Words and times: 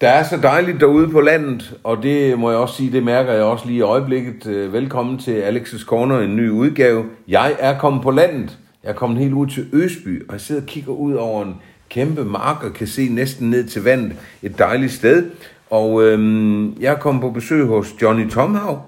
Der 0.00 0.08
er 0.08 0.22
så 0.22 0.36
dejligt 0.36 0.80
derude 0.80 1.08
på 1.08 1.20
landet, 1.20 1.78
og 1.84 2.02
det 2.02 2.38
må 2.38 2.50
jeg 2.50 2.58
også 2.58 2.74
sige, 2.74 2.92
det 2.92 3.02
mærker 3.02 3.32
jeg 3.32 3.42
også 3.42 3.66
lige 3.66 3.78
i 3.78 3.80
øjeblikket. 3.80 4.46
Øh, 4.46 4.72
Velkommen 4.72 5.18
til 5.18 5.40
Alex's 5.42 5.84
Corner, 5.84 6.18
en 6.20 6.36
ny 6.36 6.50
udgave. 6.50 7.04
Jeg 7.28 7.56
er 7.58 7.78
kommet 7.78 8.02
på 8.02 8.10
landet. 8.10 8.58
Jeg 8.84 8.90
er 8.90 8.94
kommet 8.94 9.18
helt 9.18 9.32
ud 9.32 9.46
til 9.46 9.66
Øsby, 9.72 10.26
og 10.28 10.32
jeg 10.32 10.40
sidder 10.40 10.60
og 10.60 10.66
kigger 10.66 10.92
ud 10.92 11.14
over 11.14 11.44
en 11.44 11.54
kæmpe 11.88 12.24
mark 12.24 12.64
og 12.64 12.72
kan 12.72 12.86
se 12.86 13.08
næsten 13.08 13.50
ned 13.50 13.68
til 13.68 13.82
vandet. 13.84 14.12
Et 14.42 14.58
dejligt 14.58 14.92
sted. 14.92 15.30
Og 15.70 16.02
øhm, 16.02 16.80
jeg 16.80 16.92
er 16.92 16.98
kommet 16.98 17.20
på 17.20 17.30
besøg 17.30 17.66
hos 17.66 17.94
Johnny 18.02 18.30
Tomhav. 18.30 18.82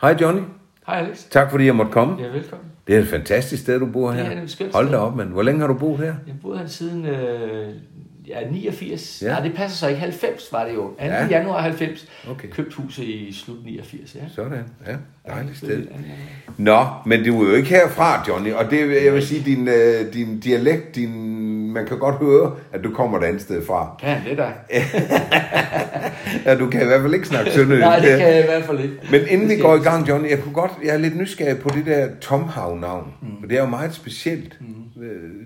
Hej 0.00 0.16
Johnny. 0.20 0.42
Hej 0.86 0.98
Alex. 0.98 1.24
Tak 1.30 1.50
fordi 1.50 1.66
jeg 1.66 1.76
måtte 1.76 1.92
komme. 1.92 2.16
Ja, 2.22 2.28
velkommen. 2.28 2.66
Det 2.86 2.96
er 2.96 3.00
et 3.00 3.08
fantastisk 3.08 3.62
sted, 3.62 3.80
du 3.80 3.86
bor 3.86 4.12
her. 4.12 4.28
Det 4.28 4.38
er 4.38 4.42
et 4.42 4.50
skønt 4.50 4.74
Hold 4.74 4.90
da 4.90 4.96
op, 4.96 5.16
mand. 5.16 5.28
Hvor 5.28 5.42
længe 5.42 5.60
har 5.60 5.66
du 5.66 5.74
boet 5.74 5.98
her? 5.98 6.14
Jeg 6.26 6.34
boede 6.42 6.58
her 6.58 6.66
siden 6.66 7.06
øh, 7.06 7.68
ja, 8.30 8.50
89. 8.50 9.22
Ja. 9.22 9.26
Ja. 9.26 9.32
Nej, 9.32 9.42
det 9.42 9.54
passer 9.56 9.78
så 9.78 9.88
ikke. 9.88 10.00
90 10.00 10.52
var 10.52 10.64
det 10.64 10.74
jo. 10.74 10.80
2. 10.82 10.94
Ja. 11.00 11.06
Ja. 11.06 11.26
januar 11.26 11.60
90. 11.60 12.06
Okay. 12.30 12.48
Købt 12.48 12.74
huset 12.74 13.04
i 13.04 13.32
slut 13.44 13.64
89. 13.64 14.14
Ja. 14.14 14.20
Sådan, 14.34 14.52
ja. 14.86 14.96
Dejligt 15.28 15.56
sted. 15.56 15.68
Ja, 15.68 15.74
ja, 15.74 15.84
ja. 15.84 16.52
Nå, 16.56 16.86
men 17.06 17.24
du 17.24 17.42
er 17.42 17.48
jo 17.48 17.54
ikke 17.54 17.68
herfra, 17.68 18.24
Johnny, 18.28 18.52
og 18.52 18.70
det, 18.70 19.04
jeg 19.04 19.14
vil 19.14 19.26
sige, 19.26 19.42
din, 19.44 19.68
øh, 19.68 20.12
din 20.12 20.40
dialekt, 20.40 20.94
din, 20.94 21.72
man 21.72 21.86
kan 21.86 21.98
godt 21.98 22.16
høre, 22.16 22.56
at 22.72 22.84
du 22.84 22.90
kommer 22.94 23.18
et 23.18 23.24
andet 23.24 23.42
sted 23.42 23.66
fra. 23.66 23.96
Kan 24.00 24.16
det 24.28 24.38
dig? 24.38 24.52
Ja, 26.44 26.56
du 26.58 26.70
kan 26.70 26.82
i 26.82 26.84
hvert 26.84 27.00
fald 27.00 27.14
ikke 27.14 27.26
snakke 27.26 27.50
sønderjysk. 27.52 27.84
Nej, 27.84 27.98
det 27.98 28.18
kan 28.18 28.28
jeg 28.28 28.42
i 28.42 28.46
hvert 28.46 28.64
fald 28.64 28.80
ikke. 28.80 28.94
Men 29.10 29.20
inden 29.28 29.48
vi 29.48 29.56
går 29.56 29.76
i 29.76 29.78
gang, 29.78 30.08
Johnny, 30.08 30.30
jeg 30.30 30.38
kunne 30.42 30.54
godt, 30.54 30.72
jeg 30.84 30.94
er 30.94 30.98
lidt 30.98 31.16
nysgerrig 31.16 31.58
på 31.58 31.68
det 31.68 31.86
der 31.86 32.08
Tomhav-navn. 32.20 33.14
Mm. 33.22 33.28
For 33.40 33.46
det 33.48 33.56
er 33.56 33.60
jo 33.60 33.68
meget 33.68 33.94
specielt. 33.94 34.56
Mm. 34.60 34.66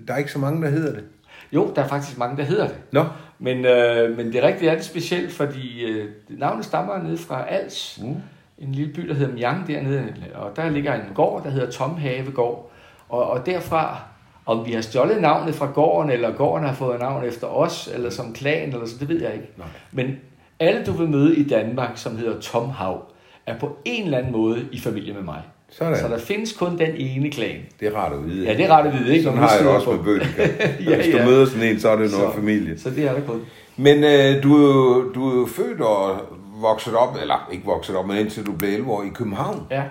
Der 0.07 0.13
er 0.13 0.17
ikke 0.17 0.31
så 0.31 0.39
mange, 0.39 0.61
der 0.61 0.69
hedder 0.69 0.91
det. 0.93 1.03
Jo, 1.51 1.71
der 1.75 1.83
er 1.83 1.87
faktisk 1.87 2.17
mange, 2.17 2.37
der 2.37 2.43
hedder 2.43 2.67
det. 2.67 2.75
Nå, 2.91 3.05
Men, 3.39 3.65
øh, 3.65 4.17
men 4.17 4.33
det 4.33 4.43
rigtige 4.43 4.69
er 4.71 4.75
det 4.75 4.85
specielt, 4.85 5.33
fordi 5.33 5.83
øh, 5.83 6.09
navnet 6.29 6.65
stammer 6.65 7.03
ned 7.03 7.17
fra 7.17 7.45
Als. 7.49 7.99
Mm. 8.03 8.15
En 8.57 8.71
lille 8.71 8.93
by, 8.93 9.07
der 9.07 9.13
hedder 9.13 9.33
Mjang 9.33 9.67
dernede. 9.67 10.13
Og 10.35 10.55
der 10.55 10.69
ligger 10.69 10.93
en 10.93 11.13
gård, 11.15 11.43
der 11.43 11.49
hedder 11.49 11.71
Tomhavegård. 11.71 12.71
Og, 13.09 13.29
og 13.29 13.45
derfra, 13.45 13.97
om 14.45 14.65
vi 14.65 14.71
har 14.71 14.81
stjålet 14.81 15.21
navnet 15.21 15.55
fra 15.55 15.65
gården, 15.65 16.11
eller 16.11 16.31
gården 16.31 16.67
har 16.67 16.73
fået 16.73 16.99
navn 16.99 17.23
efter 17.23 17.47
os, 17.47 17.89
eller 17.93 18.09
som 18.09 18.33
klan, 18.33 18.73
eller 18.73 18.85
så, 18.85 18.95
det 18.99 19.09
ved 19.09 19.21
jeg 19.21 19.33
ikke. 19.33 19.47
Nej. 19.57 19.67
Men 19.91 20.15
alle, 20.59 20.85
du 20.85 20.91
vil 20.91 21.09
møde 21.09 21.35
i 21.35 21.47
Danmark, 21.47 21.91
som 21.95 22.17
hedder 22.17 22.39
Tom 22.39 22.69
Hav, 22.69 23.05
er 23.45 23.59
på 23.59 23.77
en 23.85 24.03
eller 24.03 24.17
anden 24.17 24.31
måde 24.31 24.67
i 24.71 24.79
familie 24.79 25.13
med 25.13 25.21
mig. 25.21 25.41
Sådan. 25.77 25.97
Så 25.99 26.07
der 26.07 26.19
findes 26.19 26.53
kun 26.53 26.77
den 26.77 26.95
ene 26.97 27.31
klan. 27.31 27.55
det 27.79 27.87
er 27.87 27.95
rart 27.95 28.13
at 28.13 28.25
vide. 28.25 28.45
Ja, 28.45 28.53
det 28.57 28.65
er 28.65 28.71
rart 28.71 28.85
at 28.87 28.93
vide, 28.93 29.11
ikke? 29.11 29.23
Sådan 29.23 29.39
Når 29.39 29.47
har 29.47 29.55
jeg 29.55 29.63
det 29.65 29.71
også 29.73 29.85
på- 29.85 29.91
med 29.95 30.03
Bødika. 30.03 30.41
Ja, 30.91 30.95
Hvis 30.95 31.05
du 31.13 31.17
ja. 31.17 31.25
møder 31.25 31.45
sådan 31.45 31.63
en, 31.67 31.79
så 31.79 31.89
er 31.89 31.95
det 31.95 32.11
noget 32.11 32.27
Så- 32.33 32.35
familie. 32.35 32.79
Så 32.79 32.89
det 32.89 33.03
er 33.05 33.13
der 33.13 33.21
kun. 33.21 33.41
Men 33.77 34.03
øh, 34.03 34.43
du, 34.43 34.55
er 34.55 35.11
du 35.13 35.29
er 35.29 35.35
jo 35.39 35.45
født 35.45 35.81
og 35.81 36.19
vokset 36.61 36.95
op, 36.95 37.17
eller 37.21 37.49
ikke 37.51 37.65
vokset 37.65 37.95
op, 37.95 38.07
men 38.07 38.17
indtil 38.17 38.45
du 38.45 38.51
blev 38.51 38.69
11 38.69 38.91
år 38.91 39.03
i 39.03 39.09
København. 39.13 39.67
Ja. 39.71 39.83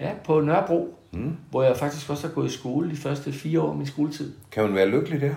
Ja, 0.00 0.10
på 0.24 0.40
Nørrebro, 0.40 0.94
mm. 1.12 1.32
hvor 1.50 1.62
jeg 1.62 1.76
faktisk 1.76 2.10
også 2.10 2.26
har 2.26 2.34
gået 2.34 2.46
i 2.50 2.52
skole 2.58 2.90
de 2.90 2.96
første 2.96 3.32
fire 3.32 3.60
år 3.60 3.70
af 3.70 3.76
min 3.76 3.86
skoletid. 3.86 4.32
Kan 4.52 4.62
man 4.64 4.74
være 4.74 4.88
lykkelig 4.88 5.20
der? 5.20 5.34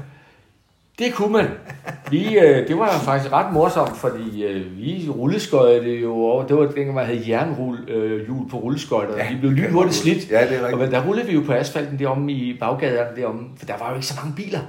Det 1.00 1.14
kunne 1.14 1.34
man. 1.34 1.46
Vi, 2.12 2.40
øh, 2.40 2.68
det 2.68 2.78
var 2.78 2.90
faktisk 2.90 3.34
ret 3.34 3.54
morsomt, 3.54 3.98
fordi 3.98 4.44
øh, 4.44 4.78
vi 4.78 5.10
rulleskøjte 5.10 6.00
jo 6.00 6.14
over. 6.16 6.48
Det 6.48 6.58
var 6.58 6.64
dengang, 6.66 6.94
man 6.94 7.06
havde 7.06 7.30
jernrull 7.30 7.90
øh, 7.90 8.26
hjul 8.26 8.50
på 8.50 8.58
rulleskøjter. 8.58 9.18
Ja, 9.18 9.24
Ja, 9.24 9.34
de 9.34 9.38
blev 9.40 9.52
lynhurtigt 9.52 9.96
slidt. 9.96 10.32
Ja, 10.32 10.42
det 10.42 10.56
er 10.56 10.60
Og 10.60 10.64
rigtigt. 10.66 10.82
men 10.82 10.92
der 10.92 11.08
rullede 11.08 11.28
vi 11.28 11.34
jo 11.34 11.42
på 11.46 11.54
asfalten 11.54 12.00
deromme 12.00 12.32
i 12.32 12.58
baggaderne 12.60 13.16
deromme, 13.22 13.42
for 13.58 13.66
der 13.66 13.74
var 13.80 13.90
jo 13.90 13.96
ikke 13.96 14.08
så 14.08 14.16
mange 14.24 14.36
biler. 14.36 14.60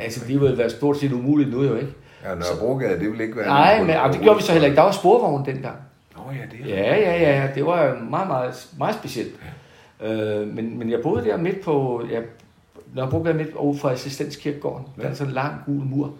Altså, 0.00 0.20
det 0.28 0.40
ville 0.40 0.58
være 0.58 0.70
stort 0.70 0.96
set 0.98 1.12
umuligt 1.12 1.50
nu 1.50 1.62
jo, 1.62 1.74
ikke? 1.74 1.88
Ja, 2.24 2.34
Nørrebrogade, 2.34 3.00
det 3.00 3.12
vil 3.12 3.20
ikke 3.20 3.36
være... 3.36 3.46
Nej, 3.46 3.80
men 3.80 3.90
altså, 3.90 4.12
det 4.18 4.20
gjorde 4.24 4.38
vi 4.38 4.42
så 4.42 4.52
heller 4.52 4.66
ikke. 4.66 4.76
Der 4.76 4.82
var 4.82 4.90
sporvogn 4.92 5.46
dengang. 5.46 5.76
Nå 6.16 6.22
ja, 6.32 6.66
det 6.66 6.72
er 6.74 6.82
Ja, 6.82 6.96
ja, 6.96 7.20
ja, 7.20 7.40
ja. 7.40 7.48
Det 7.54 7.66
var 7.66 7.96
meget, 8.10 8.28
meget, 8.28 8.66
meget 8.78 8.94
specielt. 8.94 9.32
Øh, 10.04 10.54
men, 10.54 10.78
men 10.78 10.90
jeg 10.90 10.98
boede 11.02 11.24
der 11.24 11.36
midt 11.36 11.60
på, 11.60 12.02
ja, 12.10 12.20
Nørrebrogade 12.94 13.34
midt 13.34 13.56
over 13.56 13.76
for 13.76 13.88
Assistenskirkegården. 13.88 14.86
Der 15.02 15.08
er 15.08 15.14
sådan 15.14 15.30
en 15.30 15.34
lang 15.34 15.54
gul 15.66 15.82
mur. 15.84 16.10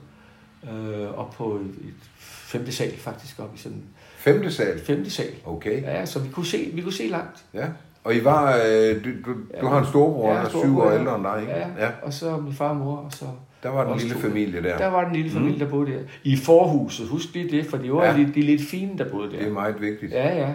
Øh, 0.64 1.18
op 1.18 1.30
på 1.34 1.44
et, 1.54 1.60
et 1.88 1.94
femte 2.18 2.72
sal 2.72 2.96
faktisk, 2.98 3.38
op 3.40 3.50
i 3.54 3.58
sådan 3.58 3.82
Femte 4.16 4.52
sal. 4.52 4.80
femte 4.84 5.10
sal. 5.10 5.26
Okay, 5.46 5.82
Ja, 5.82 6.06
så 6.06 6.18
vi 6.20 6.28
kunne 6.32 6.46
se, 6.46 6.70
vi 6.72 6.80
kunne 6.82 6.92
se 6.92 7.06
langt. 7.08 7.44
ja. 7.54 7.64
Og 8.04 8.14
I 8.14 8.24
var... 8.24 8.60
Øh, 8.68 9.04
du, 9.04 9.10
du, 9.26 9.34
du 9.60 9.66
har 9.66 9.78
en 9.78 9.86
storbror, 9.86 10.32
der 10.32 10.40
er 10.40 10.48
syv 10.48 10.80
år 10.80 10.90
ja. 10.92 10.98
ældre 10.98 11.14
end 11.16 11.24
dig, 11.24 11.40
ikke? 11.40 11.52
Ja, 11.52 11.66
ja. 11.84 11.90
Og 12.02 12.12
så 12.12 12.36
min 12.36 12.52
far 12.52 12.68
og 12.68 12.76
mor, 12.76 12.96
og 12.96 13.12
så... 13.12 13.24
Der 13.62 13.68
var 13.68 13.88
den 13.88 13.98
lille 13.98 14.14
to. 14.14 14.20
familie 14.20 14.62
der. 14.62 14.78
Der 14.78 14.86
var 14.86 15.04
den 15.04 15.12
lille 15.16 15.30
familie, 15.30 15.58
der 15.58 15.68
boede 15.70 15.92
der. 15.92 15.98
I 16.24 16.36
forhuset, 16.36 17.08
husk 17.08 17.34
lige 17.34 17.50
det, 17.56 17.66
for 17.66 17.76
det 17.76 17.92
var 17.92 18.04
Ja. 18.04 18.10
ja. 18.12 18.18
de, 18.18 18.32
de 18.34 18.40
lidt 18.42 18.62
fine, 18.70 18.98
der 18.98 19.08
boede 19.10 19.30
der. 19.32 19.38
Det 19.38 19.46
er 19.48 19.52
meget 19.52 19.80
vigtigt. 19.80 20.12
Ja, 20.12 20.38
ja. 20.38 20.48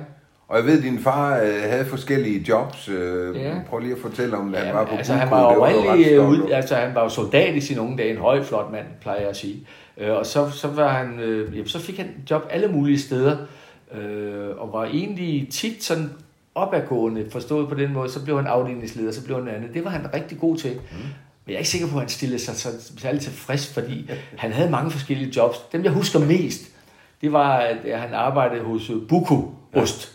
Og 0.48 0.58
jeg 0.58 0.66
ved, 0.66 0.78
at 0.78 0.84
din 0.84 1.00
far 1.00 1.36
øh, 1.38 1.62
havde 1.70 1.86
forskellige 1.86 2.46
jobs. 2.50 2.90
Øh, 2.90 3.36
Ja. 3.36 3.54
Prøv 3.70 3.80
lige 3.80 3.94
at 3.94 4.00
fortælle 4.02 4.38
om, 4.38 4.54
at 4.56 4.60
han 4.60 4.68
Ja, 4.70 4.74
var 4.74 4.86
på 4.86 4.96
altså, 4.96 5.14
han 5.14 5.30
Bulko. 5.30 5.60
var 5.60 5.96
Det 5.96 6.18
ud, 6.18 6.40
over. 6.42 6.56
altså, 6.56 6.76
han 6.76 6.96
var 6.96 7.04
jo 7.04 7.10
soldat 7.10 7.56
i 7.56 7.62
sine 7.62 7.82
unge 7.82 7.98
dage, 7.98 8.12
en 8.12 8.18
høj, 8.18 8.44
flot 8.44 8.72
mand, 8.72 8.86
plejer 9.02 9.20
jeg 9.20 9.30
at 9.30 9.38
sige. 9.38 9.68
Øh, 9.98 10.12
og 10.12 10.26
så, 10.26 10.50
så, 10.50 10.68
var 10.68 10.88
han, 10.88 11.20
øh, 11.20 11.54
jamen, 11.54 11.68
så 11.68 11.80
fik 11.80 11.98
han 11.98 12.08
job 12.30 12.48
alle 12.50 12.68
mulige 12.68 13.00
steder, 13.00 13.38
øh, 13.94 14.50
og 14.58 14.74
var 14.74 14.86
egentlig 14.86 15.48
tit 15.52 15.84
sådan 15.84 16.10
opadgående, 16.56 17.26
forstået 17.32 17.70
på 17.70 17.76
den 17.76 17.94
måde, 17.94 18.10
så 18.10 18.24
blev 18.24 18.36
han 18.36 18.48
afdelingsleder, 18.48 19.12
så 19.12 19.26
blev 19.26 19.38
han 19.38 19.56
andet. 19.56 19.74
Det 19.74 19.84
var 19.84 19.90
han 19.90 20.14
rigtig 20.14 20.40
god 20.40 20.58
til. 20.58 20.72
Mm. 20.72 20.98
Men 21.46 21.48
jeg 21.48 21.54
er 21.54 21.58
ikke 21.58 21.70
sikker 21.70 21.88
på, 21.88 21.96
at 21.96 22.02
han 22.02 22.10
stillede 22.10 22.40
sig 22.40 22.56
så 22.56 22.70
særlig 22.98 23.22
tilfreds, 23.22 23.74
fordi 23.74 24.10
han 24.38 24.52
havde 24.52 24.72
mange 24.72 24.92
forskellige 24.92 25.34
jobs. 25.36 25.58
Dem, 25.72 25.84
jeg 25.84 25.92
husker 25.92 26.20
mest, 26.20 26.62
det 27.22 27.32
var, 27.32 27.58
at 27.58 28.00
han 28.00 28.14
arbejdede 28.14 28.64
hos 28.64 28.90
øh, 28.90 29.08
Buko 29.10 29.52
Ost. 29.74 30.12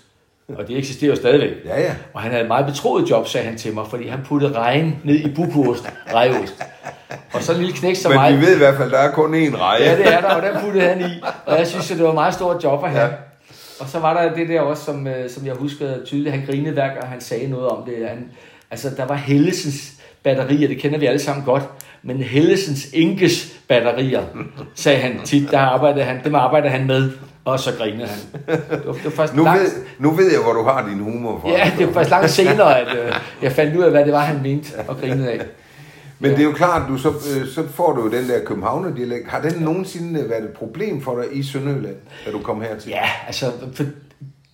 Og 0.49 0.69
det 0.69 0.79
eksisterer 0.79 1.11
jo 1.11 1.17
stadigvæk. 1.17 1.51
Ja, 1.65 1.81
ja. 1.81 1.95
Og 2.13 2.21
han 2.21 2.31
havde 2.31 2.43
et 2.43 2.49
meget 2.49 2.67
betroet 2.67 3.11
job, 3.11 3.29
sagde 3.29 3.47
han 3.47 3.59
til 3.59 3.75
mig, 3.75 3.87
fordi 3.87 4.09
han 4.09 4.21
puttede 4.25 4.53
regn 4.53 5.01
ned 5.05 5.15
i 5.15 5.35
bukost, 5.35 5.93
rejeost. 6.15 6.63
Og 7.33 7.43
så 7.43 7.53
en 7.53 7.59
lille 7.59 7.73
knæk 7.77 7.97
som 7.97 8.11
Men 8.13 8.21
mig. 8.21 8.37
vi 8.37 8.47
ved 8.47 8.55
i 8.55 8.59
hvert 8.59 8.77
fald, 8.77 8.91
der 8.91 8.99
er 8.99 9.11
kun 9.13 9.35
én 9.35 9.57
reje. 9.61 9.83
Ja, 9.85 9.97
det 9.97 10.13
er 10.15 10.21
der, 10.21 10.29
og 10.29 10.43
den 10.43 10.51
puttede 10.65 10.85
han 10.85 11.01
i. 11.01 11.23
Og 11.47 11.59
jeg 11.59 11.67
synes, 11.67 11.91
at 11.91 11.97
det 11.97 12.05
var 12.05 12.11
et 12.11 12.15
meget 12.15 12.35
stort 12.35 12.65
job 12.65 12.85
at 12.85 12.91
have. 12.91 13.03
Ja. 13.05 13.09
Og 13.81 13.89
så 13.89 13.99
var 13.99 14.23
der 14.23 14.35
det 14.35 14.49
der 14.49 14.61
også, 14.61 14.85
som, 14.85 15.07
øh, 15.07 15.31
som 15.31 15.47
jeg 15.47 15.55
husker 15.55 15.87
tydeligt. 16.05 16.35
Han 16.35 16.47
grinede 16.47 16.73
hver 16.73 16.87
gang, 16.95 17.09
han 17.09 17.21
sagde 17.21 17.49
noget 17.51 17.69
om 17.69 17.83
det. 17.87 18.09
Han, 18.09 18.29
altså, 18.71 18.91
der 18.97 19.07
var 19.07 19.15
Hellesens 19.15 19.93
batterier, 20.25 20.69
det 20.69 20.79
kender 20.79 20.99
vi 20.99 21.07
alle 21.07 21.19
sammen 21.21 21.45
godt. 21.45 21.63
Men 22.03 22.17
Hellesens 22.17 22.87
Inkes 22.93 23.53
batterier, 23.69 24.23
sagde 24.75 24.99
han 24.99 25.21
tit. 25.25 25.51
Der 25.51 25.59
arbejdede 25.59 26.05
han, 26.05 26.21
dem 26.25 26.35
arbejdede 26.35 26.71
han 26.73 26.87
med. 26.87 27.11
Og 27.45 27.61
så 27.61 27.71
grinede 27.79 28.07
han. 28.09 28.19
Det 28.47 28.87
var, 28.87 28.93
det 28.93 29.19
var 29.19 29.31
Nu 29.35 29.45
langt- 29.45 29.63
ved, 29.63 29.71
nu 29.99 30.11
ved 30.11 30.33
jeg, 30.33 30.41
hvor 30.43 30.53
du 30.53 30.63
har 30.63 30.89
din 30.89 30.99
humor 30.99 31.39
fra. 31.43 31.51
Ja, 31.51 31.71
det 31.79 31.87
var 31.87 31.93
først 31.93 32.11
langt 32.11 32.31
senere, 32.31 32.81
at 32.81 32.97
øh, 32.97 33.13
jeg 33.43 33.53
fandt 33.53 33.77
ud 33.77 33.83
af, 33.83 33.91
hvad 33.91 34.05
det 34.05 34.13
var, 34.13 34.21
han 34.21 34.43
mente 34.43 34.69
og 34.89 34.97
grinede 35.01 35.31
af. 35.31 35.41
Men 36.19 36.31
det 36.31 36.41
er 36.41 36.45
jo 36.45 36.53
klart, 36.53 36.89
du 36.89 36.99
så, 36.99 37.09
øh, 37.09 37.49
så 37.49 37.69
får 37.69 37.93
du 37.93 38.03
jo 38.03 38.11
den 38.11 38.29
der 38.29 38.45
Københavner-dialekt. 38.45 39.29
Har 39.29 39.41
den 39.41 39.63
nogensinde 39.63 40.29
været 40.29 40.45
et 40.45 40.51
problem 40.51 41.03
for 41.03 41.17
dig 41.23 41.37
i 41.37 41.43
Sønderjylland, 41.43 41.97
da 42.27 42.31
du 42.31 42.39
kom 42.39 42.61
hertil? 42.61 42.91
Ja, 42.91 43.05
altså, 43.27 43.47
for 43.75 43.83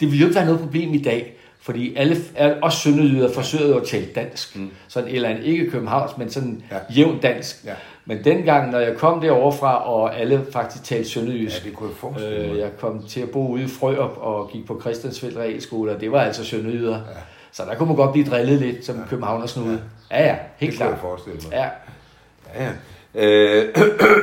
det 0.00 0.10
ville 0.10 0.18
jo 0.18 0.24
ikke 0.26 0.36
være 0.36 0.44
noget 0.46 0.60
problem 0.60 0.94
i 0.94 1.02
dag, 1.02 1.36
fordi 1.60 1.94
alle, 1.96 2.16
også 2.62 2.78
sønderjyder, 2.78 3.32
forsøger 3.32 3.76
at 3.76 3.86
tale 3.86 4.06
dansk. 4.14 4.56
Mm. 4.56 4.70
Sådan 4.88 5.08
eller 5.14 5.28
andet, 5.28 5.44
ikke 5.44 5.70
københavns, 5.70 6.18
men 6.18 6.30
sådan 6.30 6.62
Ja. 6.70 6.76
ja. 6.76 6.80
jævn 6.96 7.18
dansk. 7.20 7.64
Ja. 7.64 7.72
Men 8.06 8.24
dengang, 8.24 8.70
når 8.72 8.78
jeg 8.78 8.96
kom 8.96 9.20
derovre 9.20 9.58
fra, 9.58 9.90
og 9.92 10.20
alle 10.20 10.46
faktisk 10.52 10.84
talte 10.84 11.10
sønderjysk, 11.10 11.64
Ja, 11.64 11.68
det 11.68 11.76
kunne 11.76 11.88
jeg 11.88 11.96
forestille 11.96 12.38
mig. 12.46 12.52
øh, 12.52 12.58
jeg 12.58 12.70
kom 12.80 13.02
til 13.08 13.20
at 13.20 13.30
bo 13.30 13.48
ude 13.48 13.62
i 13.62 13.66
Frøop 13.66 14.18
og 14.20 14.50
gik 14.52 14.66
på 14.66 14.80
Christiansfeldt 14.80 15.36
Realskole, 15.38 15.92
og 15.94 16.00
det 16.00 16.12
var 16.12 16.20
altså 16.20 16.44
sønderjyder. 16.44 16.94
Ja. 16.94 17.00
Så 17.52 17.62
der 17.70 17.74
kunne 17.74 17.86
man 17.86 17.96
godt 17.96 18.12
blive 18.12 18.26
drillet 18.26 18.60
lidt 18.60 18.84
som 18.86 18.96
ja. 18.96 19.02
københavnersnude. 19.10 19.72
Ja, 19.72 19.78
ja, 20.18 20.36
helt 20.56 20.72
det 20.72 20.78
kunne 20.78 20.88
jeg 20.90 20.98
klart. 20.98 21.00
forestille 21.00 21.38
mig. 21.42 21.52
Ja. 21.52 21.68
Ja, 22.54 22.64
ja. 22.64 22.72
Øh, 23.14 23.74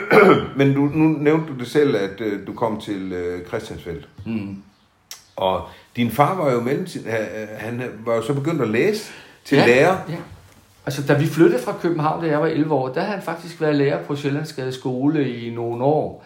men 0.57 0.73
du, 0.73 0.81
nu 0.81 1.07
nævnte 1.07 1.53
du 1.53 1.59
det 1.59 1.67
selv, 1.67 1.95
at 1.95 2.21
øh, 2.21 2.47
du 2.47 2.53
kom 2.53 2.81
til 2.81 3.11
øh, 3.13 3.47
Christiansfeldt. 3.47 4.07
Mm. 4.25 4.63
Og 5.35 5.61
din 5.95 6.11
far 6.11 6.35
var 6.35 6.51
jo 6.51 6.61
mellemtid, 6.61 7.05
han 7.57 7.83
var 8.05 8.15
jo 8.15 8.21
så 8.21 8.33
begyndt 8.33 8.61
at 8.61 8.69
læse 8.69 9.11
til 9.45 9.57
ja, 9.57 9.65
lærer. 9.65 9.97
Ja. 10.09 10.15
Altså, 10.85 11.03
da 11.07 11.13
vi 11.13 11.27
flyttede 11.27 11.63
fra 11.63 11.75
København, 11.81 12.23
da 12.23 12.29
jeg 12.29 12.41
var 12.41 12.47
11 12.47 12.73
år, 12.73 12.87
der 12.87 13.01
havde 13.01 13.13
han 13.13 13.21
faktisk 13.23 13.61
været 13.61 13.75
lærer 13.75 14.03
på 14.03 14.15
Sjællandsgade 14.15 14.71
skole 14.71 15.35
i 15.35 15.49
nogle 15.55 15.83
år. 15.83 16.25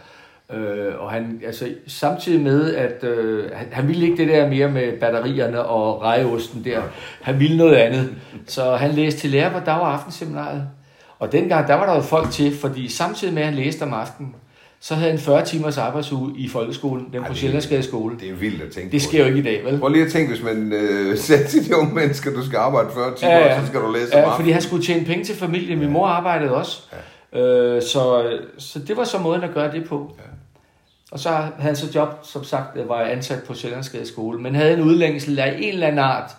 Øh, 0.56 0.94
og 1.00 1.12
han, 1.12 1.42
altså, 1.46 1.66
samtidig 1.88 2.42
med, 2.42 2.76
at 2.76 3.04
øh, 3.04 3.50
han, 3.54 3.68
han 3.72 3.88
ville 3.88 4.06
ikke 4.06 4.18
det 4.18 4.28
der 4.28 4.50
mere 4.50 4.68
med 4.68 5.00
batterierne 5.00 5.62
og 5.64 6.02
rejeosten 6.02 6.66
der. 6.66 6.82
Han 7.22 7.40
ville 7.40 7.58
noget 7.58 7.76
andet. 7.76 8.10
Så 8.48 8.76
han 8.76 8.92
læste 8.92 9.20
til 9.20 9.30
lærer 9.30 9.60
på 9.60 9.66
dag- 9.66 9.80
og 9.80 9.94
aftenseminaret. 9.94 10.64
Og 11.20 11.32
dengang, 11.32 11.68
der 11.68 11.74
var 11.74 11.86
der 11.86 11.96
jo 11.96 12.02
folk 12.02 12.32
til, 12.32 12.58
fordi 12.58 12.88
samtidig 12.90 13.34
med, 13.34 13.42
at 13.42 13.48
han 13.48 13.58
læste 13.58 13.84
om 13.84 13.94
aftenen, 13.94 14.36
så 14.80 14.96
havde 14.96 15.10
han 15.12 15.20
40 15.20 15.46
timers 15.46 15.78
arbejdsuge 15.78 16.34
i 16.38 16.48
folkeskolen, 16.50 17.08
den 17.14 17.22
Ej, 17.22 17.28
på 17.28 17.34
Sjællandsgade 17.34 17.84
skole. 17.84 18.16
Det 18.20 18.30
er 18.30 18.34
vildt 18.34 18.62
at 18.62 18.72
tænke 18.72 18.92
Det 18.92 19.02
sker 19.02 19.20
jo 19.20 19.26
ikke 19.26 19.40
i 19.40 19.44
dag, 19.44 19.62
vel? 19.66 19.80
Prøv 19.80 19.90
lige 19.90 20.06
at 20.06 20.12
tænke, 20.12 20.30
hvis 20.34 20.44
man 20.44 20.74
øh, 20.74 21.18
sagde 21.28 21.48
til 21.48 21.70
de 21.70 21.76
unge 21.78 21.94
mennesker, 21.96 22.32
du 22.34 22.46
skal 22.46 22.58
arbejde 22.58 22.90
40 22.94 23.16
timer, 23.16 23.32
ja, 23.32 23.46
ja. 23.54 23.62
så 23.62 23.68
skal 23.68 23.80
du 23.80 23.92
læse 23.92 24.06
om 24.06 24.12
Ja, 24.12 24.18
aftenen. 24.20 24.36
fordi 24.36 24.52
han 24.52 24.62
skulle 24.62 24.84
tjene 24.86 25.06
penge 25.06 25.24
til 25.24 25.36
familien. 25.36 25.80
Min 25.80 25.90
mor 25.90 26.08
arbejdede 26.08 26.52
også. 26.56 26.82
Ja. 27.34 27.40
Øh, 27.40 27.82
så, 27.82 28.24
så 28.58 28.80
det 28.80 28.98
var 28.98 29.04
så 29.04 29.18
måden 29.20 29.44
at 29.44 29.54
gøre 29.54 29.72
det 29.72 29.86
på. 29.90 30.16
Ja. 30.18 30.24
Og 31.12 31.20
så 31.20 31.30
havde 31.30 31.54
han 31.60 31.76
så 31.76 31.92
job, 31.96 32.10
som 32.24 32.44
sagt, 32.44 32.88
var 32.88 33.02
jeg 33.02 33.12
ansat 33.12 33.44
på 33.44 33.54
Sjællandsgade 33.54 34.06
skole, 34.06 34.42
men 34.42 34.56
havde 34.56 34.74
en 34.74 34.82
udlængsel 34.82 35.40
af 35.40 35.56
en 35.58 35.74
eller 35.74 35.88
anden 35.88 36.00
art. 36.00 36.32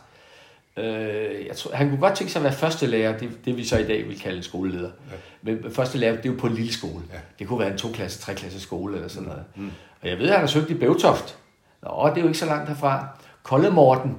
Øh, 0.77 1.47
jeg 1.47 1.57
tror, 1.57 1.75
han 1.75 1.89
kunne 1.89 2.01
godt 2.01 2.15
tænke 2.15 2.33
sig 2.33 2.41
at 2.41 2.45
være 2.45 2.53
første 2.53 2.87
lærer, 2.87 3.19
det, 3.19 3.31
det 3.45 3.57
vi 3.57 3.65
så 3.65 3.79
i 3.79 3.85
dag 3.85 4.09
vil 4.09 4.21
kalde 4.21 4.37
en 4.37 4.43
skoleleder. 4.43 4.91
Ja. 5.11 5.17
Men 5.43 5.73
første 5.73 5.99
lærer, 5.99 6.17
det 6.17 6.27
er 6.27 6.33
jo 6.33 6.39
på 6.39 6.47
en 6.47 6.55
lille 6.55 6.73
skole. 6.73 7.03
Ja. 7.13 7.19
Det 7.39 7.49
kunne 7.49 7.59
være 7.59 7.71
en 7.73 7.79
to-klasse, 7.79 8.21
tre-klasse 8.21 8.61
skole 8.61 8.95
eller 8.95 9.09
sådan 9.09 9.29
noget. 9.29 9.45
Mm. 9.57 9.71
Og 10.03 10.09
jeg 10.09 10.19
ved, 10.19 10.27
at 10.27 10.33
han 10.33 10.41
har 10.41 10.47
søgt 10.47 10.71
i 10.71 10.75
Bævtoft. 10.75 11.37
Nå, 11.83 12.09
det 12.09 12.17
er 12.17 12.21
jo 12.21 12.27
ikke 12.27 12.39
så 12.39 12.47
langt 12.47 12.69
herfra. 12.69 13.07
Kolde 13.43 13.71
Morten, 13.71 14.17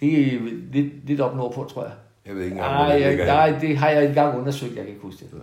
det 0.00 0.34
er 0.34 0.38
lidt, 0.72 1.06
lidt 1.06 1.20
op 1.20 1.36
nordpå, 1.36 1.68
tror 1.72 1.82
jeg. 1.82 1.92
Jeg 2.26 2.36
ved 2.36 2.42
ikke 2.44 2.54
engang, 2.54 2.72
nej, 2.72 2.98
det 2.98 3.26
nej, 3.26 3.58
det 3.60 3.76
har 3.76 3.88
jeg 3.88 4.04
engang 4.04 4.38
undersøgt, 4.38 4.76
jeg 4.76 4.84
kan 4.84 4.88
ikke 4.88 5.02
huske 5.02 5.20
det. 5.20 5.42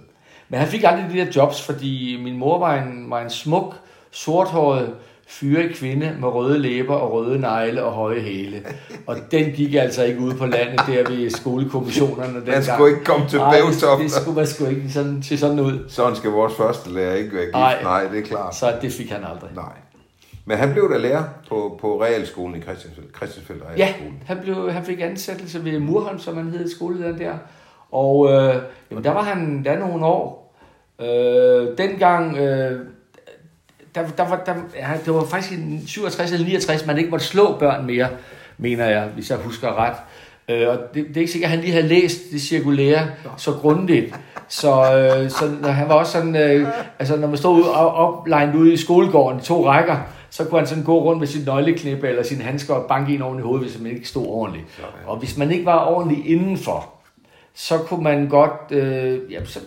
Men 0.49 0.59
han 0.59 0.69
fik 0.69 0.83
aldrig 0.83 1.09
de 1.13 1.17
der 1.17 1.31
jobs, 1.35 1.61
fordi 1.61 2.17
min 2.23 2.37
mor 2.37 2.59
var 2.59 2.81
en, 2.81 3.09
var 3.09 3.21
en 3.21 3.29
smuk, 3.29 3.75
sorthåret, 4.15 4.93
fyre 5.27 5.73
kvinde 5.73 6.17
med 6.19 6.27
røde 6.27 6.59
læber 6.59 6.95
og 6.95 7.11
røde 7.11 7.39
negle 7.39 7.83
og 7.83 7.91
høje 7.91 8.19
hæle. 8.19 8.63
Og 9.07 9.15
den 9.31 9.51
gik 9.51 9.75
altså 9.75 10.03
ikke 10.03 10.19
ud 10.19 10.33
på 10.33 10.45
landet 10.45 10.81
der 10.87 11.09
ved 11.09 11.29
skolekommissionerne. 11.29 12.33
Den 12.33 12.47
man 12.47 12.63
skulle 12.63 12.91
ikke 12.91 13.05
komme 13.05 13.29
til 13.29 13.37
Bævtoft. 13.37 14.01
Det, 14.01 14.11
skulle 14.11 14.35
man 14.35 14.47
sgu 14.47 14.65
ikke 14.65 14.89
sådan, 14.89 15.23
se 15.23 15.37
sådan 15.37 15.59
ud. 15.59 15.79
Sådan 15.89 16.15
skal 16.15 16.29
vores 16.29 16.53
første 16.53 16.93
lærer 16.93 17.13
ikke 17.13 17.35
være 17.35 17.45
gift. 17.45 17.53
Nej, 17.53 17.83
Nej, 17.83 18.07
det 18.07 18.19
er 18.19 18.23
klart. 18.23 18.55
Så 18.55 18.73
det 18.81 18.91
fik 18.91 19.09
han 19.09 19.23
aldrig. 19.23 19.49
Nej. 19.55 19.73
Men 20.45 20.57
han 20.57 20.73
blev 20.73 20.91
da 20.93 20.97
lærer 20.97 21.23
på, 21.49 21.77
på 21.81 22.01
realskolen 22.03 22.55
i 22.55 22.61
Christiansfeldt, 22.61 23.15
Christiansfeldt 23.15 23.63
Realskolen. 23.63 24.13
Ja, 24.13 24.25
han, 24.25 24.37
blev, 24.43 24.71
han 24.71 24.83
fik 24.83 25.01
ansættelse 25.01 25.63
ved 25.63 25.79
Murholm, 25.79 26.19
som 26.19 26.37
han 26.37 26.49
hed, 26.49 26.69
skolelederen 26.69 27.19
der. 27.19 27.33
Og 27.91 28.31
øh, 28.31 28.55
jamen, 28.91 29.03
der 29.03 29.11
var 29.11 29.21
han 29.21 29.63
der 29.65 29.79
nogle 29.79 30.05
år. 30.05 30.55
Øh, 31.01 31.77
dengang, 31.77 32.37
øh, 32.37 32.79
der, 33.95 34.07
der 34.07 34.29
var, 34.29 34.43
der, 34.45 34.53
ja, 34.75 34.91
det 35.05 35.13
var 35.13 35.25
faktisk 35.25 35.59
i 35.59 35.87
67 35.87 36.31
eller 36.31 36.45
69, 36.45 36.85
man 36.85 36.97
ikke 36.97 37.09
måtte 37.09 37.25
slå 37.25 37.57
børn 37.59 37.85
mere, 37.85 38.07
mener 38.57 38.85
jeg, 38.85 39.03
hvis 39.05 39.29
jeg 39.29 39.37
husker 39.37 39.79
ret. 39.79 39.95
Øh, 40.49 40.69
og 40.69 40.77
det, 40.93 41.07
det 41.07 41.17
er 41.17 41.21
ikke 41.21 41.31
sikkert, 41.31 41.51
at 41.51 41.57
han 41.57 41.59
lige 41.59 41.73
havde 41.73 41.87
læst 41.87 42.21
det 42.31 42.41
cirkulære 42.41 43.07
så 43.37 43.51
grundigt. 43.51 44.15
Så, 44.47 44.71
øh, 44.71 45.29
så 45.29 45.51
når 45.61 45.69
han 45.69 45.89
var 45.89 45.95
også 45.95 46.11
sådan, 46.11 46.35
øh, 46.35 46.67
altså 46.99 47.15
når 47.15 47.27
man 47.27 47.37
stod 47.37 47.63
op, 47.63 47.93
oplegnet 47.95 48.55
ude 48.55 48.73
i 48.73 48.77
skolegården, 48.77 49.39
to 49.41 49.67
rækker, 49.67 49.97
så 50.29 50.45
kunne 50.45 50.59
han 50.59 50.67
sådan 50.67 50.83
gå 50.83 51.03
rundt 51.03 51.19
med 51.19 51.27
sin 51.27 51.45
nøgleknippe 51.45 52.07
eller 52.07 52.23
sin 52.23 52.41
handsker 52.41 52.73
og 52.73 52.87
banke 52.87 53.15
en 53.15 53.21
oven 53.21 53.39
i 53.39 53.41
hovedet, 53.41 53.67
hvis 53.67 53.81
man 53.81 53.91
ikke 53.91 54.07
stod 54.07 54.27
ordentligt. 54.27 54.65
Og 55.05 55.17
hvis 55.17 55.37
man 55.37 55.51
ikke 55.51 55.65
var 55.65 55.85
ordentligt 55.85 56.25
indenfor, 56.25 56.89
så 57.53 57.77
kunne 57.77 58.03
man 58.03 58.27
godt, 58.29 58.71
øh, 58.71 59.19
ja, 59.31 59.45
så, 59.45 59.59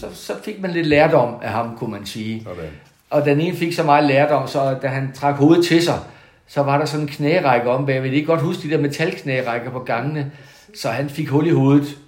så, 0.00 0.06
så 0.12 0.32
fik 0.44 0.60
man 0.60 0.70
lidt 0.70 0.86
lærdom 0.86 1.34
af 1.42 1.50
ham, 1.50 1.76
kunne 1.78 1.90
man 1.90 2.06
sige. 2.06 2.42
Sådan. 2.44 2.70
Og 3.16 3.24
den 3.24 3.40
ene 3.40 3.56
fik 3.56 3.72
så 3.72 3.82
meget 3.82 4.04
lærdom, 4.04 4.48
så 4.48 4.76
da 4.82 4.86
han 4.86 5.12
trak 5.14 5.34
hovedet 5.34 5.64
til 5.64 5.82
sig, 5.82 5.98
så 6.46 6.62
var 6.62 6.78
der 6.78 6.84
sådan 6.84 7.06
en 7.06 7.08
knærække 7.08 7.70
om 7.70 7.86
bagved. 7.86 8.10
Det 8.10 8.18
er 8.18 8.24
godt 8.24 8.40
huske 8.40 8.68
de 8.68 8.70
der 8.70 8.78
metalknærækker 8.80 9.70
på 9.70 9.78
gangene. 9.78 10.32
Så 10.74 10.88
han 10.88 11.10
fik 11.10 11.28
hul 11.28 11.46
i 11.46 11.50
hovedet 11.50 11.98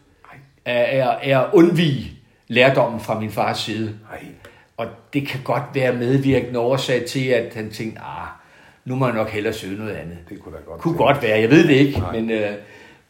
af, 0.64 1.00
af, 1.00 1.18
af 1.22 1.40
at 1.40 1.46
undvige 1.52 2.12
lærdommen 2.48 3.00
fra 3.00 3.20
min 3.20 3.30
fars 3.30 3.58
side. 3.58 3.94
Og 4.76 4.86
det 5.12 5.28
kan 5.28 5.40
godt 5.44 5.62
være 5.74 5.92
medvirkende 5.92 6.58
årsag 6.60 7.04
til, 7.04 7.28
at 7.28 7.54
han 7.54 7.70
tænkte, 7.70 8.00
ah, 8.00 8.28
nu 8.84 8.94
må 8.94 9.06
jeg 9.06 9.14
nok 9.14 9.30
hellere 9.30 9.52
søge 9.52 9.78
noget 9.78 9.94
andet. 9.94 10.18
Det 10.28 10.40
kunne 10.42 10.56
da 10.56 10.60
godt, 10.66 10.80
kunne 10.80 10.96
godt 10.96 11.22
være, 11.22 11.40
jeg 11.40 11.50
ved 11.50 11.68
det 11.68 11.74
ikke, 11.74 11.98
Nej. 11.98 12.12
men... 12.12 12.30
Øh, 12.30 12.50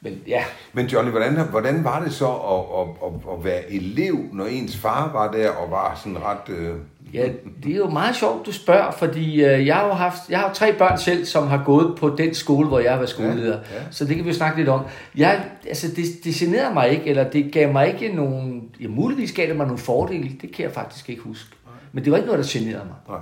men 0.00 0.21
ja. 0.27 0.45
Men 0.73 0.87
Johnny, 0.87 1.11
hvordan, 1.11 1.49
hvordan 1.50 1.85
var 1.85 2.03
det 2.05 2.12
så 2.12 2.29
at, 2.29 2.81
at, 2.81 2.89
at, 3.06 3.39
at 3.39 3.45
være 3.45 3.73
elev, 3.73 4.19
når 4.33 4.45
ens 4.45 4.77
far 4.77 5.12
var 5.12 5.31
der 5.31 5.50
og 5.50 5.71
var 5.71 6.00
sådan 6.03 6.19
ret... 6.23 6.55
Øh... 6.55 6.75
Ja, 7.15 7.29
det 7.62 7.73
er 7.73 7.77
jo 7.77 7.91
meget 7.91 8.17
sjovt, 8.17 8.47
du 8.47 8.53
spørger, 8.53 8.91
fordi 8.91 9.45
øh, 9.45 9.67
jeg 9.67 9.77
har 9.77 9.87
jo 9.87 9.93
haft, 9.93 10.31
jeg 10.31 10.39
har 10.39 10.53
tre 10.53 10.73
børn 10.73 10.99
selv, 10.99 11.25
som 11.25 11.47
har 11.47 11.62
gået 11.65 11.97
på 11.99 12.09
den 12.19 12.35
skole, 12.35 12.69
hvor 12.69 12.79
jeg 12.79 12.91
har 12.91 12.99
været 12.99 13.11
skoleleder. 13.11 13.59
Ja, 13.73 13.77
ja. 13.77 13.83
Så 13.91 14.05
det 14.05 14.17
kan 14.17 14.25
vi 14.25 14.31
jo 14.31 14.37
snakke 14.37 14.59
lidt 14.59 14.69
om. 14.69 14.81
Jeg, 15.17 15.45
altså, 15.67 15.89
det, 15.89 16.05
det 16.25 16.35
generede 16.35 16.75
mig 16.75 16.91
ikke, 16.91 17.06
eller 17.06 17.31
det 17.31 17.53
gav 17.53 17.73
mig 17.73 17.89
ikke 17.89 18.17
nogen... 18.17 18.62
Ja, 18.81 18.89
muligvis 18.89 19.33
gav 19.33 19.49
det 19.49 19.56
mig 19.56 19.67
nogle 19.67 19.79
fordele, 19.79 20.31
det 20.43 20.53
kan 20.53 20.65
jeg 20.65 20.73
faktisk 20.73 21.11
ikke 21.11 21.23
huske. 21.23 21.50
Men 21.93 22.05
det 22.05 22.11
var 22.11 22.17
ikke 22.17 22.27
noget, 22.27 22.45
der 22.45 22.50
generede 22.59 22.85
mig. 22.85 22.97
Nej. 23.09 23.19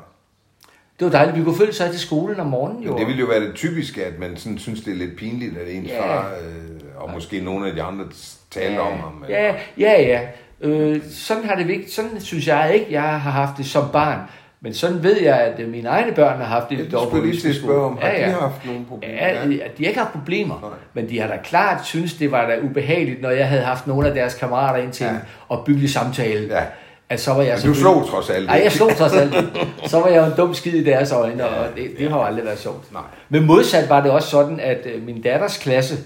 Det 0.98 1.04
var 1.04 1.10
dejligt. 1.10 1.36
Vi 1.36 1.44
kunne 1.44 1.56
følge 1.56 1.72
sig 1.72 1.90
til 1.90 2.00
skolen 2.00 2.40
om 2.40 2.46
morgenen. 2.46 2.82
Jo. 2.82 2.90
Men 2.90 2.98
det 2.98 3.06
ville 3.06 3.20
jo 3.20 3.26
være 3.26 3.40
det 3.40 3.54
typiske, 3.54 4.04
at 4.04 4.18
man 4.18 4.36
sådan 4.36 4.58
synes, 4.58 4.80
det 4.80 4.92
er 4.92 4.96
lidt 4.96 5.16
pinligt, 5.16 5.58
at 5.58 5.74
ens 5.74 5.88
ja. 5.88 6.06
far, 6.06 6.32
øh, 6.40 6.80
og 6.96 7.10
måske 7.14 7.40
nogle 7.40 7.68
af 7.68 7.74
de 7.74 7.82
andre, 7.82 8.04
taler 8.50 8.74
ja. 8.74 8.80
om 8.80 8.98
ham. 8.98 9.24
Ja, 9.28 9.54
ja, 9.78 10.02
ja. 10.02 10.20
Øh, 10.60 11.02
sådan 11.10 11.44
har 11.44 11.56
det 11.56 11.68
vigtigt. 11.68 11.92
Sådan 11.92 12.20
synes 12.20 12.46
jeg 12.46 12.70
ikke, 12.74 12.86
jeg 12.90 13.02
har 13.02 13.30
haft 13.30 13.58
det 13.58 13.66
som 13.66 13.84
barn. 13.92 14.18
Men 14.60 14.74
sådan 14.74 15.02
ved 15.02 15.22
jeg, 15.22 15.40
at 15.40 15.60
øh, 15.60 15.68
mine 15.68 15.88
egne 15.88 16.12
børn 16.12 16.38
har 16.38 16.44
haft 16.44 16.70
det. 16.70 16.78
Ja, 16.78 16.82
det 16.82 16.92
skulle 17.08 17.26
lige 17.26 17.40
til 17.40 17.48
at 17.48 17.54
spørge 17.54 17.84
om. 17.84 17.98
Har 18.02 18.08
ja, 18.08 18.20
ja. 18.20 18.28
de 18.28 18.32
haft 18.32 18.66
nogle 18.66 18.84
problemer? 18.84 19.14
Ja, 19.14 19.44
ja. 19.44 19.48
de 19.48 19.60
har 19.78 19.86
ikke 19.86 20.00
haft 20.00 20.12
problemer. 20.12 20.58
Nej. 20.60 20.70
Men 20.94 21.10
de 21.10 21.20
har 21.20 21.28
da 21.28 21.36
klart 21.44 21.86
synes, 21.86 22.14
det 22.14 22.30
var 22.30 22.46
da 22.46 22.58
ubehageligt, 22.62 23.22
når 23.22 23.30
jeg 23.30 23.48
havde 23.48 23.62
haft 23.62 23.86
nogle 23.86 24.08
af 24.08 24.14
deres 24.14 24.34
kammerater 24.34 24.82
ind 24.82 24.92
til 24.92 25.06
ja. 25.06 25.12
at 25.52 25.64
bygge 25.64 25.88
samtale. 25.88 26.54
Ja 26.54 26.64
at 27.08 27.20
så 27.20 27.32
var 27.32 27.42
jeg... 27.42 27.58
Men 27.62 27.72
du 27.72 27.78
slog 27.78 28.08
trods 28.08 28.30
alt. 28.30 28.46
Nej, 28.46 28.60
jeg 28.64 28.72
slog 28.72 28.96
trods 28.96 29.12
alt. 29.12 29.34
Så 29.90 30.00
var 30.00 30.08
jeg 30.08 30.16
jo 30.16 30.24
en 30.24 30.32
dum 30.36 30.54
skid 30.54 30.74
i 30.74 30.84
deres 30.84 31.12
øjne, 31.12 31.44
ja, 31.44 31.48
og 31.48 31.68
det, 31.76 31.90
det 31.98 32.04
ja. 32.04 32.10
har 32.10 32.18
aldrig 32.18 32.44
været 32.44 32.58
sjovt. 32.58 32.92
Nej. 32.92 33.02
Men 33.28 33.46
modsat 33.46 33.88
var 33.88 34.00
det 34.00 34.10
også 34.10 34.28
sådan, 34.28 34.60
at 34.60 34.86
øh, 34.94 35.06
min 35.06 35.22
datters 35.22 35.58
klasse, 35.58 35.98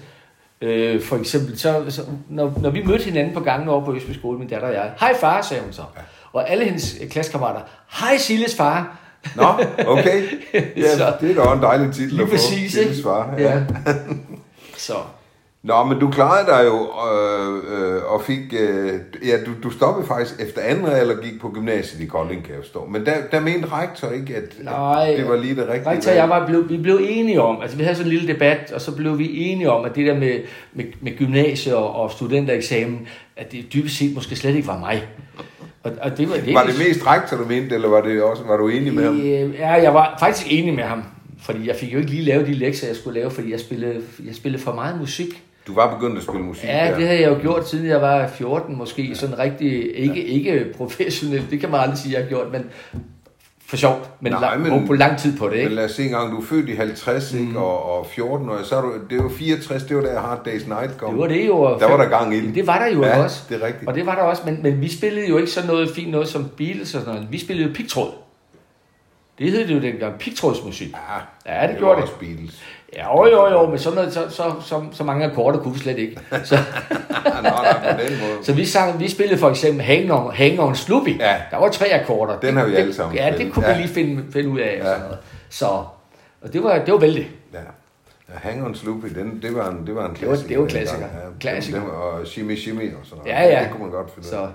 øh, 0.60 1.02
for 1.02 1.16
eksempel, 1.16 1.58
så, 1.58 1.84
så 1.88 2.02
når, 2.28 2.52
når 2.60 2.70
vi 2.70 2.82
mødte 2.82 3.04
hinanden 3.04 3.34
på 3.34 3.40
gangen 3.40 3.68
over 3.68 3.84
på 3.84 3.94
Østby 3.94 4.12
Skole, 4.12 4.38
min 4.38 4.48
datter 4.48 4.68
og 4.68 4.74
jeg, 4.74 4.90
hej 5.00 5.14
far, 5.20 5.42
sagde 5.42 5.62
hun 5.62 5.72
så. 5.72 5.82
Ja. 5.96 6.00
Og 6.32 6.50
alle 6.50 6.64
hendes 6.64 6.96
klassekammerater, 7.10 7.60
hej 8.00 8.16
Silles 8.16 8.56
far. 8.56 8.96
Nå, 9.36 9.48
okay. 9.86 10.22
Ja, 10.76 10.96
så, 10.96 11.12
det 11.20 11.38
er 11.38 11.44
da 11.44 11.52
en 11.52 11.62
dejlig 11.62 11.94
titel 11.94 12.20
at 12.20 12.28
få. 12.28 12.34
Præcis, 12.34 12.72
Silles 12.72 13.02
far. 13.02 13.34
Ja. 13.38 13.52
ja. 13.52 13.62
så. 14.76 14.94
Nå, 15.62 15.84
men 15.84 15.98
du 15.98 16.10
klarede 16.10 16.46
dig 16.46 16.64
jo 16.66 16.88
øh, 17.10 17.56
øh, 17.56 18.12
og 18.12 18.22
fik... 18.22 18.54
Øh, 18.60 18.92
ja, 19.28 19.36
du, 19.46 19.50
du 19.62 19.70
stoppede 19.70 20.06
faktisk 20.06 20.40
efter 20.40 20.60
anden 20.60 20.86
eller 20.86 21.22
gik 21.22 21.40
på 21.40 21.50
gymnasiet 21.54 22.00
i 22.00 22.06
Kolding, 22.06 22.44
kan 22.44 22.54
jeg 22.54 22.62
forstå. 22.62 22.86
Men 22.86 23.06
der, 23.06 23.14
der 23.32 23.40
mente 23.40 23.68
rektor 23.72 24.10
ikke, 24.10 24.36
at, 24.36 24.64
Nej, 24.64 25.10
at 25.10 25.18
det 25.18 25.28
var 25.28 25.36
lige 25.36 25.56
det 25.56 25.68
rigtige 25.68 25.90
Rektor 25.90 26.12
jeg 26.12 26.28
var, 26.28 26.46
blev, 26.46 26.68
vi 26.68 26.76
blev 26.76 27.00
enige 27.02 27.42
om, 27.42 27.62
altså 27.62 27.76
vi 27.76 27.82
havde 27.82 27.96
sådan 27.96 28.12
en 28.12 28.18
lille 28.18 28.34
debat, 28.34 28.72
og 28.74 28.80
så 28.80 28.96
blev 28.96 29.18
vi 29.18 29.38
enige 29.38 29.70
om, 29.70 29.84
at 29.84 29.94
det 29.94 30.06
der 30.06 30.14
med, 30.14 30.40
med, 30.72 30.84
med 31.00 31.18
gymnasie 31.18 31.76
og, 31.76 31.94
og 31.94 32.10
studentereksamen, 32.10 33.08
at 33.36 33.52
det 33.52 33.72
dybest 33.72 33.98
set 33.98 34.14
måske 34.14 34.36
slet 34.36 34.54
ikke 34.54 34.68
var 34.68 34.78
mig. 34.78 35.08
Og, 35.82 35.92
og 36.02 36.18
det 36.18 36.30
var, 36.30 36.36
det, 36.36 36.54
var 36.54 36.64
det 36.64 36.78
mest 36.88 37.06
rektor, 37.06 37.36
du 37.36 37.44
mente, 37.44 37.74
eller 37.74 37.88
var, 37.88 38.00
det 38.00 38.22
også, 38.22 38.42
var 38.42 38.56
du 38.56 38.68
enig 38.68 38.94
med 38.94 39.04
ham? 39.04 39.20
Ja, 39.58 39.72
jeg 39.72 39.94
var 39.94 40.16
faktisk 40.20 40.46
enig 40.50 40.74
med 40.74 40.84
ham. 40.84 41.02
Fordi 41.42 41.68
jeg 41.68 41.76
fik 41.76 41.92
jo 41.92 41.98
ikke 41.98 42.10
lige 42.10 42.22
lavet 42.22 42.46
de 42.46 42.54
lektier, 42.54 42.88
jeg 42.88 42.96
skulle 42.96 43.20
lave, 43.20 43.30
fordi 43.30 43.52
jeg 43.52 43.60
spillede, 43.60 44.02
jeg 44.26 44.34
spillede 44.34 44.62
for 44.62 44.74
meget 44.74 45.00
musik. 45.00 45.42
Du 45.70 45.74
var 45.74 45.94
begyndt 45.94 46.16
at 46.16 46.22
spille 46.22 46.42
musik 46.42 46.64
Ja, 46.64 46.86
der. 46.90 46.96
det 46.96 47.06
havde 47.06 47.20
jeg 47.20 47.30
jo 47.30 47.38
gjort, 47.40 47.68
siden 47.68 47.86
jeg 47.86 48.00
var 48.00 48.26
14 48.26 48.76
måske. 48.76 49.02
Ja. 49.02 49.14
Sådan 49.14 49.38
rigtig, 49.38 49.98
ikke, 49.98 50.26
ja. 50.26 50.32
ikke 50.32 50.72
professionelt, 50.76 51.50
det 51.50 51.60
kan 51.60 51.70
man 51.70 51.80
aldrig 51.80 51.98
sige, 51.98 52.14
jeg 52.14 52.22
har 52.22 52.28
gjort, 52.28 52.52
men 52.52 52.64
for 53.66 53.76
sjovt, 53.76 54.10
men, 54.20 54.32
Nej, 54.32 54.40
lang, 54.40 54.62
men 54.62 54.86
på 54.86 54.92
lang 54.92 55.18
tid 55.18 55.38
på 55.38 55.48
det, 55.48 55.54
ikke? 55.54 55.68
Men 55.68 55.76
lad 55.76 55.84
os 55.84 55.90
se 55.90 56.04
engang, 56.04 56.32
du 56.32 56.36
er 56.40 56.44
født 56.44 56.68
i 56.68 56.74
50, 56.74 57.32
mm. 57.32 57.48
ikke, 57.48 57.58
og, 57.58 57.98
og 57.98 58.06
14 58.06 58.48
år, 58.48 58.62
så 58.62 58.76
er 58.76 58.80
du, 58.80 58.92
det 59.10 59.22
var 59.22 59.28
64, 59.28 59.82
det 59.82 59.96
var 59.96 60.02
der 60.02 60.20
Hard 60.20 60.48
Day's 60.48 60.68
Night 60.68 60.98
kom. 60.98 61.10
Det 61.10 61.20
var 61.20 61.28
det 61.28 61.46
jo. 61.46 61.78
Der 61.78 61.90
var 61.90 61.96
der 61.96 62.08
gang 62.08 62.34
i 62.34 62.50
det. 62.50 62.66
var 62.66 62.78
der 62.78 62.86
jo 62.86 63.04
ja, 63.04 63.22
også. 63.22 63.42
det 63.48 63.62
er 63.62 63.66
rigtigt. 63.66 63.88
Og 63.88 63.94
det 63.94 64.06
var 64.06 64.14
der 64.14 64.22
også, 64.22 64.42
men, 64.44 64.62
men 64.62 64.80
vi 64.80 64.88
spillede 64.88 65.28
jo 65.28 65.36
ikke 65.38 65.50
sådan 65.50 65.70
noget 65.70 65.90
fint 65.94 66.10
noget 66.10 66.28
som 66.28 66.48
Beatles 66.56 66.94
og 66.94 67.00
sådan 67.00 67.14
noget. 67.14 67.32
Vi 67.32 67.38
spillede 67.38 67.68
jo 67.68 67.74
pigtråd. 67.74 68.12
Det 69.38 69.50
hed 69.50 69.68
det 69.68 69.74
jo 69.74 69.80
dengang, 69.80 70.18
pigtrådsmusik. 70.18 70.88
Ja, 70.92 71.52
ja 71.54 71.62
det, 71.62 71.70
det 71.70 71.78
gjorde 71.78 72.02
det. 72.02 72.10
Beatles. 72.20 72.62
Ja, 72.96 73.16
jo, 73.16 73.26
jo, 73.26 73.48
jo, 73.50 73.66
men 73.70 73.78
sådan 73.78 73.96
noget, 73.96 74.12
så, 74.12 74.28
så, 74.30 74.52
så, 74.64 74.82
så 74.92 75.04
mange 75.04 75.24
akkorder 75.26 75.58
kunne 75.58 75.74
vi 75.74 75.80
slet 75.80 75.98
ikke. 75.98 76.20
Så, 76.44 76.54
Nå, 77.24 77.40
nej, 77.42 77.92
på 77.96 78.02
den 78.02 78.18
måde. 78.20 78.44
så 78.44 78.52
vi, 78.52 78.64
sang, 78.64 79.00
vi 79.00 79.08
spillede 79.10 79.38
for 79.38 79.50
eksempel 79.50 79.82
Hang 79.84 80.12
On, 80.12 80.32
Hang 80.34 80.60
on 80.60 80.74
Sloopy. 80.76 81.18
Ja. 81.20 81.36
Der 81.50 81.56
var 81.56 81.68
tre 81.68 81.86
akkorder. 82.00 82.40
Den 82.40 82.56
har 82.56 82.66
vi 82.66 82.74
alle 82.74 82.94
sammen 82.94 83.16
Ja, 83.16 83.34
det 83.38 83.52
kunne 83.52 83.68
ja. 83.68 83.76
vi 83.76 83.82
lige 83.82 83.94
finde, 83.94 84.24
finde 84.32 84.48
ud 84.48 84.60
af. 84.60 84.76
Ja. 84.78 84.80
Og 84.80 84.86
sådan 84.86 85.00
noget. 85.02 85.18
Så 85.50 85.66
og 86.42 86.52
det 86.52 86.62
var, 86.64 86.78
det 86.78 86.92
var 86.94 87.00
vældig. 87.00 87.30
Ja. 87.52 87.58
Ja, 88.28 88.34
Hang 88.50 88.64
on 88.66 88.74
Sloopy, 88.74 89.06
den, 89.14 89.38
det 89.42 89.54
var 89.54 89.70
en, 89.70 89.86
det 89.86 89.94
var 89.94 90.08
en 90.08 90.14
klassiker. 90.14 90.48
Det 90.48 90.58
var, 90.58 90.66
det 90.66 90.74
var 90.74 90.80
klassiker. 90.80 91.02
Ja, 91.06 91.38
klassiker. 91.40 91.80
Den, 91.80 91.90
og 91.90 92.26
Shimmy 92.26 92.58
Shimmy 92.58 92.94
og 92.94 93.00
sådan 93.04 93.18
noget. 93.18 93.32
Ja, 93.32 93.56
ja. 93.58 93.62
Det 93.62 93.70
kunne 93.70 93.82
man 93.82 93.90
godt 93.90 94.14
finde 94.14 94.28
så. 94.28 94.46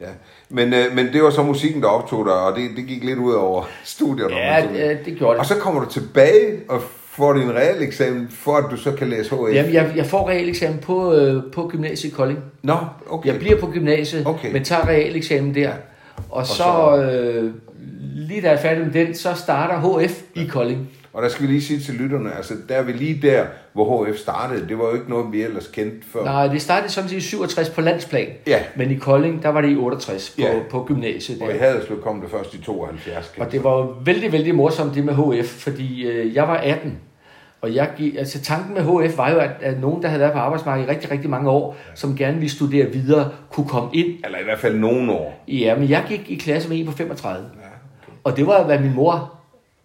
Ja. 0.00 0.06
Men, 0.48 0.74
øh, 0.74 0.94
men 0.94 1.12
det 1.12 1.22
var 1.22 1.30
så 1.30 1.42
musikken, 1.42 1.82
der 1.82 1.88
optog 1.88 2.26
dig, 2.26 2.34
og 2.34 2.56
det, 2.56 2.70
det 2.76 2.86
gik 2.86 3.04
lidt 3.04 3.18
ud 3.18 3.32
over 3.32 3.64
studiet. 3.84 4.30
Ja, 4.30 4.66
det, 4.72 4.98
det 5.04 5.16
gjorde 5.18 5.32
det. 5.32 5.40
Og 5.40 5.46
så 5.46 5.54
kommer 5.56 5.80
du 5.84 5.90
tilbage 5.90 6.60
og 6.68 6.82
får 7.16 7.32
din 7.32 7.50
realeksamen, 7.50 8.28
for 8.30 8.56
at 8.56 8.64
du 8.70 8.76
så 8.76 8.92
kan 8.92 9.08
læse 9.08 9.30
HF? 9.30 9.54
Jamen, 9.54 9.72
jeg, 9.72 9.92
jeg 9.96 10.06
får 10.06 10.28
realeksamen 10.28 10.78
på, 10.78 11.14
øh, 11.14 11.42
på 11.52 11.68
gymnasiet 11.68 12.12
i 12.12 12.14
Kolding. 12.14 12.38
Nå, 12.62 12.76
okay. 13.10 13.28
Jeg 13.28 13.38
bliver 13.38 13.60
på 13.60 13.66
gymnasiet, 13.66 14.26
okay. 14.26 14.52
men 14.52 14.64
tager 14.64 14.88
realeksamen 14.88 15.54
der. 15.54 15.70
Og, 16.16 16.24
og 16.30 16.46
så, 16.46 16.54
så 16.54 17.02
øh, 17.02 17.50
lige 18.14 18.40
da 18.40 18.46
jeg 18.46 18.56
er 18.56 18.60
færdig 18.60 18.84
med 18.84 18.92
den, 18.92 19.14
så 19.14 19.34
starter 19.34 20.00
HF 20.00 20.20
i 20.34 20.44
Kolding. 20.46 20.88
Og 21.12 21.22
der 21.22 21.28
skal 21.28 21.46
vi 21.46 21.52
lige 21.52 21.62
sige 21.62 21.80
til 21.80 21.94
lytterne, 21.94 22.36
altså 22.36 22.54
der 22.68 22.74
er 22.74 22.82
vi 22.82 22.92
lige 22.92 23.22
der, 23.28 23.44
hvor 23.72 24.04
HF 24.04 24.16
startede. 24.18 24.68
Det 24.68 24.78
var 24.78 24.84
jo 24.84 24.94
ikke 24.94 25.10
noget, 25.10 25.32
vi 25.32 25.42
ellers 25.42 25.66
kendte 25.66 26.06
før. 26.12 26.24
Nej, 26.24 26.46
det 26.46 26.62
startede 26.62 26.92
sådan 26.92 27.08
set 27.10 27.16
i 27.16 27.20
67 27.20 27.70
på 27.70 27.80
landsplan. 27.80 28.28
Ja. 28.46 28.58
Men 28.76 28.90
i 28.90 28.94
Kolding, 28.94 29.42
der 29.42 29.48
var 29.48 29.60
det 29.60 29.70
i 29.70 29.76
68 29.76 30.30
på, 30.30 30.42
Ja. 30.42 30.52
på 30.70 30.84
gymnasiet. 30.88 31.42
Og 31.42 31.48
Der. 31.48 31.54
i 31.54 31.58
Haderslev 31.58 32.02
kom 32.02 32.20
det 32.20 32.30
først 32.30 32.54
i 32.54 32.58
72. 32.62 33.32
kan 33.34 33.42
Og 33.46 33.52
det 33.52 33.64
var 33.64 34.02
vældig, 34.04 34.32
vældig 34.32 34.54
morsomt 34.54 34.94
det 34.94 35.04
med 35.04 35.14
HF, 35.14 35.46
fordi 35.62 36.06
øh, 36.06 36.34
jeg 36.34 36.48
var 36.48 36.56
18. 36.56 36.98
Og 37.60 37.74
jeg 37.74 37.90
gik, 37.96 38.16
altså 38.16 38.40
tanken 38.40 38.74
med 38.74 38.82
HF 39.08 39.18
var 39.18 39.30
jo, 39.30 39.38
at, 39.38 39.50
at 39.60 39.80
nogen, 39.80 40.02
der 40.02 40.08
havde 40.08 40.20
været 40.20 40.32
på 40.32 40.38
arbejdsmarkedet 40.38 40.88
i 40.88 40.90
rigtig, 40.90 41.10
rigtig 41.10 41.30
mange 41.30 41.50
år, 41.50 41.76
som 41.94 42.16
gerne 42.16 42.34
ville 42.34 42.50
studere 42.50 42.86
videre, 42.86 43.30
kunne 43.52 43.68
komme 43.68 43.88
ind. 43.92 44.24
Eller 44.24 44.38
i 44.38 44.44
hvert 44.44 44.58
fald 44.58 44.74
nogle 44.78 45.12
år. 45.12 45.44
Ja, 45.48 45.74
men 45.78 45.88
jeg 45.90 46.04
gik 46.08 46.30
i 46.30 46.34
klasse 46.36 46.68
med 46.68 46.78
en 46.80 46.86
på 46.86 46.92
35. 46.92 47.46
Ja, 47.54 47.58
okay. 47.60 48.12
Og 48.24 48.36
det 48.36 48.46
var, 48.46 48.64
hvad 48.64 48.78
min 48.78 48.94
mor 48.94 49.34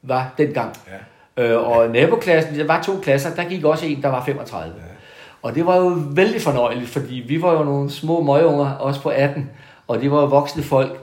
var 0.04 0.34
dengang. 0.38 0.74
Ja. 0.88 0.94
Øh, 1.38 1.58
og 1.58 1.90
naboklassen, 1.90 2.60
der 2.60 2.68
var 2.68 2.82
to 2.82 3.00
klasser, 3.04 3.36
der 3.36 3.50
gik 3.50 3.64
også 3.64 3.86
en, 3.86 4.02
der 4.02 4.10
var 4.10 4.26
35. 4.26 4.74
Ja. 4.78 4.82
Og 5.42 5.56
det 5.56 5.66
var 5.66 5.78
jo 5.78 6.02
vældig 6.12 6.42
fornøjeligt, 6.42 6.90
fordi 6.90 7.16
vi 7.28 7.42
var 7.42 7.54
jo 7.54 7.64
nogle 7.64 7.92
små 7.92 8.22
møgeunger, 8.22 8.72
også 8.72 9.02
på 9.02 9.10
18, 9.10 9.50
og 9.88 10.02
det 10.02 10.12
var 10.12 10.22
jo 10.22 10.26
voksne 10.26 10.64
folk. 10.64 11.00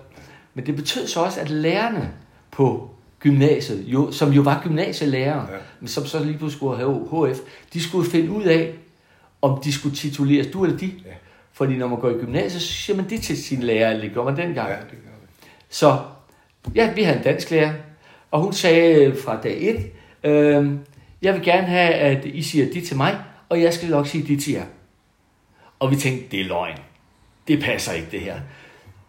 Men 0.54 0.66
det 0.66 0.76
betød 0.76 1.06
så 1.06 1.20
også, 1.20 1.40
at 1.40 1.50
lærerne 1.50 2.10
på 2.50 2.90
gymnasiet, 3.20 3.84
jo, 3.86 4.12
som 4.12 4.32
jo 4.32 4.42
var 4.42 4.60
gymnasielærer, 4.62 5.36
ja. 5.36 5.58
Men 5.80 5.88
som 5.88 6.06
så 6.06 6.24
lige 6.24 6.38
pludselig 6.38 6.56
skulle 6.56 6.76
have 6.76 7.28
HF, 7.32 7.38
de 7.72 7.82
skulle 7.82 8.10
finde 8.10 8.30
ud 8.30 8.42
af, 8.42 8.74
om 9.42 9.60
de 9.64 9.72
skulle 9.72 9.96
tituleres 9.96 10.46
du 10.46 10.64
eller 10.64 10.78
de. 10.78 10.86
Ja. 10.86 11.10
Fordi 11.52 11.76
når 11.76 11.88
man 11.88 12.00
går 12.00 12.10
i 12.10 12.12
gymnasiet, 12.12 12.62
så 12.62 12.72
siger 12.72 12.96
man 12.96 13.10
det 13.10 13.22
til 13.22 13.44
sin 13.44 13.62
lærer, 13.62 13.90
eller 13.90 14.02
det 14.02 14.12
gjorde 14.12 14.30
man 14.30 14.46
dengang. 14.46 14.68
Ja, 14.68 14.74
det 14.74 14.90
gør. 14.90 15.10
Så 15.68 15.98
ja, 16.74 16.92
vi 16.92 17.02
havde 17.02 17.18
en 17.18 17.24
dansk 17.24 17.50
lærer, 17.50 17.72
og 18.30 18.40
hun 18.40 18.52
sagde 18.52 19.04
øh, 19.04 19.16
fra 19.24 19.40
dag 19.42 19.58
1, 19.60 19.90
øh, 20.24 20.70
jeg 21.22 21.34
vil 21.34 21.42
gerne 21.42 21.66
have, 21.66 21.94
at 21.94 22.24
I 22.24 22.42
siger 22.42 22.66
de 22.72 22.80
til 22.80 22.96
mig, 22.96 23.16
og 23.48 23.62
jeg 23.62 23.72
skal 23.74 23.88
nok 23.90 24.06
sige 24.06 24.26
de 24.26 24.40
til 24.40 24.52
jer. 24.52 24.64
Og 25.78 25.90
vi 25.90 25.96
tænkte, 25.96 26.24
det 26.30 26.40
er 26.40 26.44
løgn. 26.44 26.78
Det 27.48 27.60
passer 27.62 27.92
ikke, 27.92 28.08
det 28.10 28.20
her. 28.20 28.36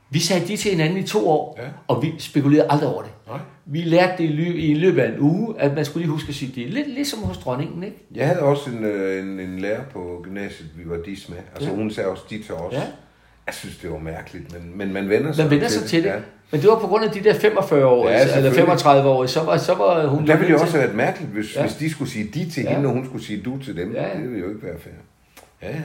Vi 0.10 0.19
sagde 0.19 0.48
de 0.48 0.57
til 0.57 0.72
hinanden 0.72 0.98
i 0.98 1.03
to 1.03 1.29
år, 1.29 1.60
Ja. 1.62 1.67
og 1.88 2.01
vi 2.03 2.13
spekulerede 2.19 2.67
aldrig 2.72 2.89
over 2.89 3.01
det. 3.01 3.12
Nej. 3.27 3.39
Vi 3.65 3.81
lærte 3.81 4.24
det 4.24 4.29
i, 4.29 4.34
lø- 4.34 4.57
i 4.57 4.74
løbet 4.74 5.01
af 5.01 5.10
en 5.13 5.19
uge, 5.19 5.55
at 5.60 5.74
man 5.75 5.86
skulle 5.86 6.03
lige 6.05 6.12
huske 6.12 6.29
at 6.29 6.36
sige 6.36 6.51
det. 6.62 6.74
Lidt 6.74 6.88
ligesom 6.93 7.19
hos 7.24 7.38
dronningen, 7.38 7.84
ikke? 7.84 7.98
Jeg 8.15 8.27
havde 8.27 8.39
også 8.41 8.69
en, 8.69 8.84
øh, 8.84 9.24
en, 9.24 9.39
en 9.39 9.60
lærer 9.60 9.84
på 9.93 10.19
gymnasiet, 10.24 10.69
vi 10.77 10.89
var 10.89 10.98
dis 11.05 11.29
med. 11.29 11.38
Altså 11.55 11.69
Ja. 11.69 11.75
hun 11.75 11.91
sagde 11.91 12.10
også 12.10 12.24
de 12.29 12.43
til 12.43 12.53
os. 12.53 12.74
Ja. 12.74 12.81
Jeg 13.47 13.53
synes, 13.53 13.77
det 13.77 13.91
var 13.91 13.97
mærkeligt, 13.99 14.53
men, 14.53 14.77
men 14.77 14.93
man 14.93 15.09
vender 15.09 15.31
sig 15.31 15.43
Man 15.45 15.51
vender 15.51 15.67
sig 15.67 15.83
til 15.89 16.03
det. 16.03 16.09
Ja. 16.09 16.15
Men 16.51 16.61
det 16.61 16.69
var 16.69 16.79
på 16.79 16.87
grund 16.87 17.03
af 17.05 17.11
de 17.11 17.23
der 17.23 17.33
45 17.33 17.85
år, 17.85 18.05
Ja, 18.07 18.13
ja, 18.13 18.21
eller 18.21 18.33
selvfølgelig. 18.33 18.59
35 18.59 19.09
år, 19.09 19.25
så 19.25 19.43
var, 19.43 19.57
så 19.57 19.73
var 19.73 20.07
hun... 20.07 20.27
Der 20.27 20.35
ville 20.35 20.49
nødt 20.51 20.61
også 20.61 20.71
til- 20.71 20.79
have 20.79 20.87
været 20.87 20.97
mærkeligt, 20.97 21.31
hvis, 21.31 21.55
Ja. 21.55 21.61
hvis 21.61 21.73
de 21.75 21.91
skulle 21.91 22.11
sige 22.11 22.29
de 22.33 22.49
til 22.49 22.63
Ja. 22.63 22.69
hende, 22.75 22.87
og 22.89 22.93
hun 22.93 23.05
skulle 23.05 23.25
sige 23.25 23.41
du 23.45 23.57
til 23.63 23.77
dem. 23.77 23.93
Ja. 23.93 24.01
Det 24.21 24.23
ville 24.29 24.39
jo 24.39 24.49
ikke 24.49 24.63
være 24.63 24.75
fair. 24.79 24.93
Ja, 25.61 25.67
ja. 25.75 25.81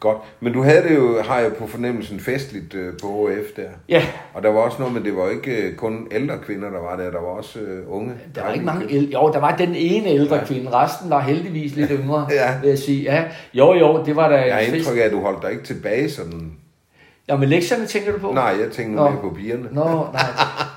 Godt. 0.00 0.18
Men 0.40 0.52
du 0.52 0.62
havde 0.62 0.82
det 0.88 0.94
jo, 0.94 1.22
har 1.22 1.38
jeg 1.40 1.52
på 1.52 1.66
fornemmelsen, 1.66 2.20
festligt 2.20 2.74
øh, 2.74 2.92
på 3.02 3.30
HF 3.32 3.52
der. 3.56 3.68
Ja, 3.88 4.02
Og 4.34 4.42
der 4.42 4.48
var 4.48 4.60
også 4.60 4.76
noget, 4.78 4.94
men 4.94 5.04
det 5.04 5.16
var 5.16 5.24
jo 5.24 5.30
ikke 5.30 5.62
øh, 5.62 5.74
kun 5.74 6.06
ældre 6.12 6.34
kvinder, 6.46 6.70
der 6.70 6.80
var 6.80 6.96
der. 6.96 7.10
Der 7.10 7.20
var 7.20 7.28
også 7.28 7.58
øh, 7.58 7.82
unge. 7.88 8.12
Der 8.34 8.42
var 8.44 8.52
ikke 8.52 8.64
mange 8.66 8.86
ældre. 8.92 9.20
Jo, 9.20 9.32
der 9.32 9.40
var 9.40 9.56
den 9.56 9.74
ene 9.74 10.08
ældre 10.08 10.36
ja. 10.36 10.44
kvinde. 10.44 10.70
Resten 10.70 11.10
var 11.10 11.20
heldigvis 11.20 11.74
lidt 11.76 11.90
yngre, 11.90 12.26
Ja. 12.30 12.60
vil 12.60 12.68
jeg 12.68 12.78
sige. 12.78 13.02
Ja. 13.02 13.24
Jo, 13.54 13.74
jo, 13.74 14.04
det 14.04 14.16
var 14.16 14.28
da 14.28 14.34
Jeg 14.36 14.54
har 14.54 14.60
indtryk 14.60 14.96
af, 14.98 15.02
at 15.02 15.12
du 15.12 15.20
holdt 15.20 15.42
dig 15.42 15.50
ikke 15.50 15.64
tilbage 15.64 16.10
sådan. 16.10 16.52
Ja, 17.28 17.36
men 17.36 17.48
lektierne 17.48 17.86
tænker 17.86 18.12
du 18.12 18.18
på? 18.18 18.32
Nej, 18.32 18.56
jeg 18.60 18.70
tænker 18.72 18.96
Nå. 18.96 19.10
mere 19.10 19.20
på 19.20 19.30
pigerne. 19.30 19.68
Nå, 19.72 19.84
nej. 20.12 20.22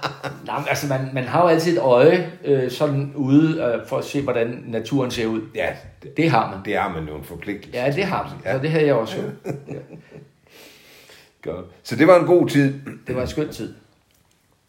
nej 0.47 0.59
men 0.59 0.67
altså, 0.69 0.87
man, 0.87 1.09
man 1.13 1.23
har 1.23 1.41
jo 1.41 1.47
altid 1.47 1.73
et 1.77 1.79
øje 1.83 2.31
øh, 2.45 2.71
sådan 2.71 3.11
ude 3.15 3.61
øh, 3.63 3.87
for 3.87 3.97
at 3.97 4.05
se, 4.05 4.21
hvordan 4.21 4.63
naturen 4.67 5.11
ser 5.11 5.25
ud. 5.27 5.41
Ja, 5.55 5.67
det, 6.03 6.17
Det 6.17 6.29
har 6.29 6.51
man. 6.51 6.59
det 6.65 6.75
er 6.75 6.89
man 6.89 7.07
jo 7.07 7.15
en 7.15 7.23
forpligtelse. 7.23 7.79
Ja, 7.79 7.91
det 7.91 8.03
har 8.03 8.23
man. 8.23 8.33
Ja. 8.45 8.57
Så 8.57 8.61
det 8.61 8.69
havde 8.69 8.85
jeg 8.85 8.95
også. 8.95 9.15
jo. 9.17 9.53
Godt. 11.43 11.65
Så 11.83 11.95
det 11.95 12.07
var 12.07 12.19
en 12.19 12.25
god 12.25 12.47
tid. 12.49 12.73
Det 13.07 13.15
var 13.15 13.21
en 13.21 13.27
skøn 13.27 13.49
tid. 13.49 13.73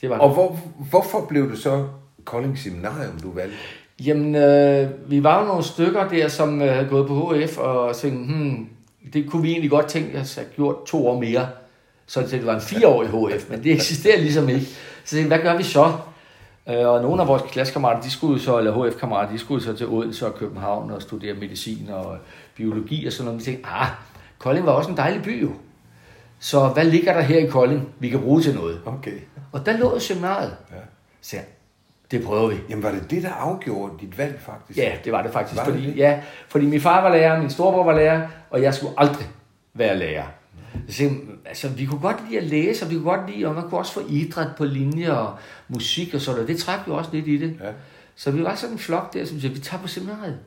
Det 0.01 0.11
var 0.11 0.19
Og 0.19 0.31
hvor, 0.31 0.59
hvorfor 0.91 1.27
blev 1.29 1.51
det 1.51 1.59
så 1.59 1.87
Kolding 2.25 2.59
Seminarium, 2.59 3.19
du 3.23 3.31
valgte? 3.33 3.57
Jamen, 4.05 4.35
øh, 4.35 4.91
vi 5.11 5.23
var 5.23 5.41
jo 5.41 5.47
nogle 5.47 5.65
stykker 5.65 6.09
der, 6.09 6.29
som 6.29 6.63
øh, 6.63 6.69
havde 6.69 6.87
gået 6.89 7.07
på 7.09 7.35
HF, 7.35 7.59
og 7.59 7.97
tænkte, 7.97 8.35
hmm, 8.35 8.69
det 9.13 9.31
kunne 9.31 9.43
vi 9.43 9.51
egentlig 9.51 9.71
godt 9.71 9.87
tænke 9.87 10.21
os 10.21 10.39
at 10.39 10.45
have 10.45 10.55
gjort 10.55 10.77
to 10.87 11.09
år 11.09 11.21
mere. 11.21 11.49
Så 12.09 12.23
det 12.23 12.47
var 12.47 12.55
en 12.55 12.61
fireårig 12.61 13.09
HF, 13.09 13.50
men 13.50 13.65
det 13.65 13.73
eksisterer 13.73 14.19
ligesom 14.19 14.49
ikke. 14.49 14.67
Så 15.05 15.23
hvad 15.23 15.38
gør 15.38 15.57
vi 15.57 15.62
så? 15.62 15.93
Øh, 16.69 16.88
og 16.88 17.03
nogle 17.03 17.23
af 17.23 17.29
vores 17.29 17.43
klassekammerater, 17.50 18.03
de 18.03 18.11
skulle 18.11 18.41
så, 18.41 18.59
eller 18.59 18.88
HF-kammerater, 18.88 19.33
de 19.33 19.38
skulle 19.38 19.65
så 19.65 19.73
til 19.73 19.87
Odense 19.87 20.27
og 20.27 20.35
København 20.35 20.91
og 20.91 21.03
studere 21.03 21.35
medicin 21.35 21.88
og 21.91 22.17
biologi 22.57 23.07
og 23.07 23.12
sådan 23.12 23.25
noget. 23.25 23.41
Vi 23.41 23.45
tænkte, 23.45 23.69
ah, 23.69 23.88
Kolding 24.38 24.67
var 24.67 24.73
også 24.73 24.91
en 24.91 24.97
dejlig 24.97 25.23
by 25.23 25.43
jo. 25.43 25.50
Så 26.38 26.69
hvad 26.69 26.85
ligger 26.85 27.12
der 27.12 27.21
her 27.21 27.38
i 27.38 27.47
Kolding, 27.47 27.88
vi 27.99 28.09
kan 28.09 28.21
bruge 28.21 28.43
til 28.43 28.55
noget? 28.55 28.81
Okay. 28.87 29.19
Og 29.53 29.67
der 29.67 29.77
lå 29.77 29.99
seminariet. 29.99 30.57
Ja. 30.71 30.77
Så 31.21 31.37
det 32.11 32.25
prøver 32.25 32.49
vi. 32.49 32.57
Jamen 32.69 32.83
var 32.83 32.91
det 32.91 33.11
det, 33.11 33.23
der 33.23 33.33
afgjorde 33.33 33.93
dit 34.00 34.19
valg 34.19 34.41
faktisk? 34.41 34.79
Ja, 34.79 34.93
det 35.05 35.12
var 35.12 35.23
det 35.23 35.33
faktisk. 35.33 35.57
Var 35.57 35.65
det 35.65 35.75
fordi, 35.75 35.87
det? 35.87 35.97
Ja, 35.97 36.21
fordi 36.49 36.67
min 36.67 36.81
far 36.81 37.03
var 37.03 37.11
lærer, 37.11 37.41
min 37.41 37.50
storebror 37.50 37.85
var 37.85 37.95
lærer, 37.95 38.29
og 38.50 38.62
jeg 38.62 38.75
skulle 38.75 38.95
aldrig 38.97 39.27
være 39.75 39.97
lærer. 39.97 40.25
Så, 40.89 41.11
altså, 41.47 41.69
vi 41.69 41.87
kunne 41.87 42.01
godt 42.01 42.17
lide 42.29 42.39
at 42.41 42.45
læse, 42.47 42.85
og 42.85 42.91
vi 42.91 42.95
kunne 42.95 43.11
godt 43.11 43.31
lide, 43.31 43.47
og 43.47 43.55
man 43.55 43.63
kunne 43.63 43.79
også 43.79 43.93
få 43.93 44.01
idræt 44.09 44.49
på 44.57 44.65
linje 44.65 45.13
og 45.19 45.35
musik 45.69 46.15
og 46.15 46.21
sådan 46.21 46.37
noget. 46.37 46.49
Det 46.49 46.59
trak 46.59 46.89
jo 46.89 46.95
også 46.95 47.11
lidt 47.13 47.27
i 47.29 47.37
det. 47.37 47.57
Ja. 47.65 47.71
Så 48.17 48.31
vi 48.31 48.43
var 48.45 48.55
sådan 48.55 48.73
en 48.73 48.79
flok 48.79 49.15
der, 49.15 49.25
som 49.25 49.41
sagde, 49.41 49.55
vi 49.55 49.61
tager 49.61 49.83
på 49.83 49.89
seminariet. 49.89 50.39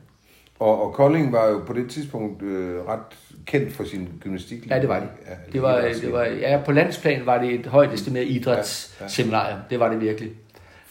Og, 0.58 0.82
og 0.86 0.92
Kolding 0.94 1.32
var 1.32 1.46
jo 1.48 1.58
på 1.66 1.72
det 1.72 1.90
tidspunkt 1.90 2.42
øh, 2.42 2.76
ret 2.88 3.00
kendt 3.46 3.72
for 3.72 3.84
sin 3.84 4.08
gymnastik. 4.20 4.70
Ja, 4.70 4.80
det 4.80 4.88
var 4.88 5.00
det. 5.00 5.08
Ja, 5.26 5.34
Det 5.52 5.62
var, 5.62 5.80
det 5.80 6.12
var, 6.12 6.24
ja, 6.24 6.60
på 6.64 6.72
landsplan 6.72 7.26
var 7.26 7.38
det 7.38 7.54
et 7.54 7.66
højt 7.66 7.92
estimeret 7.92 8.26
idrætsseminarium. 8.28 9.58
Det 9.70 9.80
var 9.80 9.88
det 9.88 10.00
virkelig. 10.00 10.30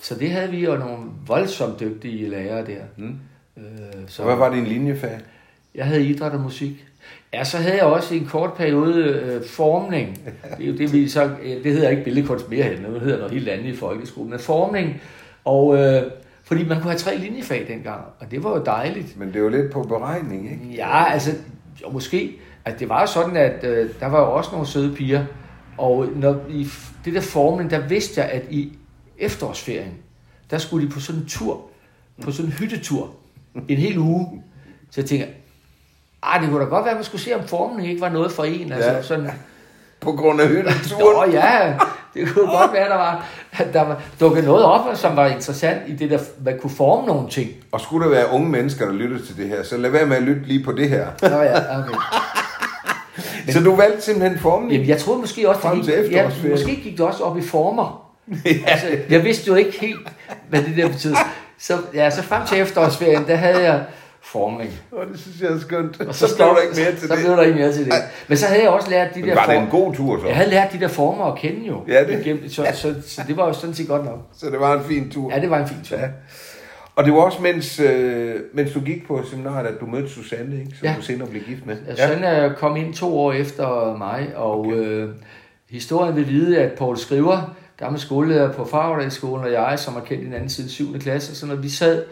Så 0.01 0.15
det 0.15 0.31
havde 0.31 0.51
vi 0.51 0.65
jo 0.65 0.75
nogle 0.77 0.97
voldsomt 1.27 1.79
dygtige 1.79 2.29
lærere 2.29 2.65
der. 2.65 2.81
Mm. 2.97 3.15
Øh, 3.57 3.63
Så 4.07 4.23
hvad 4.23 4.35
var 4.35 4.53
din 4.53 4.63
linjefag? 4.65 5.19
Jeg 5.75 5.85
havde 5.85 6.05
idræt 6.05 6.31
og 6.31 6.39
musik. 6.41 6.87
Ja, 7.33 7.43
så 7.43 7.57
havde 7.57 7.75
jeg 7.75 7.83
også 7.83 8.15
i 8.15 8.17
en 8.17 8.25
kort 8.25 8.53
periode 8.53 9.03
øh, 9.03 9.45
formning. 9.45 10.19
Det, 10.57 10.65
er 10.65 10.71
jo 10.71 10.77
det, 10.77 10.93
vi 10.93 11.09
så, 11.09 11.23
øh, 11.23 11.63
det 11.63 11.73
hedder 11.73 11.89
ikke 11.89 12.03
billedkunst 12.03 12.49
mere 12.49 12.63
hen, 12.63 12.83
det 12.93 13.01
hedder 13.01 13.17
noget 13.17 13.33
helt 13.33 13.49
andet 13.49 13.65
i 13.65 13.75
folkeskolen. 13.75 14.29
Men 14.29 14.39
formning, 14.39 15.01
og, 15.45 15.77
øh, 15.77 16.03
fordi 16.43 16.63
man 16.67 16.77
kunne 16.77 16.89
have 16.89 16.97
tre 16.97 17.17
linjefag 17.17 17.65
dengang, 17.67 18.01
og 18.19 18.31
det 18.31 18.43
var 18.43 18.49
jo 18.49 18.63
dejligt. 18.63 19.19
Men 19.19 19.33
det 19.33 19.39
jo 19.39 19.49
lidt 19.49 19.71
på 19.71 19.83
beregning, 19.83 20.51
ikke? 20.51 20.75
Ja, 20.75 21.11
altså, 21.13 21.31
jo, 21.81 21.89
måske. 21.89 22.39
Altså, 22.65 22.79
det 22.79 22.89
var 22.89 23.01
jo 23.01 23.07
sådan, 23.07 23.35
at 23.35 23.63
øh, 23.63 23.89
der 23.99 24.07
var 24.07 24.19
jo 24.19 24.33
også 24.33 24.51
nogle 24.51 24.67
søde 24.67 24.95
piger, 24.95 25.25
og 25.77 26.07
når, 26.15 26.35
i 26.49 26.67
det 27.05 27.13
der 27.13 27.21
formning, 27.21 27.69
der 27.69 27.87
vidste 27.87 28.21
jeg, 28.21 28.29
at 28.29 28.43
i 28.49 28.77
efterårsferien, 29.17 29.93
der 30.51 30.57
skulle 30.57 30.87
de 30.87 30.91
på 30.91 30.99
sådan 30.99 31.21
en 31.21 31.27
tur, 31.27 31.61
på 32.23 32.31
sådan 32.31 32.51
en 32.51 32.53
hyttetur, 32.53 33.15
en 33.67 33.77
hel 33.77 33.97
uge. 33.97 34.43
Så 34.89 35.01
jeg 35.01 35.05
tænker, 35.09 35.25
ah, 36.23 36.41
det 36.41 36.49
kunne 36.49 36.59
da 36.63 36.69
godt 36.69 36.83
være, 36.85 36.91
at 36.91 36.97
man 36.97 37.03
skulle 37.03 37.21
se, 37.21 37.35
om 37.35 37.47
formning 37.47 37.89
ikke 37.89 38.01
var 38.01 38.09
noget 38.09 38.31
for 38.31 38.43
en. 38.43 38.71
Altså, 38.71 38.91
Ja. 38.91 39.01
sådan, 39.01 39.31
På 39.99 40.11
grund 40.11 40.41
af 40.41 40.47
hytteturen? 40.47 41.29
Nå 41.31 41.37
ja, 41.37 41.73
det 42.13 42.33
kunne 42.33 42.47
godt 42.47 42.73
være, 42.73 42.89
der 42.89 42.95
var, 42.95 43.25
at 43.51 43.73
der 43.73 43.81
var 43.81 44.01
dukket 44.19 44.43
noget 44.43 44.63
op, 44.65 44.95
som 44.97 45.15
var 45.15 45.27
interessant 45.27 45.81
i 45.87 45.95
det 45.95 46.09
der, 46.11 46.19
man 46.45 46.59
kunne 46.61 46.71
forme 46.77 47.07
nogle 47.07 47.29
ting. 47.29 47.49
Og 47.71 47.81
skulle 47.81 48.05
der 48.05 48.11
være 48.15 48.29
unge 48.31 48.49
mennesker, 48.49 48.85
der 48.85 48.93
lytter 48.93 49.17
til 49.25 49.37
det 49.37 49.47
her, 49.47 49.63
så 49.63 49.77
lad 49.77 49.89
være 49.89 50.05
med 50.05 50.17
at 50.17 50.23
lytte 50.23 50.41
lige 50.41 50.63
på 50.63 50.71
det 50.71 50.89
her. 50.89 51.07
Nå 51.21 51.27
ja, 51.41 51.79
okay. 51.79 51.93
Så 53.53 53.59
du 53.59 53.75
valgte 53.75 54.01
simpelthen 54.01 54.39
formning? 54.39 54.71
Jamen, 54.71 54.87
jeg 54.87 54.97
troede 54.97 55.19
måske 55.19 55.49
også, 55.49 55.61
Frem 55.61 55.83
til 55.83 56.03
gik, 56.03 56.11
ja, 56.11 56.29
måske 56.49 56.75
gik 56.75 56.97
det 56.97 57.05
også 57.05 57.23
op 57.23 57.37
i 57.37 57.41
former. 57.41 58.11
altså, 58.67 58.87
jeg 59.09 59.23
vidste 59.23 59.47
jo 59.47 59.55
ikke 59.55 59.79
helt, 59.81 59.99
hvad 60.49 60.61
det 60.61 60.77
der 60.77 60.87
betød. 60.87 61.15
Så, 61.59 61.77
ja, 61.93 62.09
så 62.09 62.23
frem 62.23 62.45
til 62.47 62.59
efterårsferien, 62.59 63.27
der 63.27 63.35
havde 63.35 63.63
jeg 63.63 63.83
formning. 64.31 64.71
Og 64.91 65.05
det 65.11 65.19
synes 65.19 65.41
jeg 65.41 65.49
er 65.51 65.59
skønt. 65.59 66.01
Og 66.01 66.15
så, 66.15 66.27
så 66.27 66.35
blev 66.35 66.47
der 66.47 66.61
ikke 66.61 66.75
mere 66.81 66.91
til 66.91 67.07
så 67.07 67.15
det. 67.15 67.23
blev 67.25 67.37
der 67.37 67.41
ikke 67.43 67.59
mere 67.59 67.73
til 67.73 67.85
det. 67.85 67.93
Men 68.27 68.37
så 68.37 68.45
havde 68.45 68.61
jeg 68.61 68.69
også 68.69 68.89
lært 68.89 69.15
de 69.15 69.19
Men 69.19 69.29
der 69.29 69.35
var 69.35 69.45
det 69.45 69.53
former. 69.53 69.65
en 69.65 69.71
god 69.71 69.93
tur 69.95 70.19
så? 70.21 70.27
Jeg 70.27 70.35
havde 70.35 70.49
lært 70.49 70.73
de 70.73 70.79
der 70.79 70.87
former 70.87 71.25
at 71.25 71.37
kende 71.39 71.67
jo. 71.67 71.83
Ja, 71.87 72.03
det- 72.03 72.19
Igennem, 72.25 72.49
så, 72.49 72.67
så, 72.73 72.95
så, 73.07 73.21
det 73.27 73.37
var 73.37 73.47
jo 73.47 73.53
sådan 73.53 73.73
set 73.75 73.87
godt 73.87 74.05
nok. 74.05 74.19
Så 74.37 74.49
det 74.49 74.59
var 74.59 74.77
en 74.77 74.83
fin 74.83 75.09
tur. 75.11 75.33
Ja, 75.33 75.41
det 75.41 75.49
var 75.49 75.57
en 75.59 75.67
fin 75.67 75.77
tur. 75.83 75.97
Ja. 75.97 76.07
Og 76.95 77.03
det 77.03 77.13
var 77.13 77.19
også, 77.19 77.41
mens, 77.41 77.79
øh, 77.79 78.35
mens 78.53 78.71
du 78.71 78.79
gik 78.79 79.07
på 79.07 79.21
seminariet, 79.29 79.67
at 79.67 79.73
du 79.79 79.85
mødte 79.85 80.09
Susanne, 80.09 80.55
ikke? 80.59 80.71
som 80.79 80.87
Ja. 80.87 80.93
du 80.97 81.01
senere 81.01 81.27
blev 81.27 81.41
gift 81.43 81.65
med. 81.65 81.77
Ja. 81.97 82.07
Sådan 82.07 82.51
kom 82.57 82.75
ind 82.77 82.93
to 82.93 83.19
år 83.19 83.31
efter 83.33 83.97
mig, 83.97 84.27
og 84.35 84.59
okay. 84.59 84.75
øh, 84.75 85.09
historien 85.69 86.15
vil 86.15 86.27
vide, 86.29 86.59
at 86.61 86.71
Paul 86.77 86.97
Skriver, 86.97 87.55
gammel 87.77 88.01
skoleleder 88.01 88.51
på 88.53 88.65
Fagerdalsskolen, 88.65 89.45
og 89.45 89.51
jeg, 89.51 89.79
som 89.79 89.93
har 89.93 90.01
kendt 90.01 90.23
hinanden 90.23 90.49
siden 90.49 90.69
7. 90.69 90.99
klasse, 90.99 91.35
så 91.35 91.45
når 91.45 91.55
vi 91.55 91.69
sad, 91.69 92.03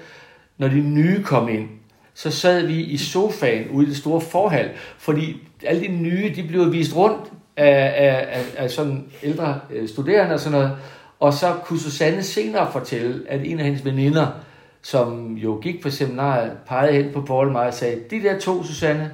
når 0.57 0.67
de 0.67 0.79
nye 0.81 1.23
kom 1.23 1.49
ind, 1.49 1.67
så 2.13 2.31
sad 2.31 2.65
vi 2.65 2.81
i 2.81 2.97
sofaen 2.97 3.69
ude 3.69 3.85
i 3.85 3.89
det 3.89 3.97
store 3.97 4.21
forhal, 4.21 4.69
fordi 4.97 5.37
alle 5.65 5.81
de 5.81 5.87
nye, 5.87 6.33
de 6.35 6.43
blev 6.43 6.71
vist 6.71 6.95
rundt 6.95 7.31
af, 7.57 7.93
af, 7.97 8.27
af, 8.31 8.63
af 8.63 8.69
sådan 8.71 9.05
ældre 9.23 9.59
øh, 9.71 9.89
studerende 9.89 10.33
og 10.33 10.39
sådan 10.39 10.59
noget, 10.59 10.77
og 11.19 11.33
så 11.33 11.53
kunne 11.63 11.79
Susanne 11.79 12.23
senere 12.23 12.71
fortælle, 12.71 13.21
at 13.27 13.41
en 13.45 13.59
af 13.59 13.65
hendes 13.65 13.85
veninder 13.85 14.27
som 14.81 15.33
jo 15.33 15.59
gik 15.61 15.81
på 15.81 15.89
seminariet, 15.89 16.51
pegede 16.67 16.93
hen 16.93 17.13
på 17.13 17.21
Paul 17.21 17.47
og 17.47 17.51
mig 17.51 17.67
og 17.67 17.73
sagde, 17.73 17.99
de 18.11 18.23
der 18.23 18.39
to, 18.39 18.63
Susanne, 18.63 19.11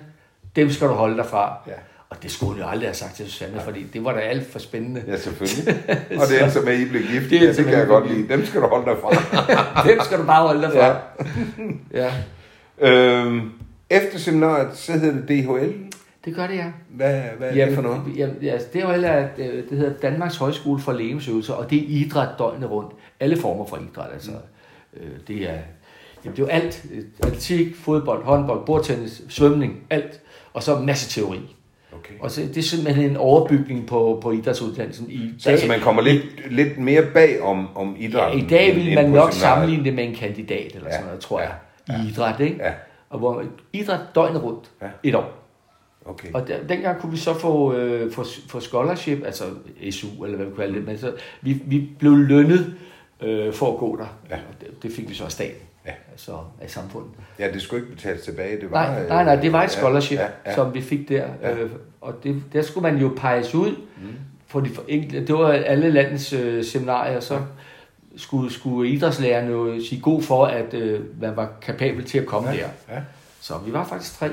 dem 0.55 0.71
skal 0.71 0.87
du 0.87 0.93
holde 0.93 1.17
dig 1.17 1.25
fra. 1.25 1.57
Ja. 1.67 1.71
Og 2.09 2.23
det 2.23 2.31
skulle 2.31 2.53
hun 2.53 2.61
jo 2.61 2.67
aldrig 2.67 2.87
have 2.87 2.95
sagt 2.95 3.15
til 3.15 3.31
Susanne, 3.31 3.61
fordi 3.61 3.83
det 3.83 4.05
var 4.05 4.13
da 4.13 4.19
alt 4.19 4.51
for 4.51 4.59
spændende. 4.59 5.03
Ja, 5.07 5.17
selvfølgelig. 5.17 5.75
Og 6.21 6.27
det 6.29 6.41
er 6.41 6.49
så 6.49 6.61
med, 6.61 6.73
at 6.73 6.79
I 6.79 6.89
blev 6.89 7.01
gift. 7.01 7.29
Det 7.29 7.41
ja, 7.41 7.53
det 7.53 7.65
kan 7.65 7.79
jeg 7.79 7.87
godt 7.87 8.13
lide. 8.13 8.29
Dem 8.29 8.45
skal 8.45 8.61
du 8.61 8.67
holde 8.67 8.85
dig 8.85 8.97
fra. 9.01 9.09
dem 9.89 9.99
skal 10.01 10.17
du 10.17 10.23
bare 10.23 10.47
holde 10.47 10.61
dig 10.61 10.71
fra. 10.71 10.85
Ja. 10.85 10.93
Ja. 12.03 12.11
Øhm, 12.81 13.51
efter 13.89 14.17
seminariet, 14.19 14.77
så 14.77 14.91
hedder 14.91 15.25
det 15.25 15.27
DHL. 15.29 15.73
Det 16.25 16.35
gør 16.35 16.47
det, 16.47 16.55
ja. 16.55 16.65
Hvad, 16.89 17.21
hvad 17.37 17.49
er 17.57 17.65
det 17.65 17.75
for 17.75 17.81
noget? 17.81 18.01
Jamen, 18.15 18.35
altså, 18.43 18.67
det 18.73 18.81
er 18.81 18.85
jo 18.85 18.91
heller, 18.91 19.11
at, 19.11 19.29
øh, 19.37 19.69
det 19.69 19.77
hedder 19.77 19.93
Danmarks 19.93 20.37
Højskole 20.37 20.81
for 20.81 20.91
Lægemsøvelser, 20.93 21.53
og 21.53 21.69
det 21.69 21.77
er 21.77 21.83
idræt 21.87 22.29
døgnet 22.39 22.71
rundt. 22.71 22.91
Alle 23.19 23.37
former 23.37 23.65
for 23.65 23.77
idræt, 23.77 24.09
altså. 24.13 24.31
Mm. 24.31 24.99
Øh, 24.99 25.09
det 25.27 25.35
er, 25.35 25.57
jamen, 26.25 26.35
det 26.35 26.39
er 26.39 26.43
jo 26.43 26.45
alt. 26.45 26.85
Atletik, 27.23 27.75
fodbold, 27.75 28.23
håndbold, 28.23 28.65
bordtennis, 28.65 29.21
svømning, 29.29 29.79
alt. 29.89 30.19
Og 30.53 30.63
så 30.63 30.77
en 30.77 30.85
masse 30.85 31.21
teori. 31.21 31.39
Okay. 31.91 32.13
Og 32.19 32.31
så, 32.31 32.41
det 32.41 32.57
er 32.57 32.61
simpelthen 32.61 33.09
en 33.09 33.17
overbygning 33.17 33.87
på, 33.87 34.19
på 34.23 34.31
idrætsuddannelsen. 34.31 35.05
I 35.09 35.33
Så 35.39 35.49
altså, 35.49 35.67
man 35.67 35.79
kommer 35.79 36.01
lidt, 36.01 36.23
lidt 36.51 36.77
mere 36.77 37.03
bag 37.13 37.41
om, 37.41 37.77
om 37.77 37.95
Ja, 37.99 38.07
idrætten. 38.07 38.39
I 38.39 38.47
dag 38.47 38.75
vil 38.75 38.95
man 38.95 39.09
nok 39.09 39.33
sammenligne 39.33 39.85
det 39.85 39.93
med 39.93 40.03
en 40.03 40.15
kandidat 40.15 40.75
eller 40.75 40.87
Ja, 40.87 40.91
sådan 40.91 41.05
noget, 41.05 41.19
tror 41.19 41.39
jeg. 41.41 41.51
Ja, 41.89 41.93
I 42.03 42.07
idræt, 42.07 42.39
ikke? 42.39 42.55
Ja, 42.63 42.73
Og 43.09 43.19
hvor 43.19 43.43
idræt 43.73 43.99
døgnet 44.15 44.43
rundt 44.43 44.71
Ja. 44.81 44.87
et 45.03 45.15
år. 45.15 45.33
okay. 46.05 46.27
Og 46.33 46.47
der, 46.47 46.63
dengang 46.69 46.99
kunne 47.01 47.11
vi 47.11 47.17
så 47.17 47.33
få, 47.33 47.73
øh, 47.73 48.11
få, 48.11 48.23
få 48.49 48.59
scholarship, 48.59 49.25
altså 49.25 49.43
SU, 49.91 50.23
eller 50.23 50.37
hvad 50.37 50.45
vi 50.47 50.55
kalder 50.55 50.73
det, 50.75 50.85
men 50.85 50.97
så, 50.97 51.13
vi, 51.41 51.61
vi 51.65 51.89
blev 51.99 52.11
lønnet 52.17 52.75
øh, 53.21 53.53
for 53.53 53.73
at 53.73 53.77
gå 53.79 53.95
der. 53.97 54.17
Ja. 54.29 54.35
Og 54.35 54.61
det, 54.61 54.83
det 54.83 54.91
fik 54.91 55.09
vi 55.09 55.13
så 55.13 55.23
af 55.25 55.31
staten, 55.31 55.61
Ja. 55.85 55.91
altså 56.11 56.31
af 56.61 56.69
samfundet. 56.69 57.09
Ja, 57.39 57.51
det 57.53 57.61
skulle 57.61 57.83
ikke 57.83 57.95
betales 57.95 58.21
tilbage. 58.21 58.61
Det 58.61 58.71
var, 58.71 58.91
Nej, 58.91 59.01
øh, 59.03 59.09
nej, 59.09 59.23
nej, 59.23 59.35
det 59.35 59.51
var 59.53 59.63
et 59.63 59.71
scholarship, 59.71 60.17
Ja, 60.17 60.23
ja, 60.23 60.29
ja, 60.45 60.49
ja. 60.49 60.55
som 60.55 60.73
vi 60.73 60.81
fik 60.81 61.09
der. 61.09 61.23
Ja. 61.41 61.49
Ja. 61.49 61.57
Øh, 61.63 61.69
og 62.01 62.13
det, 62.23 62.43
der 62.53 62.61
skulle 62.61 62.91
man 62.91 63.01
jo 63.01 63.11
peges 63.17 63.55
ud, 63.55 63.69
mm. 63.71 64.07
for 64.47 64.59
de, 64.59 64.69
for 64.69 64.83
enkelte- 64.87 65.25
det 65.25 65.35
var 65.35 65.51
alle 65.51 65.89
landets 65.91 66.33
øh, 66.33 66.63
seminarier, 66.63 67.19
så 67.19 67.39
skulle, 68.17 68.53
skulle 68.53 68.89
idrætslærerne 68.89 69.51
jo 69.51 69.79
sige 69.89 70.01
god 70.01 70.21
for, 70.21 70.45
at 70.45 70.73
øh, 70.73 70.99
man 71.21 71.35
var 71.35 71.49
kapabel 71.61 72.03
til 72.05 72.17
at 72.17 72.25
komme 72.25 72.49
ja, 72.49 72.55
der. 72.55 72.95
ja. 72.95 73.01
Så 73.41 73.53
vi 73.65 73.73
var 73.73 73.85
faktisk 73.85 74.19
tre. 74.19 74.29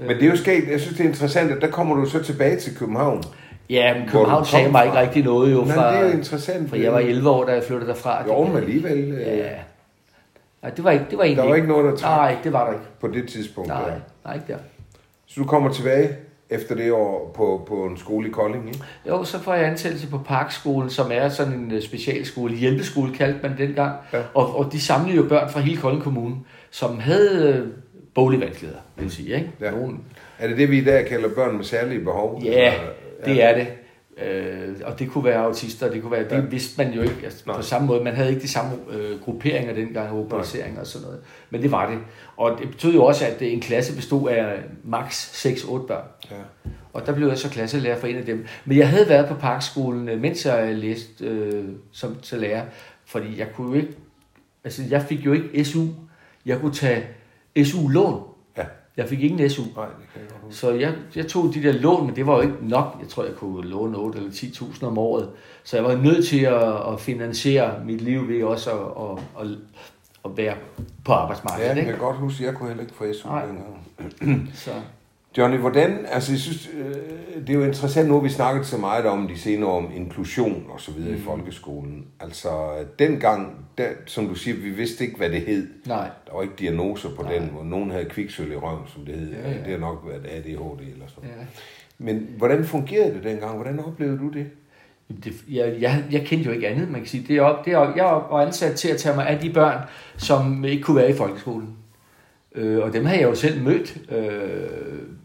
Men 0.00 0.08
det 0.16 0.22
er 0.22 0.26
jo 0.30 0.36
sket, 0.36 0.68
jeg 0.70 0.80
synes 0.80 0.96
det 0.96 1.04
er 1.04 1.08
interessant, 1.08 1.50
at 1.52 1.60
der 1.62 1.70
kommer 1.70 1.94
du 1.96 2.06
så 2.06 2.22
tilbage 2.22 2.56
til 2.56 2.76
København. 2.76 3.22
Ja, 3.70 3.98
men 3.98 4.08
København 4.08 4.44
sagde 4.44 4.70
mig 4.70 4.84
ikke 4.84 4.98
rigtig 4.98 5.24
noget 5.24 5.52
jo 5.52 5.64
Nej, 5.64 5.74
fra... 5.74 5.92
det 5.92 6.00
er 6.00 6.06
jo 6.06 6.12
interessant. 6.16 6.68
For 6.68 6.76
jeg 6.76 6.92
var 6.92 6.98
11 6.98 7.30
år, 7.30 7.44
da 7.44 7.52
jeg 7.52 7.62
flyttede 7.64 7.88
derfra. 7.88 8.24
Jo, 8.26 8.44
men 8.46 8.56
alligevel. 8.56 8.98
øh, 9.12 9.20
Ja. 9.38 9.48
Nej, 10.62 10.70
det 10.70 10.84
var 10.84 10.90
ikke, 10.90 11.04
det 11.10 11.18
var 11.18 11.24
egentlig 11.24 11.42
Der 11.42 11.48
var 11.48 11.56
ikke 11.56 11.68
noget, 11.68 11.84
der 11.84 11.96
trak 11.96 12.16
Nej, 12.16 12.36
det 12.44 12.52
var 12.52 12.64
der 12.66 12.72
ikke. 12.72 12.84
på 13.00 13.08
det 13.08 13.28
tidspunkt. 13.28 13.68
Nej, 13.68 13.82
der. 13.88 13.92
nej, 14.24 14.34
ikke 14.34 14.46
der. 14.52 14.58
Så 15.26 15.40
du 15.40 15.46
kommer 15.46 15.72
tilbage 15.72 16.08
efter 16.50 16.74
det 16.74 16.92
år 16.92 17.32
på, 17.36 17.64
på 17.68 17.84
en 17.84 17.96
skole 17.96 18.28
i 18.28 18.30
Kolding, 18.30 18.68
ikke? 18.68 18.80
Jo, 19.08 19.24
så 19.24 19.38
får 19.38 19.54
jeg 19.54 19.66
ansættelse 19.66 20.08
på 20.10 20.18
Parkskolen, 20.18 20.90
som 20.90 21.10
er 21.12 21.28
sådan 21.28 21.52
en 21.52 21.72
øh, 21.72 21.82
specialskole, 21.82 22.54
hjælpeskole 22.54 23.14
kaldte 23.14 23.38
man 23.42 23.58
dengang. 23.58 23.92
Ja. 24.12 24.18
Og, 24.34 24.56
og 24.58 24.72
de 24.72 24.80
samlede 24.80 25.16
jo 25.16 25.22
børn 25.28 25.50
fra 25.50 25.60
hele 25.60 25.76
Kolding 25.76 26.02
Kommune, 26.02 26.34
som 26.70 26.98
havde 26.98 27.54
øh, 27.54 27.66
boglige 28.14 28.40
vanskeligheder, 28.40 28.80
vil 28.96 29.02
jeg 29.02 29.12
sige. 29.12 29.34
Ikke? 29.34 29.50
Ja. 29.60 29.70
Nogen, 29.70 30.00
Er 30.38 30.48
det 30.48 30.56
det, 30.56 30.70
vi 30.70 30.78
i 30.78 30.84
dag 30.84 31.06
kalder 31.06 31.28
børn 31.28 31.56
med 31.56 31.64
særlige 31.64 32.00
behov? 32.04 32.40
ja, 32.44 32.72
Eller- 32.74 32.84
det 33.24 33.44
er 33.44 33.54
det. 33.54 33.66
Øh, 34.26 34.74
og 34.84 34.98
det 34.98 35.10
kunne 35.10 35.24
være 35.24 35.36
autister, 35.38 35.90
det 35.92 36.02
kunne 36.02 36.12
være, 36.12 36.24
det 36.24 36.30
Ja. 36.32 36.40
vidste 36.40 36.84
man 36.84 36.92
jo 36.94 37.02
ikke 37.02 37.16
altså, 37.24 37.42
Nej. 37.46 37.56
på 37.56 37.62
samme 37.62 37.86
måde. 37.86 38.04
Man 38.04 38.14
havde 38.14 38.28
ikke 38.30 38.42
de 38.42 38.48
samme 38.48 38.72
øh, 38.92 39.20
grupperinger 39.20 39.74
dengang, 39.74 40.12
rubriceringer 40.12 40.80
og 40.80 40.86
sådan 40.86 41.06
noget. 41.06 41.20
Men 41.50 41.62
det 41.62 41.72
var 41.72 41.90
det. 41.90 41.98
Og 42.36 42.58
det 42.60 42.70
betød 42.70 42.92
jo 42.94 43.04
også, 43.04 43.26
at 43.26 43.42
øh, 43.42 43.52
en 43.52 43.60
klasse 43.60 43.96
bestod 43.96 44.28
af 44.30 44.58
maks 44.84 45.46
6-8 45.46 45.86
børn. 45.86 46.04
Ja. 46.30 46.36
Og 46.92 47.06
der 47.06 47.14
blev 47.14 47.28
jeg 47.28 47.38
så 47.38 47.50
klasselærer 47.50 47.98
for 47.98 48.06
en 48.06 48.16
af 48.16 48.24
dem. 48.24 48.46
Men 48.64 48.78
jeg 48.78 48.88
havde 48.88 49.08
været 49.08 49.28
på 49.28 49.34
Parkskolen, 49.34 50.08
øh, 50.08 50.20
mens 50.20 50.46
jeg 50.46 50.74
læste 50.74 51.24
øh, 51.24 51.64
som 51.92 52.16
til 52.22 52.38
lærer. 52.38 52.64
Fordi 53.06 53.38
jeg 53.38 53.46
kunne 53.54 53.68
jo 53.68 53.74
ikke... 53.82 53.96
Altså, 54.64 54.82
jeg 54.90 55.02
fik 55.02 55.26
jo 55.26 55.32
ikke 55.32 55.64
SU. 55.64 55.86
Jeg 56.46 56.58
kunne 56.60 56.72
tage 56.74 57.04
SU-lån. 57.64 58.22
Ja. 59.00 59.02
Jeg 59.02 59.08
fik 59.08 59.22
ingen 59.22 59.50
SU. 59.50 59.62
Nej, 59.76 59.86
det 59.86 59.94
kan 60.12 60.20
jeg 60.22 60.30
godt. 60.42 60.54
Så 60.54 60.70
jeg, 60.70 60.94
jeg 61.16 61.26
tog 61.26 61.54
de 61.54 61.62
der 61.62 61.72
lån, 61.72 62.06
men 62.06 62.16
det 62.16 62.26
var 62.26 62.34
jo 62.36 62.40
ikke 62.40 62.54
nok. 62.62 62.96
Jeg 63.00 63.08
tror, 63.08 63.24
jeg 63.24 63.34
kunne 63.34 63.68
låne 63.68 63.96
8 63.96 64.18
eller 64.18 64.30
10.000 64.30 64.86
om 64.86 64.98
året. 64.98 65.28
Så 65.64 65.76
jeg 65.76 65.84
var 65.84 65.96
nødt 65.96 66.26
til 66.26 66.40
at, 66.40 66.92
at 66.92 67.00
finansiere 67.00 67.84
mit 67.84 68.00
liv 68.00 68.28
ved 68.28 68.42
også 68.44 68.70
at, 68.70 69.18
at, 69.40 69.46
at, 69.46 69.56
at 70.24 70.30
være 70.36 70.54
på 71.04 71.12
Ja, 71.12 71.18
arbejdsmarkedet. 71.18 71.68
jeg 71.68 71.78
ikke? 71.78 71.90
kan 71.90 71.98
godt 72.00 72.16
huske, 72.16 72.44
jeg 72.44 72.54
kunne 72.54 72.68
heller 72.68 72.82
ikke 72.82 72.94
få 72.94 73.04
SU 73.22 73.28
dengang. 73.28 74.50
Så, 74.54 74.70
Johnny, 75.38 75.56
hvordan, 75.56 76.06
altså 76.12 76.32
jeg 76.32 76.40
synes, 76.40 76.70
øh, 76.78 76.94
det 77.46 77.50
er 77.50 77.54
jo 77.54 77.64
interessant, 77.64 78.08
nu 78.08 78.14
har 78.14 78.20
vi 78.20 78.28
snakket 78.28 78.66
så 78.66 78.76
meget 78.78 79.04
om 79.06 79.28
de 79.28 79.38
senere 79.38 79.70
om 79.70 79.88
inklusion 79.96 80.64
og 80.68 80.80
så 80.80 80.92
videre 80.92 81.10
mm. 81.10 81.16
i 81.16 81.20
folkeskolen. 81.20 82.04
Altså 82.20 82.48
dengang, 82.98 83.66
der, 83.78 83.86
som 84.06 84.28
du 84.28 84.34
siger, 84.34 84.56
vi 84.56 84.70
vidste 84.70 85.04
ikke, 85.04 85.16
hvad 85.16 85.30
det 85.30 85.40
hed. 85.40 85.66
nej. 85.86 86.08
Der 86.26 86.34
var 86.34 86.42
ikke 86.42 86.54
diagnoser 86.58 87.08
på 87.16 87.22
Nej. 87.22 87.32
den, 87.34 87.42
hvor 87.48 87.64
nogen 87.64 87.90
havde 87.90 88.04
kviksøl 88.04 88.52
i 88.52 88.56
røven, 88.56 88.82
som 88.94 89.04
det 89.06 89.14
hed. 89.14 89.30
Ja, 89.32 89.50
Ja. 89.50 89.56
Det 89.58 89.66
har 89.66 89.78
nok 89.78 90.04
været 90.08 90.26
ADHD 90.26 90.80
eller 90.92 91.06
sådan 91.06 91.30
Ja. 91.38 91.44
Men 91.98 92.28
hvordan 92.38 92.64
fungerede 92.64 93.14
det 93.14 93.24
dengang? 93.24 93.54
Hvordan 93.56 93.80
oplevede 93.84 94.18
du 94.18 94.28
det? 94.28 94.46
Det, 95.24 95.32
jeg, 95.48 95.76
jeg, 95.80 96.04
jeg 96.10 96.22
kendte 96.26 96.46
jo 96.46 96.52
ikke 96.54 96.68
andet, 96.68 96.90
man 96.90 97.00
kan 97.00 97.08
sige. 97.08 97.24
Det 97.28 97.36
er, 97.36 97.42
op- 97.42 97.64
det 97.64 97.72
er, 97.72 97.92
jeg 97.96 98.04
var 98.04 98.40
ansat 98.46 98.74
til 98.76 98.88
at 98.88 98.96
tage 98.96 99.16
mig 99.16 99.26
af 99.28 99.38
de 99.40 99.50
børn, 99.52 99.78
som 100.16 100.64
ikke 100.64 100.82
kunne 100.82 100.96
være 100.96 101.10
i 101.10 101.14
folkeskolen. 101.14 101.76
Øh, 102.54 102.78
og 102.84 102.92
dem 102.92 103.04
har 103.06 103.14
jeg 103.14 103.22
jo 103.22 103.34
selv 103.34 103.62
mødt. 103.62 103.96
Øh, 104.10 104.68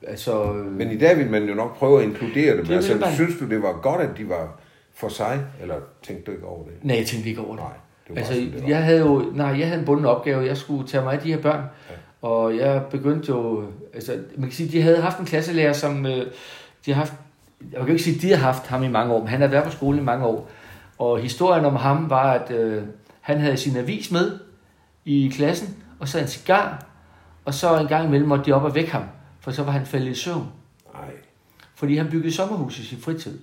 altså, 0.07 0.43
Men 0.53 0.91
i 0.91 0.97
dag 0.97 1.17
vil 1.17 1.29
man 1.29 1.43
jo 1.43 1.53
nok 1.53 1.77
prøve 1.77 1.99
at 2.01 2.05
inkludere 2.07 2.57
dem. 2.57 2.65
Det 2.65 2.75
Altså, 2.75 2.95
man. 2.95 3.13
synes 3.13 3.35
du, 3.39 3.49
det 3.49 3.61
var 3.61 3.79
godt, 3.81 4.01
at 4.01 4.09
de 4.17 4.29
var 4.29 4.59
for 4.93 5.07
sig, 5.09 5.39
eller 5.61 5.75
tænkte 6.03 6.25
du 6.25 6.31
ikke 6.31 6.45
over 6.45 6.63
det? 6.63 6.73
nej, 6.81 6.97
jeg 6.97 7.05
tænkte 7.05 7.29
ikke 7.29 7.41
over 7.41 7.55
det. 7.55 7.63
Nej, 7.63 7.73
det 8.07 8.15
var 8.15 8.17
Altså, 8.17 8.33
sådan, 8.33 8.51
det 8.51 8.61
var. 8.63 8.67
jeg 8.69 8.83
havde 8.83 8.99
jo, 8.99 9.31
nej, 9.33 9.47
jeg 9.47 9.67
havde 9.67 9.79
en 9.79 9.85
bunden 9.85 10.05
opgave. 10.05 10.45
Jeg 10.45 10.57
skulle 10.57 10.87
tage 10.87 11.03
mig 11.03 11.13
af 11.13 11.19
de 11.19 11.33
her 11.33 11.41
børn. 11.41 11.61
Ja. 11.89 11.95
Og 12.21 12.57
jeg 12.57 12.81
begyndte 12.91 13.29
jo, 13.29 13.63
altså, 13.93 14.17
man 14.37 14.43
kan 14.49 14.53
sige, 14.55 14.71
de 14.71 14.81
havde 14.81 15.01
haft 15.01 15.19
en 15.19 15.25
klasselærer, 15.25 15.73
som, 15.73 16.05
øh, 16.05 16.11
de 16.85 16.93
har 16.93 16.93
haft, 16.93 17.13
jeg 17.71 17.79
kan 17.79 17.89
ikke 17.89 18.03
sige, 18.03 18.27
de 18.27 18.33
har 18.33 18.51
haft 18.51 18.67
ham 18.67 18.83
i 18.83 18.87
mange 18.87 19.13
år, 19.13 19.19
men 19.19 19.27
han 19.27 19.41
har 19.41 19.47
været 19.47 19.63
på 19.63 19.71
skolen 19.71 19.99
i 20.01 20.03
mange 20.03 20.25
år. 20.25 20.49
Og 20.97 21.19
historien 21.19 21.65
om 21.65 21.75
ham 21.75 22.09
var, 22.09 22.33
at 22.33 22.51
øh, 22.51 22.83
han 23.21 23.39
havde 23.39 23.57
sin 23.57 23.77
avis 23.77 24.11
med 24.11 24.31
i 25.05 25.31
klassen, 25.35 25.75
og 25.99 26.07
så 26.07 26.19
en 26.19 26.27
cigar, 26.27 26.85
og 27.45 27.53
så 27.53 27.77
en 27.79 27.87
gang 27.87 28.05
imellem 28.07 28.27
måtte 28.29 28.45
de 28.45 28.51
op 28.53 28.63
og 28.63 28.75
vække 28.75 28.91
ham, 28.91 29.03
for 29.39 29.51
så 29.51 29.63
var 29.63 29.71
han 29.71 29.85
faldet 29.85 30.11
i 30.11 30.15
søvn. 30.15 30.47
Nej. 30.93 31.03
Fordi 31.75 31.97
han 31.97 32.09
byggede 32.11 32.33
sommerhus 32.35 32.79
i 32.79 32.85
sin 32.85 32.97
fritid. 32.97 33.39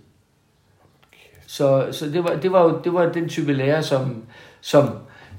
Så, 1.46 1.86
så 1.90 2.06
det, 2.06 2.24
var, 2.24 2.30
det, 2.42 2.52
var 2.52 2.62
jo, 2.62 2.80
det 2.84 2.92
var 2.92 3.12
den 3.12 3.28
type 3.28 3.52
lærer, 3.52 3.80
som, 3.80 4.22
som 4.60 4.88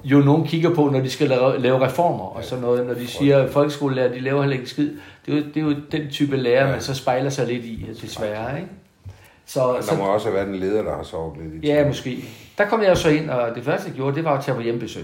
jo 0.03 0.19
nogen 0.19 0.47
kigger 0.47 0.75
på, 0.75 0.89
når 0.89 0.99
de 0.99 1.09
skal 1.09 1.27
lave, 1.29 1.59
lave 1.61 1.85
reformer 1.87 2.23
og 2.25 2.43
sådan 2.43 2.61
noget. 2.61 2.85
Når 2.87 2.93
de 2.93 3.07
siger, 3.07 3.37
at 3.37 3.49
folkeskolelærer, 3.49 4.13
de 4.13 4.19
laver 4.19 4.41
heller 4.41 4.57
ikke 4.57 4.69
skid. 4.69 4.91
Det 5.25 5.33
er, 5.33 5.37
jo, 5.37 5.43
det 5.53 5.57
er 5.57 5.61
jo 5.61 5.75
den 5.91 6.09
type 6.11 6.37
lærer, 6.37 6.65
Ja. 6.65 6.71
man 6.71 6.81
så 6.81 6.95
spejler 6.95 7.29
sig 7.29 7.47
lidt 7.47 7.65
i, 7.65 7.89
desværre. 8.01 8.59
Ikke? 8.59 8.71
Så, 9.45 9.59
Der 9.59 9.97
må 9.97 10.05
så, 10.05 10.11
også 10.11 10.27
have 10.27 10.35
været 10.35 10.47
en 10.49 10.55
leder, 10.55 10.83
der 10.83 10.95
har 10.95 11.03
sovet 11.03 11.37
lidt 11.43 11.63
i 11.63 11.67
ja, 11.67 11.87
måske. 11.87 12.23
Der 12.57 12.65
kom 12.69 12.81
jeg 12.83 12.97
så 12.97 13.09
ind, 13.09 13.29
og 13.29 13.55
det 13.55 13.63
første, 13.63 13.87
jeg 13.87 13.95
gjorde, 13.95 14.15
det 14.15 14.23
var 14.23 14.37
at 14.37 14.43
tage 14.43 14.55
på 14.55 14.61
hjemmebesøg. 14.61 15.03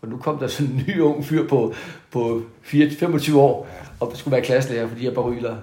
For 0.00 0.06
nu 0.06 0.16
kom 0.16 0.38
der 0.38 0.46
sådan 0.46 0.72
en 0.72 0.84
ny 0.88 1.00
ung 1.00 1.24
fyr 1.24 1.48
på, 1.48 1.74
på 2.10 2.42
4, 2.62 2.90
25 2.90 3.40
år, 3.40 3.68
og 4.00 4.12
skulle 4.16 4.32
være 4.32 4.44
klasselærer 4.44 4.88
for 4.88 4.94
de 4.94 5.00
her 5.00 5.14
barylere. 5.14 5.58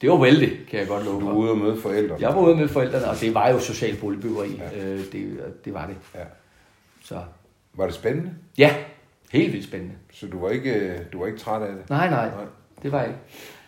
Det 0.00 0.10
var 0.10 0.16
vældig, 0.16 0.52
kan 0.70 0.78
jeg 0.80 0.88
godt 0.88 1.04
love 1.04 1.20
Du 1.20 1.28
er 1.28 1.32
ude 1.32 1.50
og 1.50 1.58
møde 1.58 1.76
forældrene. 1.80 2.20
Jeg 2.20 2.28
var 2.36 2.40
ude 2.40 2.56
med 2.56 2.68
forældrene, 2.68 3.08
og 3.08 3.20
det 3.20 3.34
var 3.34 3.48
jo 3.48 3.58
socialt 3.60 4.00
boligbyggeri. 4.00 4.60
Ja. 4.76 4.84
Øh, 4.84 4.98
det, 5.12 5.40
det 5.64 5.74
var 5.74 5.86
det. 5.86 5.96
Ja. 6.14 6.20
Så 7.04 7.18
Var 7.74 7.86
det 7.86 7.94
spændende? 7.94 8.30
ja, 8.58 8.74
helt 9.32 9.52
vildt 9.52 9.66
spændende. 9.66 9.94
Så 10.12 10.26
du 10.26 10.40
var 10.40 10.50
ikke, 10.50 11.00
du 11.12 11.18
var 11.20 11.26
ikke 11.26 11.38
træt 11.38 11.62
af 11.62 11.74
det? 11.74 11.90
Nej, 11.90 12.10
nej, 12.10 12.28
Nej. 12.28 12.44
det 12.82 12.92
var 12.92 12.98
jeg 12.98 13.08
ikke. 13.08 13.20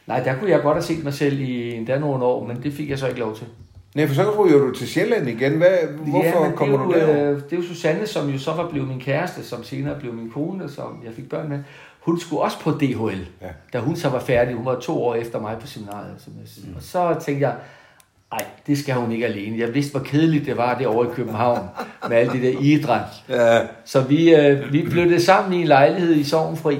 Nej, 0.06 0.22
der 0.22 0.38
kunne 0.38 0.50
jeg 0.50 0.62
godt 0.62 0.74
have 0.76 0.82
set 0.82 1.04
mig 1.04 1.14
selv 1.14 1.40
i 1.40 1.74
endda 1.74 1.98
nogle 1.98 2.24
år, 2.24 2.46
men 2.46 2.62
det 2.62 2.72
fik 2.72 2.90
jeg 2.90 2.98
så 2.98 3.06
ikke 3.08 3.20
lov 3.20 3.36
til. 3.36 3.46
Nej, 3.94 4.06
for 4.06 4.14
så 4.14 4.44
ryger 4.44 4.58
du 4.58 4.70
til 4.74 4.88
Sjælland 4.88 5.28
igen. 5.28 5.52
Hvad, 5.52 5.76
hvorfor 6.06 6.44
ja, 6.44 6.50
kommer 6.52 6.78
det 6.78 6.86
du 6.86 6.90
er 7.00 7.06
derover? 7.06 7.30
øh, 7.30 7.36
Det 7.36 7.52
er 7.52 7.56
jo 7.56 7.62
Susanne, 7.62 8.06
som 8.06 8.28
jo 8.28 8.38
så 8.38 8.52
var 8.52 8.68
blevet 8.68 8.88
min 8.88 9.00
kæreste, 9.00 9.44
som 9.44 9.64
senere 9.64 9.98
blev 10.00 10.12
min 10.14 10.30
kone, 10.30 10.68
som 10.70 11.00
jeg 11.04 11.12
fik 11.14 11.28
børn 11.28 11.48
med. 11.48 11.58
Hun 12.00 12.20
skulle 12.20 12.42
også 12.42 12.60
på 12.60 12.70
DHL, 12.70 13.26
Ja. 13.42 13.46
da 13.72 13.78
hun 13.78 13.96
så 13.96 14.08
var 14.08 14.20
færdig. 14.20 14.54
Hun 14.54 14.66
var 14.66 14.78
to 14.80 15.02
år 15.04 15.14
efter 15.14 15.40
mig 15.40 15.56
på 15.60 15.66
seminariet. 15.66 16.14
Som 16.18 16.32
jeg 16.40 16.48
siger. 16.48 16.76
Og 16.76 16.82
så 16.82 17.24
tænkte 17.24 17.46
jeg, 17.48 17.54
nej, 18.32 18.44
det 18.66 18.78
skal 18.78 18.94
hun 18.94 19.12
ikke 19.12 19.26
alene. 19.26 19.58
Jeg 19.58 19.74
vidste, 19.74 19.90
hvor 19.90 20.00
kedeligt 20.06 20.46
det 20.46 20.56
var 20.56 20.78
det 20.78 20.86
over 20.86 21.04
i 21.04 21.08
København, 21.14 21.68
med 22.08 22.16
alle 22.16 22.32
de 22.32 22.42
der 22.42 22.58
idræt. 22.60 23.08
Ja. 23.28 23.60
Så 23.84 24.00
vi, 24.00 24.34
øh, 24.34 24.72
vi 24.72 24.86
flyttede 24.90 25.20
sammen 25.22 25.52
i 25.52 25.60
en 25.60 25.66
lejlighed 25.68 26.14
i 26.14 26.24
Sovnfri, 26.24 26.78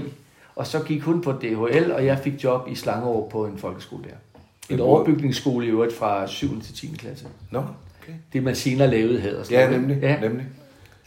og 0.57 0.67
så 0.67 0.81
gik 0.81 1.03
hun 1.03 1.23
på 1.23 1.33
DHL, 1.33 1.93
og 1.93 2.07
jeg 2.07 2.19
fik 2.19 2.45
job 2.45 2.69
i 2.71 2.75
Slangerup 2.75 3.31
på 3.31 3.45
en 3.47 3.59
folkeskole 3.59 4.03
der. 4.05 4.32
En 4.75 4.81
overbygningsskole 4.81 5.67
i 5.67 5.69
øvrigt 5.69 5.97
fra 5.97 6.27
7. 6.27 6.61
til 6.63 6.75
10. 6.75 6.95
klasse. 6.99 7.25
Nå, 7.51 7.59
okay. 8.03 8.13
Det 8.33 8.43
man 8.43 8.55
senere 8.55 8.91
lavede 8.91 9.23
sådan 9.23 9.45
Ja, 9.51 9.71
nemlig. 9.71 9.99
Ja, 10.03 10.21
nemlig. 10.21 10.47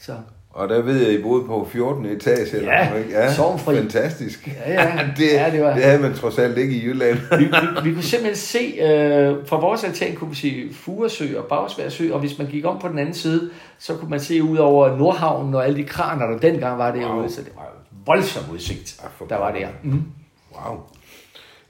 så. 0.01 0.13
Og 0.49 0.69
der 0.69 0.81
ved 0.81 1.01
jeg, 1.07 1.13
I 1.19 1.21
boede 1.21 1.43
på 1.45 1.67
14 1.71 2.05
etage. 2.05 2.55
eller 2.57 2.71
Ja, 2.73 2.89
noget, 2.89 3.05
ja 3.09 3.33
sovnfri. 3.33 3.75
Fantastisk. 3.75 4.47
Ja, 4.67 4.73
ja. 4.73 4.99
det, 5.17 5.33
Ja, 5.33 5.49
det 5.51 5.61
var- 5.63 5.73
det 5.73 5.83
havde 5.83 5.99
man 6.01 6.13
trods 6.13 6.37
alt 6.37 6.57
ikke 6.57 6.73
i 6.75 6.85
Jylland. 6.85 7.17
vi, 7.37 7.43
vi, 7.45 7.89
vi 7.89 7.93
kunne 7.93 8.03
simpelthen 8.03 8.35
se, 8.35 8.57
øh, 8.81 9.47
fra 9.47 9.59
vores 9.59 9.83
altan 9.83 10.15
kunne 10.15 10.29
vi 10.29 10.35
se 10.35 10.69
Furesø 10.73 11.37
og 11.39 11.45
Bagsværsø, 11.45 12.13
og 12.13 12.19
hvis 12.19 12.37
man 12.37 12.47
gik 12.47 12.65
om 12.65 12.79
på 12.79 12.87
den 12.87 12.99
anden 12.99 13.13
side, 13.13 13.49
så 13.79 13.95
kunne 13.95 14.09
man 14.09 14.19
se 14.19 14.43
ud 14.43 14.57
over 14.57 14.97
Nordhavnen 14.97 15.53
og 15.55 15.65
alle 15.65 15.77
de 15.77 15.83
kraner, 15.83 16.25
der 16.27 16.37
dengang 16.37 16.77
var 16.77 16.91
derude. 16.91 17.19
Wow. 17.21 17.27
Så 17.29 17.41
det 17.41 17.51
var 17.55 17.73
voldsom 18.05 18.43
udsigt, 18.53 18.95
Ja, 19.03 19.25
der 19.29 19.37
var 19.41 19.51
der. 19.51 19.67
Mm. 19.83 20.03
Wow. 20.51 20.79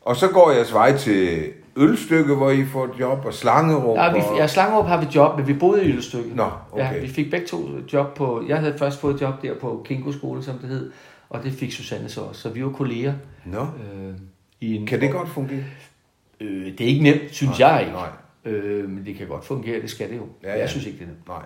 Og 0.01 0.15
så 0.15 0.27
går 0.27 0.51
jeres 0.51 0.73
vej 0.73 0.97
til 0.97 1.39
Ølstykke, 1.75 2.35
hvor 2.35 2.49
I 2.51 2.65
får 2.65 2.83
et 2.85 2.99
job, 2.99 3.25
og 3.25 3.33
Slangerup. 3.33 3.97
Ja, 3.97 4.13
vi, 4.13 4.19
ja, 4.37 4.47
Slangerup 4.47 4.85
har 4.85 4.99
vi 5.01 5.07
job, 5.15 5.37
men 5.37 5.47
vi 5.47 5.53
boede 5.53 5.85
i 5.85 5.91
Ølstykke. 5.91 6.35
Nå, 6.35 6.49
okay. 6.71 6.83
Ja, 6.95 6.99
vi 7.01 7.07
fik 7.07 7.31
begge 7.31 7.47
to 7.47 7.57
job 7.93 8.13
på, 8.13 8.43
jeg 8.47 8.57
havde 8.59 8.75
først 8.77 8.99
fået 9.01 9.15
et 9.15 9.21
job 9.21 9.41
der 9.41 9.53
på 9.61 9.81
Kinko 9.85 10.11
skole, 10.11 10.43
som 10.43 10.57
det 10.57 10.69
hed, 10.69 10.91
og 11.29 11.43
det 11.43 11.51
fik 11.53 11.71
Susanne 11.71 12.09
så 12.09 12.21
også, 12.21 12.41
så 12.41 12.49
vi 12.49 12.63
var 12.63 12.69
kolleger. 12.71 13.13
Nå, 13.45 13.59
Øh, 13.61 14.13
i 14.61 14.75
en, 14.75 14.87
kan 14.87 15.01
det 15.01 15.11
godt 15.11 15.29
fungere? 15.29 15.63
Øh, 16.41 16.65
det 16.65 16.81
er 16.81 16.85
ikke 16.85 17.03
nemt, 17.03 17.21
synes 17.31 17.59
jeg 17.59 17.79
ikke. 17.81 17.93
Nej. 17.93 18.09
Øh, 18.45 18.89
men 18.89 19.05
det 19.05 19.15
kan 19.15 19.27
godt 19.27 19.45
fungere, 19.45 19.81
det 19.81 19.89
skal 19.89 20.09
det 20.09 20.17
jo. 20.17 20.25
Ja, 20.43 20.53
Ja. 20.53 20.59
Jeg 20.59 20.69
synes 20.69 20.85
ikke, 20.85 20.97
det 20.97 21.03
er 21.03 21.07
nemt. 21.07 21.27
Nej. 21.27 21.41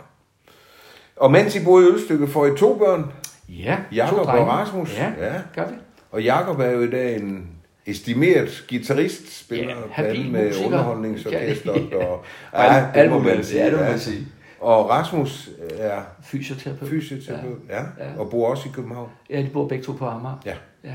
Og 1.15 1.31
mens 1.31 1.55
I 1.55 1.63
boede 1.63 1.87
i 1.87 1.91
Ølstykke, 1.91 2.27
får 2.27 2.45
I 2.45 2.57
to 2.57 2.77
børn, 2.77 3.11
Ja, 3.49 3.77
Jakob 3.95 4.17
to 4.25 4.31
og. 4.31 4.47
Rasmus. 4.47 4.97
Ja, 4.97 5.11
Ja. 5.25 5.33
gør 5.55 5.67
vi. 5.69 5.75
Og 6.11 6.23
Jakob 6.23 6.59
er 6.59 6.69
jo 6.69 6.81
i 6.81 6.89
dag 6.89 7.15
en 7.15 7.47
estimeret 7.89 8.65
guitarist, 8.69 9.39
spiller 9.39 9.65
Ja, 9.97 10.03
ja, 10.03 10.11
blandt 10.11 10.31
med 10.31 10.45
musiker. 10.47 10.65
underholdningsorkestret. 10.67 11.93
Og, 11.93 12.23
ja, 12.53 12.59
alt- 12.75 12.93
det 12.93 12.99
alt 12.99 13.09
må 13.11 13.17
man 13.19 13.27
muligt. 13.27 13.45
sige. 13.47 13.63
Ja, 13.63 13.69
det 13.71 13.79
må 13.79 13.83
man 13.85 13.99
sige. 13.99 14.27
Og 14.61 14.89
Rasmus 14.89 15.49
er 15.77 15.99
Fysioterapeut. 16.23 16.89
fysioterapeut, 16.89 17.57
ja. 17.69 17.75
Ja. 17.75 17.83
og 18.17 18.29
bor 18.29 18.49
også 18.49 18.63
i 18.69 18.71
København. 18.75 19.09
Ja, 19.29 19.37
de 19.41 19.47
bor 19.53 19.67
begge 19.67 19.83
to 19.83 19.91
på 19.91 20.05
Amager. 20.05 20.35
Ja. 20.45 20.53
ja. 20.83 20.93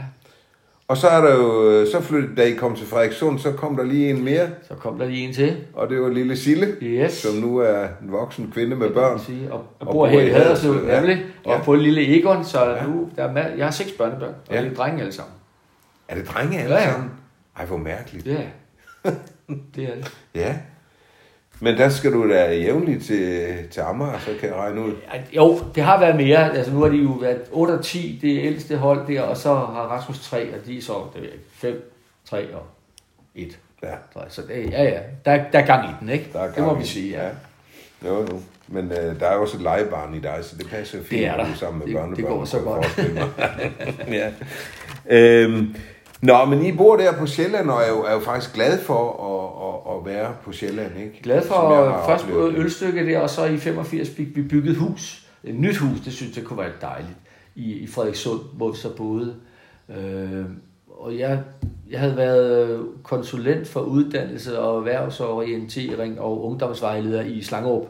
Og 0.88 0.96
så 0.96 1.08
er 1.08 1.20
der 1.20 1.34
jo, 1.34 1.86
så 1.92 2.00
flyttede, 2.00 2.36
da 2.36 2.42
I 2.44 2.52
kom 2.52 2.76
til 2.76 2.86
Frederikssund, 2.86 3.38
så 3.38 3.52
kom 3.52 3.76
der 3.76 3.84
lige 3.84 4.10
en 4.10 4.24
mere, 4.24 4.46
Så 4.68 4.74
kom 4.74 4.98
der 4.98 5.06
lige 5.06 5.26
en 5.28 5.34
til. 5.34 5.56
og 5.74 5.88
det 5.90 6.00
var 6.00 6.08
lille 6.08 6.36
Sille, 6.36 6.66
Yes. 6.82 7.12
som 7.12 7.34
nu 7.34 7.58
er 7.58 7.82
en 8.02 8.12
voksen 8.12 8.50
kvinde 8.54 8.76
med 8.76 8.90
børn. 8.90 9.18
Sige. 9.20 9.52
Og, 9.52 9.64
og, 9.80 9.92
bor 9.92 10.06
her 10.06 10.20
i 10.20 10.28
Haderslev, 10.28 10.72
Haderslev, 10.72 10.88
ja. 10.94 11.00
nemlig. 11.00 11.24
Og 11.44 11.52
Ja. 11.52 11.62
på 11.62 11.74
lille 11.74 12.18
Egon, 12.18 12.44
så 12.44 12.70
Ja. 12.70 12.86
nu, 12.86 13.08
der 13.16 13.22
er 13.24 13.48
jeg 13.56 13.66
har 13.66 13.70
seks 13.72 13.92
børnebørn, 13.92 14.34
og 14.48 14.54
Ja. 14.54 14.62
det 14.62 14.70
er 14.70 14.74
drenge 14.74 15.00
alle 15.00 15.12
sammen. 15.12 15.32
Er 16.14 16.18
det 16.18 16.28
drenge 16.28 16.58
alle 16.58 16.74
Ja, 16.74 16.82
ja. 16.82 16.90
sammen? 16.92 17.10
Ej, 17.58 17.64
hvor 17.64 17.76
mærkeligt. 17.76 18.26
Ja, 18.26 18.36
det 19.74 19.84
er 19.84 19.94
det. 19.94 20.12
Ja. 20.34 20.54
Men 21.60 21.76
der 21.78 21.88
skal 21.88 22.12
du 22.12 22.30
da 22.30 22.52
jævnligt 22.52 23.04
til, 23.04 23.48
til 23.70 23.80
Amager, 23.80 24.18
så 24.18 24.30
kan 24.40 24.48
jeg 24.48 24.56
regne 24.58 24.80
ud. 24.80 24.92
Ja, 25.14 25.20
Jo, 25.32 25.60
det 25.74 25.82
har 25.82 26.00
været 26.00 26.16
mere. 26.16 26.56
Altså 26.56 26.72
nu 26.72 26.80
har 26.82 26.88
de 26.88 26.96
jo 26.96 27.08
været 27.10 27.40
8 27.52 27.72
og 27.72 27.84
10, 27.84 28.18
det 28.22 28.44
ældste 28.44 28.76
hold 28.76 29.06
der, 29.06 29.20
og 29.22 29.36
så 29.36 29.48
har 29.54 29.88
Rasmus 29.90 30.20
3, 30.20 30.54
og 30.54 30.66
de 30.66 30.78
er 30.78 30.82
så 30.82 30.94
det 31.14 31.22
ikke, 31.22 31.38
5, 31.52 31.90
3 32.24 32.54
og 32.54 32.66
1. 33.34 33.58
Ja, 33.82 33.88
Så 34.28 34.42
det, 34.42 34.70
ja, 34.70 34.82
ja, 34.82 34.98
der, 35.24 35.44
der 35.52 35.58
er 35.58 35.66
gang 35.66 35.88
i 35.88 35.92
den, 36.00 36.08
ikke? 36.08 36.28
der 36.32 36.40
er 36.40 36.50
det 36.50 36.58
må 36.62 36.66
gang 36.68 36.80
vi 36.80 36.86
sige, 36.86 37.22
ja. 37.22 37.28
Jo, 38.08 38.20
jo. 38.20 38.40
Men 38.68 38.92
øh, 38.92 39.20
der 39.20 39.26
er 39.26 39.36
også 39.36 39.56
et 39.56 39.62
legebarn 39.62 40.14
i 40.14 40.18
dig, 40.20 40.38
så 40.42 40.56
det 40.56 40.66
passer 40.70 40.98
fint, 40.98 41.10
Det 41.10 41.26
er 41.26 41.36
der. 41.36 41.44
er 41.44 41.54
sammen 41.54 41.78
med 41.78 41.86
Det- 41.86 41.96
børnebørn. 41.96 42.16
det 42.16 42.26
går 42.26 42.44
så 42.44 42.58
godt. 42.60 43.00
ja. 44.20 44.30
øhm, 45.06 45.74
nå, 46.24 46.44
men 46.44 46.64
I 46.64 46.72
bor 46.72 46.96
der 46.96 47.12
på 47.12 47.26
Sjælland, 47.26 47.70
og 47.70 47.82
er 47.82 47.88
jo, 47.88 48.02
er 48.04 48.12
jo 48.12 48.20
faktisk 48.20 48.54
glad 48.54 48.78
for 48.78 49.00
at, 49.30 49.94
at, 49.94 49.96
at 49.96 50.14
være 50.14 50.32
på 50.44 50.52
Sjælland, 50.52 50.92
ikke? 50.98 51.20
Glad 51.22 51.42
for 51.42 51.54
har 51.54 52.04
først 52.08 52.26
det. 52.26 52.58
ølstykke 52.58 53.06
der, 53.12 53.18
og 53.18 53.30
så 53.30 53.44
i 53.44 53.56
85 53.56 54.10
fik 54.10 54.36
vi 54.36 54.42
bygget 54.42 54.76
hus. 54.76 55.26
Et 55.44 55.54
nyt 55.54 55.76
hus, 55.76 56.00
det 56.04 56.12
synes 56.12 56.36
jeg 56.36 56.44
kunne 56.44 56.58
være 56.58 56.70
dejligt. 56.80 57.16
I, 57.54 57.72
i 57.72 57.86
Frederikssund, 57.86 58.40
hvor 58.52 58.70
vi 58.70 58.76
så 58.78 58.96
boede. 58.96 59.34
Øh, 59.98 60.44
og 60.98 61.18
jeg, 61.18 61.38
jeg 61.90 62.00
havde 62.00 62.16
været 62.16 62.80
konsulent 63.02 63.68
for 63.68 63.80
uddannelse 63.80 64.58
og 64.58 64.78
erhvervsorientering 64.78 66.20
og 66.20 66.46
ungdomsvejleder 66.46 67.22
i 67.22 67.42
Slangerup 67.42 67.86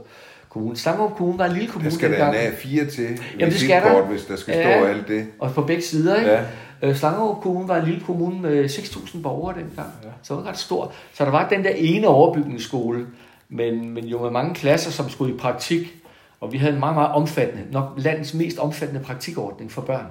Kommune. 0.48 0.76
Slangerup 0.76 1.16
Kommune 1.16 1.38
var 1.38 1.44
en 1.46 1.52
lille 1.52 1.68
kommune 1.68 1.90
Der 1.90 1.96
skal 1.96 2.10
der 2.12 2.28
en 2.32 2.36
A4 2.36 2.90
til, 2.90 3.20
Jamen, 3.38 3.52
det 3.52 3.60
skal 3.60 3.82
der. 3.82 4.02
hvis 4.02 4.24
der 4.24 4.36
skal 4.36 4.54
Ja. 4.56 4.78
stå 4.78 4.86
alt 4.86 5.08
det. 5.08 5.26
Og 5.38 5.50
på 5.52 5.62
begge 5.62 5.82
sider, 5.82 6.16
ikke? 6.16 6.30
Ja. 6.30 6.40
Ja. 6.82 6.94
Slangerup 6.94 7.42
Kommune 7.42 7.68
var 7.68 7.76
en 7.76 7.84
lille 7.84 8.00
kommune 8.00 8.40
med 8.40 8.64
6.000 8.64 9.22
borgere 9.22 9.54
dengang. 9.54 9.88
Ja. 10.02 10.08
Så 10.22 10.34
det 10.34 10.44
var 10.44 10.50
ret 10.50 10.58
stor. 10.58 10.92
Så 11.12 11.24
der 11.24 11.30
var 11.30 11.48
den 11.48 11.64
der 11.64 11.70
ene 11.70 12.08
overbygningsskole, 12.08 13.06
men, 13.48 13.90
men 13.90 14.04
jo 14.04 14.22
med 14.22 14.30
mange 14.30 14.54
klasser, 14.54 14.90
som 14.90 15.08
skulle 15.08 15.34
i 15.34 15.38
praktik. 15.38 15.94
Og 16.40 16.52
vi 16.52 16.58
havde 16.58 16.72
en 16.72 16.80
meget, 16.80 16.94
meget 16.94 17.10
omfattende, 17.12 17.72
nok 17.72 17.92
landets 17.96 18.34
mest 18.34 18.58
omfattende 18.58 19.02
praktikordning 19.04 19.72
for 19.72 19.82
børn. 19.82 20.06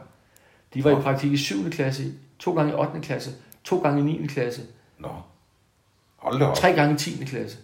De 0.73 0.83
var 0.83 0.91
i 0.91 0.95
praktik 0.95 1.31
i 1.31 1.37
7. 1.37 1.69
klasse, 1.69 2.03
to 2.39 2.53
gange 2.53 2.71
i 2.71 2.75
8. 2.75 2.99
klasse, 3.01 3.31
to 3.63 3.77
gange 3.77 3.99
i 3.99 4.03
9. 4.03 4.27
klasse, 4.27 4.61
Nå, 4.99 5.07
hold 6.17 6.39
da 6.39 6.45
op. 6.45 6.55
tre 6.55 6.73
gange 6.73 6.93
i 6.93 6.97
10. 6.97 7.25
klasse. 7.25 7.57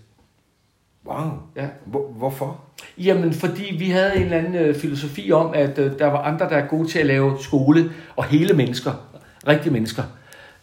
Wow. 1.09 1.31
Ja. 1.55 1.67
Hvor, 1.85 2.11
hvorfor? 2.17 2.61
Jamen, 2.97 3.33
fordi 3.33 3.75
vi 3.79 3.89
havde 3.89 4.15
en 4.15 4.21
eller 4.21 4.37
anden 4.37 4.55
øh, 4.55 4.75
filosofi 4.75 5.31
om, 5.31 5.51
at 5.53 5.79
øh, 5.79 5.99
der 5.99 6.05
var 6.05 6.21
andre, 6.21 6.49
der 6.49 6.55
er 6.55 6.67
gode 6.67 6.87
til 6.87 6.99
at 6.99 7.05
lave 7.05 7.37
skole, 7.39 7.91
og 8.15 8.23
hele 8.23 8.53
mennesker, 8.53 8.91
rigtige 9.47 9.73
mennesker, 9.73 10.03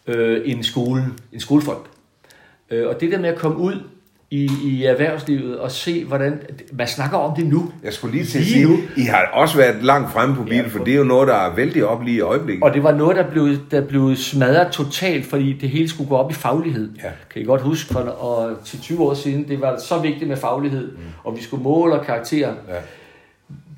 øh, 0.07 0.43
end 0.45 0.63
skolen, 0.63 1.19
en 1.33 1.41
skolefolk. 1.41 1.91
Øh, 2.71 2.89
og 2.89 3.01
det 3.01 3.13
der 3.13 3.19
med 3.19 3.29
at 3.29 3.39
komme 3.39 3.59
ud 3.59 3.83
i, 4.31 4.51
i 4.65 4.85
erhvervslivet 4.85 5.59
og 5.59 5.71
se, 5.71 6.05
hvordan... 6.05 6.41
Man 6.73 6.87
snakker 6.87 7.19
om 7.19 7.37
det 7.37 7.47
nu. 7.47 7.73
Jeg 7.85 7.93
skulle 7.93 8.17
lige 8.17 8.25
til 8.25 8.39
at 8.39 8.45
sige, 8.45 8.65
nu. 8.65 8.79
I 8.97 9.03
har 9.03 9.29
også 9.33 9.57
været 9.57 9.85
langt 9.85 10.13
fremme 10.13 10.35
på 10.35 10.43
bilen, 10.43 10.61
Ja, 10.65 10.69
for 10.69 10.85
det 10.85 10.95
er 10.95 10.99
jo 10.99 11.05
noget, 11.05 11.29
der 11.29 11.35
er 11.35 11.55
vældig 11.55 11.85
op 11.85 12.03
lige 12.03 12.17
i 12.17 12.21
øjeblikket. 12.21 12.65
Og 12.65 12.75
det 12.75 12.83
var 12.83 12.93
noget, 12.93 13.17
der 13.17 13.31
blev, 13.31 13.57
der 13.71 13.81
blev 13.81 14.17
smadret 14.17 14.73
totalt, 14.73 15.27
fordi 15.27 15.53
det 15.53 15.69
hele 15.69 15.89
skulle 15.89 16.09
gå 16.09 16.17
op 16.17 16.31
i 16.31 16.35
faglighed. 16.35 16.91
Ja. 16.97 17.11
Kan 17.33 17.43
I 17.43 17.45
godt 17.45 17.61
huske, 17.61 17.93
for 17.93 18.01
og 18.01 18.65
til 18.65 18.81
20 18.81 19.03
år 19.03 19.15
siden, 19.15 19.49
det 19.49 19.61
var 19.61 19.79
så 19.79 19.99
vigtigt 19.99 20.29
med 20.29 20.37
faglighed, 20.37 20.93
mm. 20.93 20.99
og 21.25 21.37
vi 21.37 21.43
skulle 21.43 21.63
måle 21.63 21.95
og 21.95 22.07
karakterer. 22.07 22.55
Ja. 22.69 22.75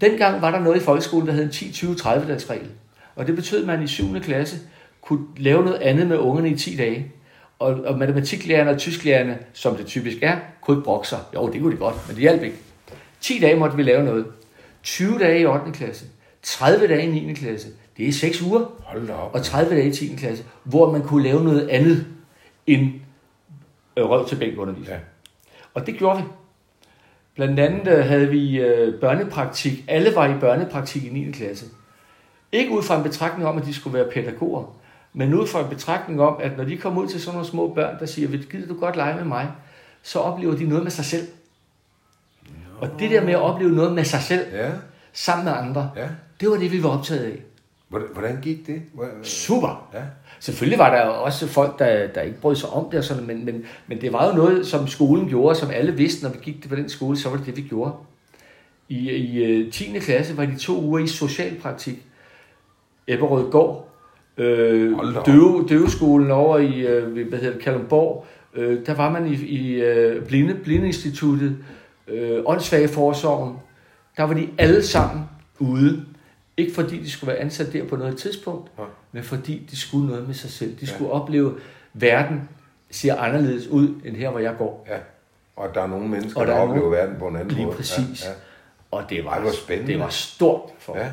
Dengang 0.00 0.42
var 0.42 0.50
der 0.50 0.60
noget 0.60 0.76
i 0.76 0.80
folkeskolen, 0.84 1.26
der 1.26 1.32
hed 1.32 1.42
en 1.42 1.50
10-20-30 1.50 2.28
dages 2.28 2.50
regel. 2.50 2.68
Og 3.16 3.26
det 3.26 3.34
betød, 3.34 3.60
at 3.60 3.66
man 3.66 3.82
i 3.82 3.86
7. 3.86 4.20
klasse 4.20 4.56
kunne 5.02 5.20
lave 5.36 5.64
noget 5.64 5.78
andet 5.78 6.06
med 6.06 6.16
ungerne 6.18 6.50
i 6.50 6.56
10 6.56 6.76
dage. 6.76 7.12
Og, 7.58 7.74
og 7.84 7.98
matematiklærerne 7.98 8.70
og 8.70 8.78
tysklærerne, 8.78 9.38
som 9.52 9.76
det 9.76 9.86
typisk 9.86 10.16
er, 10.22 10.38
kunne 10.60 10.76
ikke 10.76 10.84
brokke 10.84 11.08
sig. 11.08 11.18
Jo, 11.34 11.52
det 11.52 11.60
kunne 11.60 11.72
de 11.72 11.78
godt, 11.78 11.94
men 12.06 12.14
det 12.14 12.20
hjalp 12.22 12.42
ikke. 12.42 12.56
10 13.20 13.38
dage 13.38 13.56
måtte 13.56 13.76
vi 13.76 13.82
lave 13.82 14.04
noget. 14.04 14.26
20 14.82 15.18
dage 15.18 15.40
i 15.40 15.46
8. 15.46 15.72
klasse. 15.72 16.06
30 16.42 16.86
dage 16.86 17.02
i 17.02 17.10
9. 17.10 17.32
klasse. 17.32 17.68
Det 17.96 18.08
er 18.08 18.12
6 18.12 18.42
uger. 18.42 18.64
Hold 18.84 19.10
op. 19.10 19.34
Og 19.34 19.42
30 19.42 19.76
dage 19.76 19.88
i 19.88 19.92
10. 19.92 20.14
klasse, 20.16 20.44
hvor 20.64 20.92
man 20.92 21.02
kunne 21.02 21.22
lave 21.22 21.44
noget 21.44 21.68
andet 21.68 22.06
end 22.66 22.92
øh, 23.96 24.04
røv 24.04 24.28
til 24.28 24.36
bænk 24.36 24.58
undervisning. 24.58 24.98
Ja. 24.98 24.98
Og 25.74 25.86
det 25.86 25.98
gjorde 25.98 26.18
vi. 26.18 26.24
Blandt 27.34 27.60
andet 27.60 27.98
øh, 27.98 28.04
havde 28.04 28.28
vi 28.28 28.60
øh, 28.60 29.00
børnepraktik. 29.00 29.84
Alle 29.88 30.14
var 30.14 30.36
i 30.36 30.40
børnepraktik 30.40 31.04
i 31.04 31.08
9. 31.08 31.30
klasse. 31.30 31.66
Ikke 32.52 32.70
ud 32.70 32.82
fra 32.82 32.96
en 32.96 33.02
betragtning 33.02 33.48
om, 33.48 33.58
at 33.58 33.64
de 33.64 33.74
skulle 33.74 33.98
være 33.98 34.10
pædagoger, 34.10 34.77
men 35.12 35.34
ud 35.34 35.46
fra 35.46 35.60
en 35.60 35.68
betragtning 35.68 36.20
om, 36.20 36.36
at 36.40 36.56
når 36.56 36.64
de 36.64 36.76
kommer 36.76 37.02
ud 37.02 37.08
til 37.08 37.20
sådan 37.20 37.34
nogle 37.34 37.48
små 37.48 37.74
børn, 37.74 37.98
der 37.98 38.06
siger, 38.06 38.28
vil 38.28 38.46
gider 38.50 38.68
du 38.68 38.80
godt 38.80 38.96
lege 38.96 39.16
med 39.16 39.24
mig, 39.24 39.50
så 40.02 40.18
oplever 40.18 40.56
de 40.56 40.64
noget 40.64 40.82
med 40.82 40.90
sig 40.90 41.04
selv. 41.04 41.28
Og 42.80 42.90
det 42.98 43.10
der 43.10 43.24
med 43.24 43.32
at 43.32 43.40
opleve 43.40 43.70
noget 43.70 43.92
med 43.92 44.04
sig 44.04 44.20
selv, 44.20 44.46
Ja, 44.52 44.70
sammen 45.12 45.44
med 45.44 45.52
andre, 45.52 45.90
ja. 45.96 46.08
det 46.40 46.50
var 46.50 46.56
det, 46.56 46.72
vi 46.72 46.82
var 46.82 46.88
optaget 46.88 47.24
af. 47.24 47.42
Hvordan, 47.88 48.38
gik 48.42 48.66
det? 48.66 48.82
Super! 49.22 49.88
Ja. 49.94 50.02
Selvfølgelig 50.40 50.78
var 50.78 50.90
der 50.94 51.06
jo 51.06 51.22
også 51.22 51.46
folk, 51.46 51.78
der, 51.78 52.06
der 52.06 52.20
ikke 52.20 52.40
brød 52.40 52.56
sig 52.56 52.68
om 52.68 52.90
det, 52.90 52.98
og 52.98 53.04
sådan, 53.04 53.26
men, 53.26 53.44
men, 53.44 53.64
men 53.86 54.00
det 54.00 54.12
var 54.12 54.28
jo 54.28 54.34
noget, 54.36 54.66
som 54.66 54.86
skolen 54.86 55.28
gjorde, 55.28 55.58
som 55.58 55.70
alle 55.70 55.92
vidste, 55.92 56.22
når 56.22 56.30
vi 56.30 56.38
gik 56.42 56.68
på 56.68 56.76
den 56.76 56.88
skole, 56.88 57.16
så 57.18 57.28
var 57.30 57.36
det 57.36 57.46
det, 57.46 57.56
vi 57.56 57.62
gjorde. 57.62 57.92
I, 58.88 59.10
i 59.10 59.44
øh, 59.44 59.72
10. 59.72 59.98
klasse 59.98 60.36
var 60.36 60.44
de 60.44 60.56
to 60.56 60.82
uger 60.82 60.98
i 60.98 61.06
socialpraktik. 61.06 62.02
Ebberød 63.06 63.50
Gård, 63.50 63.87
øh, 64.38 64.98
døve, 65.26 65.66
døveskolen 65.68 66.30
over 66.30 66.58
i 66.58 66.80
øh, 66.80 67.28
hvad 67.28 67.38
hedder 67.38 67.54
det, 67.54 67.62
Kalundborg. 67.62 68.26
Øh, 68.54 68.86
der 68.86 68.94
var 68.94 69.10
man 69.10 69.26
i, 69.26 69.34
i 69.34 69.74
øh, 69.82 70.24
blinde, 70.26 70.54
blindeinstituttet, 70.54 71.56
øh, 72.08 72.42
åndssvageforsorgen. 72.46 73.56
Der 74.16 74.22
var 74.22 74.34
de 74.34 74.48
alle 74.58 74.82
sammen 74.82 75.24
ude. 75.58 76.04
Ikke 76.56 76.74
fordi 76.74 76.98
de 76.98 77.10
skulle 77.10 77.28
være 77.32 77.40
ansat 77.40 77.72
der 77.72 77.84
på 77.84 77.96
noget 77.96 78.16
tidspunkt, 78.16 78.70
Ja. 78.78 78.82
men 79.12 79.22
fordi 79.22 79.66
de 79.70 79.76
skulle 79.76 80.06
noget 80.06 80.26
med 80.26 80.34
sig 80.34 80.50
selv. 80.50 80.70
De 80.70 80.76
Ja. 80.80 80.86
skulle 80.86 81.10
opleve, 81.10 81.48
at 81.50 81.54
verden 81.94 82.48
ser 82.90 83.16
anderledes 83.16 83.66
ud, 83.66 83.88
end 84.04 84.16
her, 84.16 84.30
hvor 84.30 84.40
jeg 84.40 84.54
går. 84.58 84.86
Ja. 84.90 84.96
Og 85.56 85.74
der 85.74 85.82
er 85.82 85.86
nogle 85.86 86.08
mennesker, 86.08 86.40
Og 86.40 86.46
der, 86.46 86.52
der 86.52 86.58
er 86.58 86.62
oplever 86.62 86.84
nogle- 86.84 86.96
verden 86.96 87.16
på 87.18 87.28
en 87.28 87.36
anden 87.36 87.48
Lige 87.54 87.64
måde. 87.64 87.76
præcis. 87.76 88.24
Ja, 88.24 88.30
Og 88.90 89.02
det 89.10 89.24
var, 89.24 89.30
Ej, 89.30 89.40
hvor 89.40 89.50
spændende. 89.50 89.92
det 89.92 90.00
var 90.00 90.08
stort 90.08 90.60
for 90.78 90.96
ja. 90.98 91.08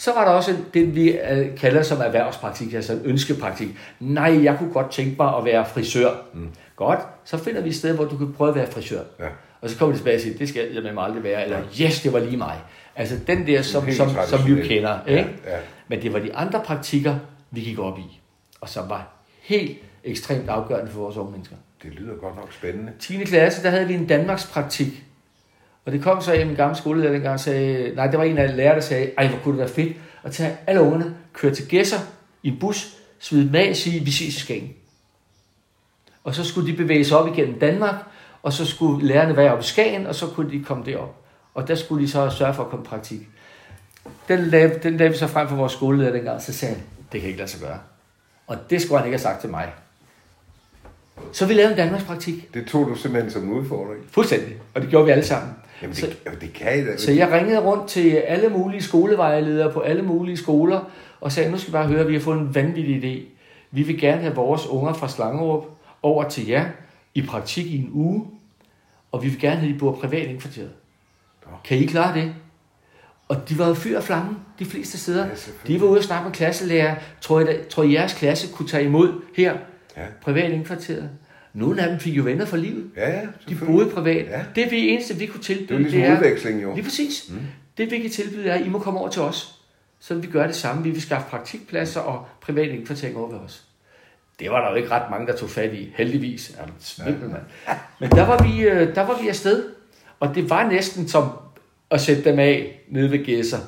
Så 0.00 0.12
var 0.14 0.24
der 0.24 0.30
også 0.30 0.56
det, 0.74 0.94
vi 0.94 1.10
øh, 1.10 1.56
kalder 1.56 1.82
som 1.82 2.00
erhvervspraktik, 2.00 2.74
altså 2.74 2.92
en 2.92 3.00
ønskepraktik. 3.04 3.68
Nej, 4.00 4.44
jeg 4.44 4.58
kunne 4.58 4.72
godt 4.72 4.90
tænke 4.90 5.16
mig 5.18 5.36
at 5.36 5.44
være 5.44 5.66
frisør. 5.66 6.10
Mm. 6.34 6.48
Godt, 6.76 7.00
så 7.24 7.36
finder 7.36 7.60
vi 7.60 7.68
et 7.68 7.74
sted, 7.74 7.94
hvor 7.94 8.04
du 8.04 8.16
kan 8.16 8.32
prøve 8.32 8.50
at 8.50 8.56
være 8.56 8.66
frisør. 8.66 9.00
Ja. 9.18 9.26
Og 9.60 9.70
så 9.70 9.78
kommer 9.78 9.92
de 9.92 9.98
tilbage 9.98 10.16
og 10.16 10.20
siger, 10.20 10.38
det 10.38 10.48
skal 10.48 10.72
jeg 10.72 10.82
med 10.82 10.92
mig 10.92 11.04
aldrig 11.04 11.22
være, 11.22 11.44
eller 11.44 11.58
yes, 11.80 12.02
det 12.02 12.12
var 12.12 12.18
lige 12.18 12.36
mig. 12.36 12.56
Altså 12.96 13.16
den 13.26 13.46
der, 13.46 13.62
som, 13.62 13.90
som, 13.90 14.08
som 14.26 14.46
vi 14.46 14.52
jo 14.52 14.62
kender. 14.64 14.98
Ja, 15.06 15.18
Ikke? 15.18 15.30
ja. 15.46 15.56
Men 15.88 16.02
det 16.02 16.12
var 16.12 16.18
de 16.18 16.34
andre 16.34 16.62
praktikker, 16.64 17.16
vi 17.50 17.60
gik 17.60 17.78
op 17.78 17.98
i, 17.98 18.20
og 18.60 18.68
som 18.68 18.88
var 18.88 19.08
helt 19.42 19.78
ekstremt 20.04 20.48
afgørende 20.48 20.90
for 20.90 21.00
vores 21.00 21.16
unge 21.16 21.32
mennesker. 21.32 21.56
Det 21.82 21.94
lyder 21.94 22.14
godt 22.14 22.36
nok 22.36 22.52
spændende. 22.52 22.92
10. 22.98 23.24
klasse, 23.24 23.62
der 23.62 23.70
havde 23.70 23.86
vi 23.86 23.94
en 23.94 24.06
Danmarks 24.06 24.46
praktik. 24.46 25.04
Og 25.84 25.92
det 25.92 26.02
kom 26.02 26.20
så 26.20 26.32
af, 26.32 26.46
min 26.46 26.56
gamle 26.56 26.76
skolelærer 26.76 27.12
dengang 27.12 27.40
sagde, 27.40 27.94
nej, 27.94 28.06
det 28.06 28.18
var 28.18 28.24
en 28.24 28.38
af 28.38 28.56
lærere, 28.56 28.74
der 28.74 28.80
sagde, 28.80 29.10
ej, 29.18 29.28
hvor 29.28 29.38
kunne 29.38 29.52
det 29.52 29.60
være 29.60 29.74
fedt 29.74 29.96
at 30.24 30.32
tage 30.32 30.56
alle 30.66 30.80
ungerne, 30.80 31.16
køre 31.32 31.54
til 31.54 31.68
Gæsser 31.68 31.98
i 32.42 32.48
en 32.48 32.58
bus, 32.58 32.96
smide 33.18 33.46
dem 33.46 33.54
af 33.54 33.70
og 33.70 33.76
sige, 33.76 34.04
vi 34.04 34.10
ses 34.10 34.36
i 34.36 34.40
Skagen. 34.40 34.72
Og 36.24 36.34
så 36.34 36.44
skulle 36.44 36.72
de 36.72 36.76
bevæge 36.76 37.04
sig 37.04 37.18
op 37.18 37.28
igennem 37.28 37.58
Danmark, 37.58 37.94
og 38.42 38.52
så 38.52 38.66
skulle 38.66 39.06
lærerne 39.06 39.36
være 39.36 39.52
oppe 39.52 39.64
i 39.64 39.66
Skagen, 39.66 40.06
og 40.06 40.14
så 40.14 40.26
kunne 40.26 40.50
de 40.50 40.64
komme 40.64 40.84
derop. 40.84 41.16
Og 41.54 41.68
der 41.68 41.74
skulle 41.74 42.04
de 42.04 42.10
så 42.10 42.30
sørge 42.30 42.54
for 42.54 42.62
at 42.62 42.70
komme 42.70 42.84
i 42.84 42.88
praktik. 42.88 43.20
Den 44.28 44.38
lavede, 44.38 44.78
den 44.82 44.96
lavede 44.96 45.12
vi 45.12 45.18
så 45.18 45.26
frem 45.26 45.48
for 45.48 45.56
vores 45.56 45.72
skolelærer 45.72 46.12
dengang, 46.12 46.42
så 46.42 46.52
sagde 46.52 46.74
han, 46.74 46.84
det 47.12 47.20
kan 47.20 47.28
ikke 47.28 47.38
lade 47.38 47.50
sig 47.50 47.60
gøre. 47.60 47.78
Og 48.46 48.70
det 48.70 48.82
skulle 48.82 48.98
han 48.98 49.06
ikke 49.06 49.18
have 49.18 49.22
sagt 49.22 49.40
til 49.40 49.50
mig. 49.50 49.72
Så 51.32 51.46
vi 51.46 51.54
lavede 51.54 51.70
en 51.72 51.76
Danmarks 51.76 52.04
praktik. 52.04 52.54
Det 52.54 52.66
tog 52.66 52.86
du 52.88 52.94
simpelthen 52.94 53.32
som 53.32 53.42
en 53.42 53.52
udfordring. 53.52 54.04
Fuldstændig. 54.10 54.56
Og 54.74 54.80
det 54.80 54.90
gjorde 54.90 55.06
vi 55.06 55.12
alle 55.12 55.24
sammen. 55.24 55.54
Jamen, 55.82 55.94
Så- 55.96 56.06
det, 56.06 56.18
jamen, 56.26 56.40
det 56.40 56.52
kan 56.52 56.78
I 56.78 56.84
da. 56.86 56.96
Så 56.96 57.12
jeg 57.12 57.32
ringede 57.32 57.60
rundt 57.60 57.88
til 57.88 58.10
alle 58.10 58.48
mulige 58.48 58.82
skolevejledere 58.82 59.72
på 59.72 59.80
alle 59.80 60.02
mulige 60.02 60.36
skoler, 60.36 60.80
og 61.20 61.32
sagde, 61.32 61.50
nu 61.50 61.58
skal 61.58 61.70
I 61.70 61.72
bare 61.72 61.86
høre, 61.86 62.00
at 62.00 62.08
vi 62.08 62.12
har 62.12 62.20
fået 62.20 62.38
en 62.38 62.54
vanvittig 62.54 63.04
idé. 63.04 63.24
Vi 63.70 63.82
vil 63.82 63.98
gerne 64.00 64.20
have 64.22 64.34
vores 64.34 64.66
unger 64.66 64.92
fra 64.92 65.08
Slangerup 65.08 65.64
over 66.02 66.28
til 66.28 66.46
jer 66.46 66.64
i 67.14 67.22
praktik 67.22 67.66
i 67.66 67.78
en 67.78 67.90
uge, 67.92 68.24
og 69.12 69.22
vi 69.22 69.28
vil 69.28 69.40
gerne 69.40 69.56
have, 69.56 69.68
at 69.68 69.74
de 69.74 69.78
bor 69.78 69.92
privat 69.92 70.26
indkvarteret. 70.26 70.70
Kan 71.64 71.78
I 71.78 71.86
klare 71.86 72.14
det? 72.20 72.34
Og 73.28 73.48
de 73.48 73.58
var 73.58 73.68
jo 73.68 73.74
fyr 73.74 73.96
og 73.96 74.02
flamme, 74.04 74.36
de 74.58 74.64
fleste 74.64 74.98
steder. 74.98 75.26
Ja, 75.26 75.32
de 75.66 75.80
var 75.80 75.86
ude 75.86 75.98
og 75.98 76.04
snakke 76.04 76.24
med 76.24 76.32
klasselærer. 76.34 76.94
Tror 77.20 77.40
I, 77.40 77.44
da- 77.44 77.62
tror 77.70 77.82
I, 77.82 77.94
jeres 77.94 78.14
klasse 78.14 78.52
kunne 78.52 78.68
tage 78.68 78.84
imod 78.84 79.12
her, 79.36 79.56
Ja. 79.96 80.02
privat 80.22 80.50
indkvarteret? 80.52 81.10
Nogle 81.54 81.82
af 81.82 81.88
dem 81.88 81.98
fik 81.98 82.16
jo 82.16 82.22
venner 82.22 82.44
for 82.44 82.56
livet. 82.56 82.90
Ja, 82.96 83.10
ja, 83.10 83.26
De 83.48 83.54
boede 83.66 83.90
privat. 83.90 84.26
Ja. 84.26 84.44
Det 84.54 84.70
vi 84.70 84.88
eneste, 84.88 85.16
vi 85.16 85.26
kunne 85.26 85.42
tilbyde, 85.42 85.68
Det 85.68 85.74
er 85.74 85.78
ligesom 85.78 86.00
er, 86.00 86.16
udveksling, 86.16 86.62
jo. 86.62 86.74
Lige 86.74 86.84
præcis. 86.84 87.24
Mm. 87.30 87.36
Det 87.78 87.90
vi 87.90 87.98
kan 87.98 88.10
tilbyde 88.10 88.48
er, 88.48 88.54
at 88.54 88.66
I 88.66 88.68
må 88.68 88.78
komme 88.78 89.00
over 89.00 89.08
til 89.08 89.22
os. 89.22 89.54
Så 90.00 90.14
vi 90.14 90.26
gøre 90.26 90.46
det 90.46 90.54
samme. 90.56 90.82
Vi 90.82 90.90
vil 90.90 91.02
skaffe 91.02 91.30
praktikpladser 91.30 92.00
og 92.00 92.26
privat 92.40 92.68
indkvartering 92.68 93.16
over 93.16 93.30
ved 93.30 93.38
os. 93.38 93.64
Det 94.40 94.50
var 94.50 94.64
der 94.64 94.70
jo 94.70 94.76
ikke 94.76 94.90
ret 94.90 95.10
mange, 95.10 95.26
der 95.26 95.36
tog 95.36 95.50
fat 95.50 95.72
i. 95.74 95.92
Heldigvis. 95.96 96.52
Er 96.58 96.66
du 96.66 96.72
svimmel, 96.80 97.28
mand. 97.28 97.42
Men 98.00 98.10
der 98.10 98.26
var, 98.26 98.42
vi, 98.42 98.62
øh, 98.62 98.94
der 98.94 99.06
var 99.06 99.22
vi 99.22 99.28
afsted. 99.28 99.64
Og 100.20 100.34
det 100.34 100.50
var 100.50 100.68
næsten 100.68 101.08
som 101.08 101.30
at 101.90 102.00
sætte 102.00 102.24
dem 102.24 102.38
af 102.38 102.80
nede 102.88 103.10
ved 103.10 103.24
Gæsser. 103.24 103.58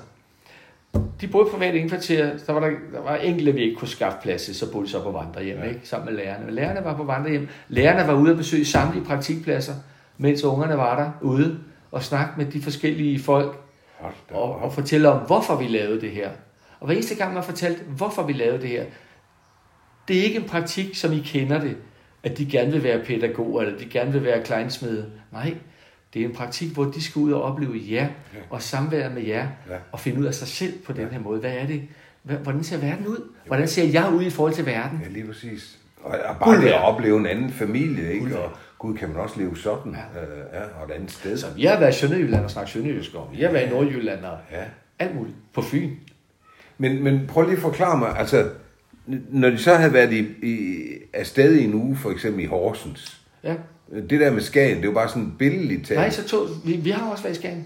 De 1.20 1.28
boede 1.28 1.50
privat 1.50 1.74
indkvarter. 1.74 2.38
Der 2.46 2.52
var, 2.52 2.61
der, 2.61 2.70
der 2.92 3.02
var 3.02 3.16
enkelte, 3.16 3.52
vi 3.52 3.62
ikke 3.62 3.76
kunne 3.76 3.88
skaffe 3.88 4.18
plads 4.22 4.42
til, 4.42 4.55
så 4.55 4.72
boede 4.72 4.87
de 4.87 4.90
så 4.90 5.02
på 5.02 5.11
vandrehjem, 5.11 5.59
ja. 5.59 5.64
ikke? 5.64 5.81
sammen 5.85 6.14
med 6.14 6.22
lærerne. 6.22 6.44
Men 6.44 6.55
lærerne 6.55 6.85
var 6.85 6.96
på 6.96 7.05
vandrehjem. 7.05 7.48
Lærerne 7.68 8.09
var 8.09 8.14
ude 8.14 8.31
at 8.31 8.37
besøge 8.37 8.64
samtlige 8.64 9.05
praktikpladser, 9.05 9.74
mens 10.18 10.44
ungerne 10.44 10.76
var 10.76 10.96
der 11.02 11.11
ude 11.20 11.59
og 11.90 12.02
snakke 12.02 12.33
med 12.37 12.46
de 12.46 12.62
forskellige 12.62 13.18
folk 13.18 13.59
og, 14.31 14.57
og 14.57 14.72
fortælle 14.72 15.09
om, 15.09 15.26
hvorfor 15.26 15.57
vi 15.57 15.66
lavede 15.66 16.00
det 16.00 16.11
her. 16.11 16.31
Og 16.81 16.87
hver 16.87 16.94
eneste 16.94 17.14
gang 17.14 17.35
man 17.35 17.42
fortalte, 17.42 17.85
hvorfor 17.85 18.22
vi 18.22 18.33
lavede 18.33 18.62
det 18.62 18.68
her, 18.68 18.85
det 20.09 20.18
er 20.18 20.22
ikke 20.22 20.38
en 20.38 20.48
praktik, 20.48 20.96
som 20.96 21.12
I 21.12 21.18
kender 21.18 21.61
det, 21.61 21.76
at 22.22 22.38
de 22.38 22.46
gerne 22.46 22.72
vil 22.72 22.83
være 22.83 23.05
pædagoger, 23.05 23.62
eller 23.62 23.78
de 23.78 23.87
gerne 23.87 24.12
vil 24.12 24.24
være 24.24 24.42
kleinsmede. 24.42 25.11
Nej, 25.33 25.55
det 26.14 26.22
er 26.22 26.27
en 26.27 26.35
praktik, 26.35 26.72
hvor 26.72 26.85
de 26.85 27.03
skal 27.03 27.20
ud 27.20 27.33
og 27.33 27.42
opleve 27.42 27.81
jer, 27.90 28.07
Ja. 28.35 28.38
og 28.51 28.62
samvære 28.62 29.11
med 29.11 29.22
jer, 29.22 29.48
Ja. 29.70 29.75
og 29.92 30.01
finde 30.01 30.20
ud 30.20 30.25
af 30.25 30.35
sig 30.35 30.48
selv 30.48 30.72
på 30.87 30.92
den 30.92 31.09
her 31.09 31.18
måde. 31.20 31.40
Hvad 31.40 31.53
er 31.53 31.66
det? 31.66 31.83
Hvordan 32.22 32.64
ser 32.64 32.79
verden 32.79 33.07
ud? 33.07 33.29
Hvordan 33.46 33.68
ser 33.68 33.85
jeg 33.85 34.12
ud 34.14 34.22
i 34.22 34.31
forhold 34.31 34.55
til 34.55 34.66
verden? 34.66 35.01
Ja, 35.05 35.09
lige 35.09 35.27
præcis. 35.27 35.79
Og, 36.03 36.11
bare 36.40 36.44
Guld 36.44 36.62
det 36.62 36.68
at 36.68 36.83
opleve 36.83 37.18
en 37.18 37.27
anden 37.27 37.51
familie, 37.51 38.12
ikke? 38.12 38.20
Guld 38.25 38.33
Og 38.35 38.51
gud, 38.79 38.94
kan 38.96 39.09
man 39.09 39.16
også 39.18 39.35
leve 39.40 39.57
sådan, 39.57 39.92
ja, 39.92 40.20
øh, 40.22 40.38
ja 40.53 40.61
og 40.62 40.88
et 40.90 40.94
andet 40.94 41.11
sted. 41.11 41.37
Så 41.38 41.46
vi 41.57 41.64
har 41.64 41.79
været 41.81 41.94
i 41.96 41.98
Sønderjylland 41.98 42.44
og 42.44 42.51
snakket 42.51 42.72
sønderjysk, 42.72 43.14
og 43.14 43.29
vi 43.33 43.42
har 43.42 43.53
været 43.53 43.66
i 43.66 43.70
Nordjylland 43.70 44.25
og 44.25 44.38
Ja. 44.53 44.64
alt 44.98 45.14
muligt. 45.14 45.37
På 45.55 45.62
Fyn. 45.62 45.90
Men, 46.79 47.03
men 47.05 47.27
prøv 47.29 47.42
lige 47.44 47.57
at 47.57 47.62
forklare 47.62 47.98
mig, 47.98 48.18
altså, 48.18 48.48
når 49.31 49.51
de 49.51 49.59
så 49.59 49.75
havde 49.75 49.92
været 49.92 50.12
i, 50.12 50.18
i, 50.42 50.85
afsted 51.12 51.55
i 51.55 51.64
en 51.64 51.75
uge, 51.75 51.96
for 51.96 52.11
eksempel 52.11 52.42
i 52.42 52.46
Horsens, 52.46 53.20
Ja. 53.44 53.55
Det 54.11 54.20
der 54.20 54.31
med 54.31 54.40
Skagen, 54.40 54.81
det 54.81 54.88
var 54.88 54.94
bare 54.94 55.09
sådan 55.09 55.33
billedligt 55.38 55.87
talt. 55.87 56.00
Nej, 56.00 56.11
så 56.11 56.24
tog, 56.24 56.46
vi, 56.64 56.72
vi 56.72 56.90
har 56.90 57.11
også 57.11 57.22
været 57.22 57.37
i 57.37 57.38
Skagen. 57.38 57.64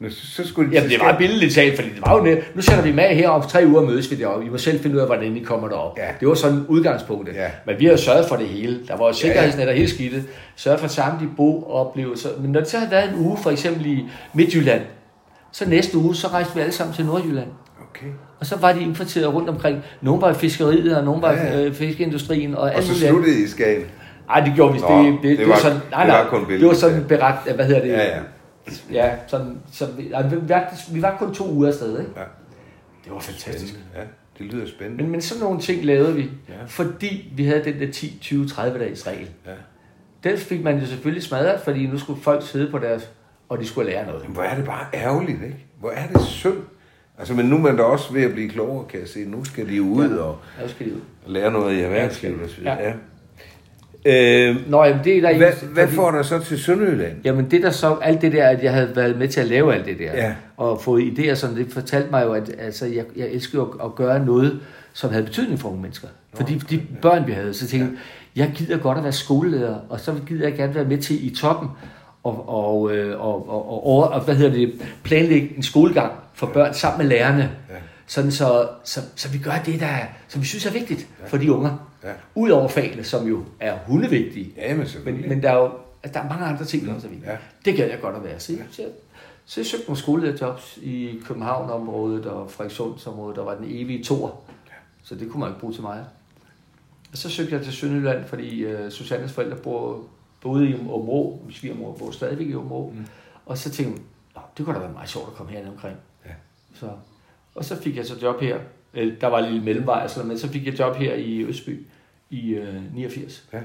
Nå, 0.00 0.10
så, 0.10 0.26
så 0.26 0.48
skulle 0.48 0.70
de 0.70 0.74
Jamen, 0.76 0.90
det 0.90 1.00
var 1.00 1.18
billedligt 1.18 1.54
talt, 1.54 1.74
fordi 1.76 1.88
det 1.88 2.00
var 2.06 2.16
jo 2.16 2.24
net. 2.24 2.38
Nu 2.54 2.62
sætter 2.62 2.84
vi 2.84 2.92
med 2.92 3.04
her 3.04 3.28
om 3.28 3.42
tre 3.48 3.64
uger 3.66 3.82
mødes 3.82 4.10
vi 4.10 4.16
deroppe. 4.16 4.46
I 4.46 4.48
må 4.48 4.58
selv 4.58 4.80
finde 4.80 4.96
ud 4.96 5.00
af, 5.00 5.06
hvordan 5.06 5.36
I 5.36 5.40
kommer 5.40 5.68
derop. 5.68 5.98
Ja. 5.98 6.06
Det 6.20 6.28
var 6.28 6.34
sådan 6.34 6.64
udgangspunktet. 6.68 7.34
Ja. 7.34 7.46
Men 7.66 7.74
vi 7.78 7.84
har 7.84 7.92
jo 7.92 7.98
sørget 7.98 8.28
for 8.28 8.36
det 8.36 8.46
hele. 8.48 8.80
Der 8.88 8.96
var 8.96 9.06
jo 9.06 9.12
sikkerhedsnet 9.12 9.64
Ja, 9.64 9.68
og 9.68 9.74
hele 9.74 9.88
skidtet. 9.88 10.24
Sørget 10.56 10.80
for 10.80 10.88
samtlige 10.88 11.30
booplevelser. 11.36 12.28
Men 12.40 12.52
når 12.52 12.60
det 12.60 12.68
så 12.68 12.78
har 12.78 12.90
været 12.90 13.08
en 13.10 13.18
uge, 13.18 13.38
for 13.42 13.50
eksempel 13.50 13.86
i 13.86 14.04
Midtjylland, 14.34 14.82
så 15.52 15.68
næste 15.68 15.98
uge, 15.98 16.14
så 16.16 16.28
rejste 16.28 16.54
vi 16.54 16.60
alle 16.60 16.72
sammen 16.72 16.96
til 16.96 17.06
Nordjylland. 17.06 17.48
Okay. 17.90 18.06
Og 18.40 18.46
så 18.46 18.56
var 18.56 18.72
de 18.72 18.80
indkvarteret 18.80 19.34
rundt 19.34 19.48
omkring. 19.48 19.82
Nogle 20.00 20.20
var 20.22 20.30
i 20.30 20.34
fiskeriet, 20.34 20.96
og 20.96 21.04
nogle 21.04 21.22
var 21.22 21.32
Ja, 21.32 21.52
i 21.52 21.60
ja. 21.60 21.64
øh, 21.66 21.74
fiskeindustrien. 21.74 22.54
Og, 22.54 22.72
Og 22.76 22.82
så 22.82 22.98
sluttede 22.98 23.40
I 23.40 23.44
i 23.44 23.46
Skagen. 23.46 23.84
Ej, 24.30 24.40
det 24.40 24.52
gjorde 24.54 24.72
vi. 24.74 24.80
Nå, 24.80 24.88
det, 25.04 25.12
det, 25.12 25.22
det 25.22 25.38
det, 25.38 25.48
var- 25.48 25.56
sådan, 25.56 25.78
nej, 25.90 26.04
det 26.04 26.12
var 26.12 26.20
nej, 26.22 26.30
kun 26.30 26.50
det 26.50 26.66
var 26.66 26.74
sådan 26.74 27.00
ja. 27.00 27.06
beret, 27.06 27.54
hvad 27.54 27.66
hedder 27.66 27.80
det? 27.82 27.88
Ja, 27.88 28.16
ja. 28.16 28.22
Ja, 28.92 29.10
sådan, 29.26 29.58
så 29.72 29.86
vi, 29.86 30.08
nej, 30.10 30.22
vi, 30.28 30.36
var, 30.48 30.74
vi 30.92 31.02
var 31.02 31.16
kun 31.18 31.34
to 31.34 31.50
uger 31.50 31.68
afsted, 31.68 31.98
ikke? 32.00 32.10
Ja. 32.16 32.22
Det 33.04 33.12
var 33.12 33.18
fantastisk. 33.18 33.74
Ja, 33.96 34.00
det 34.38 34.52
lyder 34.52 34.66
spændende. 34.66 35.02
Men, 35.02 35.12
men 35.12 35.20
sådan 35.20 35.42
nogle 35.42 35.60
ting 35.60 35.84
lavede 35.84 36.14
vi, 36.14 36.22
Ja. 36.22 36.54
ja. 36.54 36.64
fordi 36.66 37.32
vi 37.36 37.44
havde 37.46 37.64
den 37.64 37.80
der 37.80 37.92
10, 37.92 38.18
20, 38.20 38.48
30 38.48 38.78
dages 38.78 39.06
regel. 39.06 39.28
Ja. 39.46 39.50
Den 40.30 40.38
fik 40.38 40.64
man 40.64 40.78
jo 40.78 40.86
selvfølgelig 40.86 41.22
smadret, 41.22 41.60
fordi 41.60 41.86
nu 41.86 41.98
skulle 41.98 42.22
folk 42.22 42.46
sidde 42.46 42.70
på 42.70 42.78
deres, 42.78 43.10
og 43.48 43.58
de 43.58 43.66
skulle 43.66 43.90
lære 43.90 44.06
noget. 44.06 44.22
Men 44.24 44.32
hvor 44.32 44.42
er 44.42 44.54
det 44.56 44.64
bare 44.64 44.86
ærgerligt, 44.94 45.42
ikke? 45.42 45.56
Hvor 45.80 45.90
er 45.90 46.06
det 46.06 46.20
synd. 46.22 46.56
Altså, 47.18 47.34
men 47.34 47.46
nu 47.46 47.56
er 47.56 47.60
man 47.60 47.76
da 47.76 47.82
også 47.82 48.12
ved 48.12 48.22
at 48.22 48.32
blive 48.32 48.48
klogere, 48.48 48.84
kan 48.88 49.00
jeg 49.00 49.08
se. 49.08 49.24
Nu 49.24 49.44
skal 49.44 49.68
de 49.68 49.82
ud 49.82 50.08
og 50.10 50.38
Ja, 50.62 50.68
skal 50.68 50.86
de 50.86 50.94
ud. 50.94 51.00
lære 51.26 51.50
noget 51.50 51.74
i 51.76 51.80
erhvervslivet. 51.80 52.60
Ja. 52.64 52.74
Ja. 52.88 52.92
Øh, 54.04 54.70
Nå, 54.70 54.84
jamen 54.84 55.04
det 55.04 55.16
er 55.16 55.20
der 55.20 55.36
hvad, 55.36 55.46
ikke- 55.48 55.66
hvad 55.66 55.84
fordi- 55.84 55.96
får 55.96 56.10
der 56.10 56.22
så 56.22 56.38
til 56.38 56.58
Sønderjylland? 56.58 57.12
Jamen 57.24 57.50
det 57.50 57.62
der 57.62 57.70
så, 57.70 57.94
alt 58.02 58.20
det 58.22 58.32
der, 58.32 58.48
at 58.48 58.62
jeg 58.62 58.72
havde 58.72 58.96
været 58.96 59.18
med 59.18 59.28
til 59.28 59.40
at 59.40 59.46
lave 59.46 59.74
alt 59.74 59.84
det 59.86 59.98
der, 59.98 60.12
Ja. 60.12 60.32
og 60.56 60.80
fået 60.80 61.02
idéer, 61.18 61.34
som 61.34 61.54
det 61.54 61.66
fortalte 61.72 62.10
mig 62.10 62.24
jo, 62.24 62.32
at 62.32 62.50
altså, 62.58 62.86
jeg, 62.86 63.04
jeg 63.16 63.26
elsker 63.28 63.58
jo 63.58 63.64
at, 63.64 63.84
at 63.84 63.94
gøre 63.94 64.24
noget, 64.24 64.60
som 64.92 65.10
havde 65.10 65.24
betydning 65.24 65.60
for 65.60 65.68
unge 65.68 65.82
mennesker. 65.82 66.08
Fordi 66.34 66.54
de 66.70 66.82
børn, 67.02 67.26
vi 67.26 67.32
havde, 67.32 67.54
så 67.54 67.66
tænkte 67.68 67.88
jeg, 68.36 68.46
jeg 68.46 68.52
gider 68.56 68.78
godt 68.78 68.98
at 68.98 69.04
være 69.04 69.12
skoleleder, 69.12 69.76
og 69.88 70.00
så 70.00 70.14
gider 70.26 70.48
jeg 70.48 70.56
gerne 70.56 70.74
være 70.74 70.84
med 70.84 70.98
til 70.98 71.26
i 71.26 71.34
toppen, 71.34 71.68
og, 72.24 72.48
og, 72.48 72.92
øh, 72.96 73.20
og, 73.20 73.48
og, 73.48 73.70
og, 73.72 73.86
og, 73.86 74.08
og 74.12 74.20
hvad 74.20 74.34
hedder 74.34 74.52
det, 74.52 74.72
planlægge 75.04 75.56
en 75.56 75.62
skolegang 75.62 76.12
for 76.34 76.46
børn 76.46 76.74
sammen 76.74 76.98
med 77.08 77.16
lærerne. 77.16 77.50
Ja. 77.70 77.74
Sådan 78.06 78.30
så, 78.30 78.66
så, 78.84 79.00
så 79.16 79.28
vi 79.28 79.38
gør 79.38 79.62
det, 79.66 79.80
der, 79.80 79.86
er- 79.86 80.06
som 80.28 80.40
vi 80.42 80.46
synes 80.46 80.66
er 80.66 80.72
vigtigt 80.72 81.06
for 81.26 81.36
de 81.36 81.52
unger. 81.52 81.88
Ja. 82.04 82.12
Udover 82.34 82.68
fagene, 82.68 83.04
som 83.04 83.26
jo 83.26 83.44
er 83.60 83.78
hundevigtige. 83.86 84.52
Ja, 84.56 84.74
men. 84.76 84.86
Men, 85.04 85.28
men 85.28 85.42
der 85.42 85.50
er 85.50 85.56
jo 85.56 85.70
altså, 86.02 86.18
der 86.18 86.24
er 86.24 86.28
mange 86.28 86.44
andre 86.46 86.64
ting, 86.64 86.86
der 86.86 86.94
også 86.94 87.06
er 87.06 87.10
vigtige. 87.10 87.30
Ja. 87.30 87.38
Det 87.64 87.76
gad 87.76 87.88
jeg 87.88 88.00
godt 88.00 88.16
at 88.16 88.24
være. 88.24 88.40
Så, 88.40 88.52
ja. 88.52 88.58
så, 88.70 88.82
så 89.44 89.60
jeg 89.60 89.66
søgte 89.66 89.86
nogle 89.86 89.98
skolelederjobs 89.98 90.78
i 90.82 91.20
København-området 91.24 92.26
og 92.26 92.50
Frederikssundsområdet, 92.50 93.36
der 93.36 93.42
var 93.44 93.54
den 93.54 93.64
evige 93.68 94.04
tor. 94.04 94.40
Så 95.02 95.14
det 95.14 95.30
kunne 95.30 95.40
man 95.40 95.48
ikke 95.48 95.60
bruge 95.60 95.72
til 95.74 95.82
mig. 95.82 96.04
Og 97.12 97.18
så 97.18 97.30
søgte 97.30 97.54
jeg 97.54 97.64
til 97.64 97.72
Sønderjylland, 97.72 98.24
fordi 98.24 98.74
uh, 98.74 98.88
Susannes 98.90 99.32
forældre 99.32 99.56
bor, 99.56 100.00
boede 100.40 100.68
i 100.70 100.74
Områ, 100.74 101.40
min 101.44 101.52
svigermor 101.52 101.92
bor 101.92 102.10
stadigvæk 102.10 102.46
i 102.46 102.54
Områ. 102.54 102.92
Mm. 102.96 103.06
Og 103.46 103.58
så 103.58 103.70
tænkte 103.70 103.92
jeg, 103.92 104.02
"Nå, 104.36 104.40
det 104.58 104.64
kunne 104.64 104.74
da 104.74 104.80
være 104.80 104.92
meget 104.92 105.08
sjovt 105.08 105.26
at 105.28 105.34
komme 105.34 105.52
herned 105.52 105.68
omkring. 105.68 105.96
Ja. 106.26 106.30
Så, 106.74 106.90
og 107.54 107.64
så 107.64 107.76
fik 107.76 107.96
jeg 107.96 108.06
så 108.06 108.14
job 108.22 108.40
her. 108.40 108.58
Der 108.94 109.26
var 109.26 109.38
en 109.38 109.44
lille 109.44 109.64
mellemvej, 109.64 110.08
men 110.24 110.38
så 110.38 110.48
fik 110.48 110.66
jeg 110.66 110.78
job 110.78 110.96
her 110.96 111.14
i 111.14 111.42
Østby 111.42 111.86
i 112.32 112.58
uh, 112.58 112.94
89. 112.94 113.44
Ja. 113.52 113.58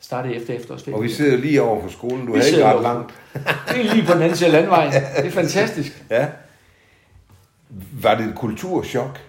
Startede 0.00 0.34
efter 0.34 0.54
efterårsferien. 0.54 0.98
Og 0.98 1.02
vi 1.04 1.08
sidder 1.08 1.36
lige 1.36 1.62
over 1.62 1.82
for 1.82 1.88
skolen. 1.88 2.26
Du 2.26 2.32
Vi 2.32 2.38
er 2.38 2.44
ikke 2.44 2.64
ret 2.64 2.82
langt. 2.82 3.14
Det 3.68 3.80
er 3.80 3.94
lige 3.94 4.06
på 4.06 4.12
den 4.12 4.22
anden 4.22 4.36
side 4.36 4.46
af 4.46 4.52
landvejen. 4.52 4.92
Det 4.92 5.26
er 5.26 5.30
fantastisk. 5.30 6.04
Ja. 6.10 6.28
Var 8.02 8.14
det 8.14 8.26
et 8.26 8.34
kulturschok, 8.34 9.20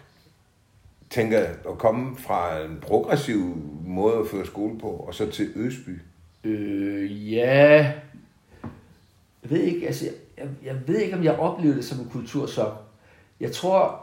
tænker 1.10 1.40
jeg, 1.40 1.50
at 1.70 1.78
komme 1.78 2.18
fra 2.18 2.60
en 2.60 2.78
progressiv 2.82 3.58
måde 3.86 4.18
at 4.18 4.28
føre 4.32 4.46
skole 4.46 4.80
på, 4.80 4.88
og 4.88 5.16
så 5.16 5.32
til 5.32 5.52
Østby? 5.56 6.00
Øh, 6.44 7.34
ja... 7.34 7.92
Jeg 9.44 9.52
ved 9.52 9.60
ikke, 9.60 9.88
altså, 9.88 10.06
jeg, 10.38 10.48
jeg 10.64 10.76
ved 10.88 11.00
ikke, 11.00 11.18
om 11.18 11.24
jeg 11.24 11.34
oplevede 11.34 11.78
det 11.78 11.86
som 11.86 12.00
en 12.00 12.10
kultursok. 12.10 12.84
Jeg 13.40 13.52
tror, 13.52 14.03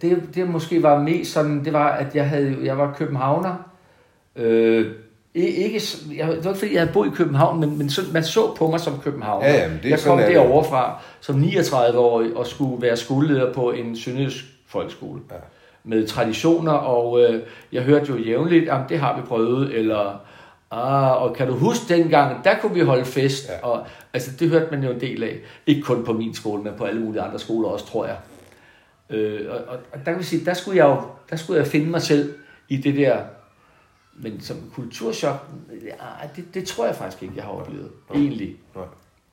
det, 0.00 0.22
det 0.34 0.48
måske 0.48 0.82
var 0.82 1.02
mest 1.02 1.32
sådan, 1.32 1.64
det 1.64 1.72
var, 1.72 1.88
at 1.88 2.14
jeg, 2.14 2.28
havde, 2.28 2.56
jeg 2.62 2.78
var 2.78 2.94
københavner, 2.98 3.70
øh, 4.36 4.86
Ikke, 5.34 5.80
jeg, 6.16 6.28
det 6.28 6.44
var 6.44 6.50
ikke 6.50 6.58
fordi, 6.58 6.72
jeg 6.72 6.80
havde 6.80 6.92
boet 6.92 7.06
i 7.06 7.14
København, 7.14 7.60
men, 7.60 7.78
men 7.78 7.90
så, 7.90 8.00
man 8.12 8.24
så 8.24 8.54
på 8.54 8.70
mig 8.70 8.80
som 8.80 9.00
København. 9.04 9.42
Ja, 9.44 9.62
jamen, 9.62 9.78
det 9.82 9.90
jeg 9.90 9.98
sådan, 9.98 10.18
kom 10.18 10.24
er 10.24 10.32
derovre 10.32 10.64
fra 10.64 11.02
som 11.20 11.42
39-årig 11.42 12.36
og 12.36 12.46
skulle 12.46 12.82
være 12.82 12.96
skoleleder 12.96 13.52
på 13.52 13.70
en 13.70 13.96
sønderjysk 13.96 14.44
folkeskole. 14.68 15.20
Ja. 15.30 15.36
Med 15.84 16.06
traditioner, 16.06 16.72
og 16.72 17.20
øh, 17.20 17.42
jeg 17.72 17.82
hørte 17.82 18.06
jo 18.12 18.18
jævnligt, 18.18 18.70
at 18.70 18.80
det 18.88 18.98
har 18.98 19.16
vi 19.16 19.22
prøvet, 19.22 19.74
eller 19.74 20.20
ah, 20.70 21.22
og 21.22 21.34
kan 21.34 21.46
du 21.46 21.54
huske 21.54 21.94
dengang, 21.94 22.44
der 22.44 22.54
kunne 22.60 22.74
vi 22.74 22.80
holde 22.80 23.04
fest. 23.04 23.48
Ja. 23.48 23.68
Og, 23.68 23.86
altså, 24.12 24.30
det 24.40 24.48
hørte 24.48 24.66
man 24.70 24.84
jo 24.84 24.90
en 24.90 25.00
del 25.00 25.22
af. 25.22 25.36
Ikke 25.66 25.82
kun 25.82 26.04
på 26.04 26.12
min 26.12 26.34
skole, 26.34 26.62
men 26.62 26.72
på 26.78 26.84
alle 26.84 27.00
mulige 27.00 27.22
andre 27.22 27.38
skoler 27.38 27.68
også, 27.68 27.86
tror 27.86 28.06
jeg. 28.06 28.16
Øh, 29.10 29.50
og, 29.50 29.56
og, 29.56 29.78
og 29.92 29.98
der 29.98 30.12
kan 30.12 30.18
vi 30.18 30.24
sige, 30.24 30.44
der 30.44 30.54
skulle 30.54 30.76
jeg 30.76 30.84
jo 30.84 31.02
der 31.30 31.36
skulle 31.36 31.58
jeg 31.58 31.66
finde 31.66 31.90
mig 31.90 32.02
selv 32.02 32.34
i 32.68 32.76
det 32.76 32.96
der 32.96 33.22
men 34.22 34.40
som 34.40 34.56
kulturschok, 34.74 35.48
ja, 35.84 36.28
det, 36.36 36.54
det 36.54 36.64
tror 36.64 36.86
jeg 36.86 36.94
faktisk 36.94 37.22
ikke, 37.22 37.34
jeg 37.36 37.44
har 37.44 37.50
oplevet. 37.50 37.90
Egentlig. 38.14 38.56
Nej. 38.74 38.84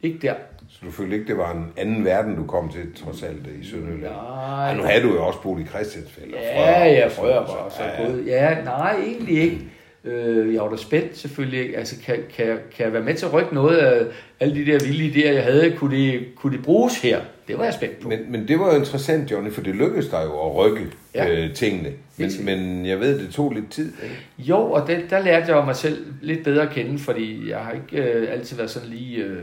Ikke 0.02 0.20
der. 0.28 0.34
Så 0.70 0.80
du 0.86 0.92
følte 0.92 1.16
ikke, 1.16 1.28
det 1.28 1.38
var 1.38 1.52
en 1.52 1.74
anden 1.78 2.06
verden, 2.06 2.36
du 2.36 2.46
kom 2.46 2.70
til, 2.70 2.96
trods 2.96 3.24
alt, 3.24 3.48
i 3.48 3.66
Sønderjylland? 3.66 4.14
Nej. 4.14 4.68
Ja, 4.68 4.76
nu 4.76 4.84
havde 4.84 5.04
du 5.04 5.14
jo 5.14 5.26
også 5.26 5.42
boet 5.42 5.62
i 5.62 5.66
Christiansfeld. 5.66 6.34
og 6.34 6.40
Ja, 6.40 6.86
ja, 6.86 7.06
og 7.06 7.12
frøer 7.12 7.34
noget, 7.34 7.48
bare. 7.48 7.72
Så 7.72 7.84
ja, 7.84 8.02
ja. 8.02 8.08
både, 8.08 8.24
ja, 8.26 8.64
nej, 8.64 8.96
egentlig 8.96 9.38
ikke. 9.38 9.70
Øh, 10.06 10.54
jeg 10.54 10.62
var 10.62 10.70
da 10.70 10.78
spændt 10.78 11.18
selvfølgelig. 11.18 11.78
Altså, 11.78 11.96
kan, 12.06 12.15
kan, 12.36 12.48
jeg- 12.48 12.58
kan 12.76 12.86
jeg 12.86 12.94
være 12.94 13.04
med 13.04 13.13
til 13.15 13.26
at 13.26 13.34
rykke 13.34 13.56
noget 13.56 13.78
af 13.78 14.06
alle 14.39 14.56
de 14.56 14.72
der 14.72 14.80
vilde 14.86 15.10
idéer, 15.22 15.34
jeg 15.34 15.44
havde? 15.44 15.72
Kunne 15.78 15.98
det, 15.98 16.26
kunne 16.36 16.56
det 16.58 16.63
bruges 16.65 17.02
her? 17.02 17.22
Det 17.48 17.58
var 17.58 17.63
jeg 17.63 17.74
spændt 17.74 18.00
på. 18.00 18.10
Men, 18.10 18.20
men 18.30 18.48
det 18.48 18.60
var 18.60 18.74
jo 18.74 18.80
interessant, 18.80 19.32
Johnny, 19.32 19.52
for 19.52 19.62
det 19.62 19.76
lykkedes 19.76 20.08
dig 20.08 20.22
jo 20.26 20.46
at 20.50 20.56
rykke 20.56 20.82
Ja. 21.15 21.32
øh, 21.44 21.54
tingene. 21.54 21.89
Men, 22.18 22.32
men 22.41 22.86
jeg 22.86 23.00
ved, 23.00 23.20
det 23.20 23.30
tog 23.30 23.52
lidt 23.52 23.72
tid. 23.72 23.91
Ikke? 24.04 24.15
Jo, 24.38 24.58
og 24.72 24.88
det, 24.88 25.06
der 25.10 25.20
lærte 25.24 25.56
jeg 25.56 25.65
mig 25.65 25.76
selv 25.76 26.06
lidt 26.22 26.44
bedre 26.44 26.62
at 26.62 26.70
kende, 26.70 27.00
fordi 27.00 27.50
jeg 27.50 27.58
har 27.58 27.72
ikke 27.72 28.10
øh, 28.10 28.32
altid 28.32 28.58
været 28.58 28.70
sådan 28.70 28.89
lige 28.89 29.24
øh, 29.24 29.38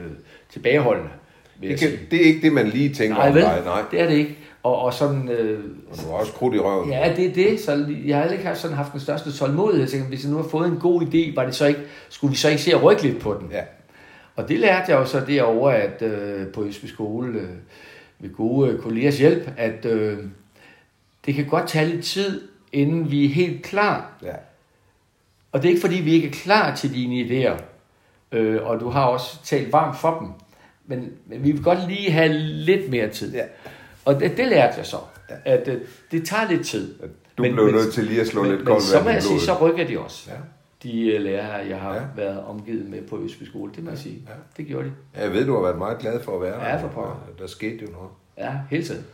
tilbageholdende. 0.52 1.10
Det, 1.62 1.78
kan, 1.78 1.90
det 2.10 2.20
er 2.20 2.24
ikke 2.24 2.40
det, 2.42 2.52
man 2.52 2.68
lige 2.68 2.88
tænker 2.94 3.16
Nej, 3.16 3.28
om 3.28 3.34
vel? 3.34 3.42
dig. 3.42 3.62
Nej, 3.64 3.80
Det 3.90 4.00
er 4.00 4.06
det 4.08 4.14
ikke. 4.16 4.38
Og, 4.62 4.78
og 4.78 4.94
sådan, 4.94 5.28
øh, 5.28 5.64
og 5.90 5.96
du 5.96 6.02
har 6.10 6.12
også 6.12 6.32
krudt 6.32 6.54
i 6.54 6.58
røven. 6.58 6.90
ja, 6.90 7.12
det 7.16 7.26
er 7.26 7.32
det. 7.34 7.60
Så 7.60 7.86
jeg 8.04 8.18
har 8.18 8.28
ikke 8.28 8.50
sådan 8.54 8.76
haft 8.76 8.92
den 8.92 9.00
største 9.00 9.32
tålmodighed. 9.32 9.80
Jeg 9.80 9.90
tænkte, 9.90 10.08
hvis 10.08 10.22
jeg 10.24 10.30
nu 10.30 10.36
har 10.36 10.48
fået 10.48 10.68
en 10.68 10.76
god 10.76 11.02
idé, 11.02 11.34
var 11.34 11.44
det 11.44 11.54
så 11.54 11.66
ikke, 11.66 11.80
skulle 12.08 12.30
vi 12.30 12.36
så 12.36 12.48
ikke 12.48 12.62
se 12.62 12.74
at 12.74 12.82
rykke 12.82 13.02
lidt 13.02 13.20
på 13.20 13.34
den? 13.40 13.48
Ja. 13.52 13.62
Og 14.36 14.48
det 14.48 14.58
lærte 14.58 14.92
jeg 14.92 14.98
jo 14.98 15.04
så 15.04 15.20
derovre, 15.26 15.76
at 15.76 16.02
øh, 16.02 16.46
på 16.46 16.64
Østby 16.64 16.86
Skole, 16.86 17.40
øh, 17.40 17.48
ved 18.18 18.34
gode 18.34 18.70
øh, 18.70 18.80
kollegers 18.80 19.18
hjælp, 19.18 19.50
at 19.56 19.84
øh, 19.84 20.18
det 21.26 21.34
kan 21.34 21.46
godt 21.46 21.68
tage 21.68 21.86
lidt 21.88 22.04
tid, 22.04 22.48
inden 22.72 23.10
vi 23.10 23.24
er 23.24 23.28
helt 23.28 23.62
klar. 23.62 24.12
ja. 24.22 24.34
Og 25.52 25.62
det 25.62 25.68
er 25.68 25.70
ikke 25.70 25.80
fordi, 25.80 25.96
vi 25.96 26.12
ikke 26.12 26.28
er 26.28 26.32
klar 26.32 26.74
til 26.74 26.94
dine 26.94 27.14
idéer, 27.14 27.62
øh, 28.32 28.62
og 28.62 28.80
du 28.80 28.88
har 28.88 29.04
også 29.04 29.44
talt 29.44 29.72
varmt 29.72 29.96
for 29.96 30.18
dem. 30.18 30.28
Men, 30.86 31.12
men 31.26 31.44
vi 31.44 31.52
vil 31.52 31.62
godt 31.62 31.88
lige 31.88 32.10
have 32.10 32.32
lidt 32.38 32.90
mere 32.90 33.08
tid. 33.08 33.34
Ja. 33.34 33.44
Og 34.04 34.20
det, 34.20 34.36
det 34.36 34.48
lærte 34.48 34.74
jeg 34.76 34.86
så, 34.86 34.96
at 35.44 35.68
øh, 35.68 35.80
det 36.10 36.26
tager 36.26 36.48
lidt 36.50 36.66
tid. 36.66 36.94
Du 37.38 37.42
men, 37.42 37.52
blev 37.54 37.66
nødt 37.70 37.92
til 37.94 38.04
lige 38.04 38.20
at 38.20 38.26
slå 38.26 38.42
men, 38.42 38.50
lidt 38.50 38.60
men 38.60 38.66
koldt 38.66 38.82
så 38.82 39.00
må 39.02 39.08
jeg 39.08 39.22
sige, 39.22 39.40
så 39.40 39.54
rykker 39.68 39.86
de 39.86 39.98
også. 39.98 40.30
Ja. 40.30 40.36
De 40.82 41.06
øh, 41.06 41.20
lærere, 41.22 41.66
jeg 41.68 41.78
har 41.80 41.94
Ja. 41.94 42.00
ja. 42.00 42.06
været 42.16 42.44
omgivet 42.48 42.90
med 42.90 43.02
på 43.02 43.18
Østby 43.24 43.42
Skole, 43.44 43.72
det 43.76 43.84
må 43.84 43.90
jeg 43.90 43.98
sige. 43.98 44.22
Ja. 44.28 44.32
Det 44.56 44.66
gjorde 44.66 44.84
de. 44.86 44.92
Jeg 45.22 45.32
ved, 45.32 45.46
du 45.46 45.54
har 45.54 45.62
været 45.62 45.78
meget 45.78 45.98
glad 45.98 46.20
for 46.22 46.34
at 46.36 46.42
være 46.42 46.66
Ja, 46.68 46.72
der. 46.74 46.80
for 46.80 46.88
pokker. 46.88 47.16
Der 47.38 47.46
skete 47.46 47.78
jo 47.82 47.88
noget. 47.92 48.10
Ja, 48.38 48.52
hele 48.70 48.84
tiden. 48.84 49.04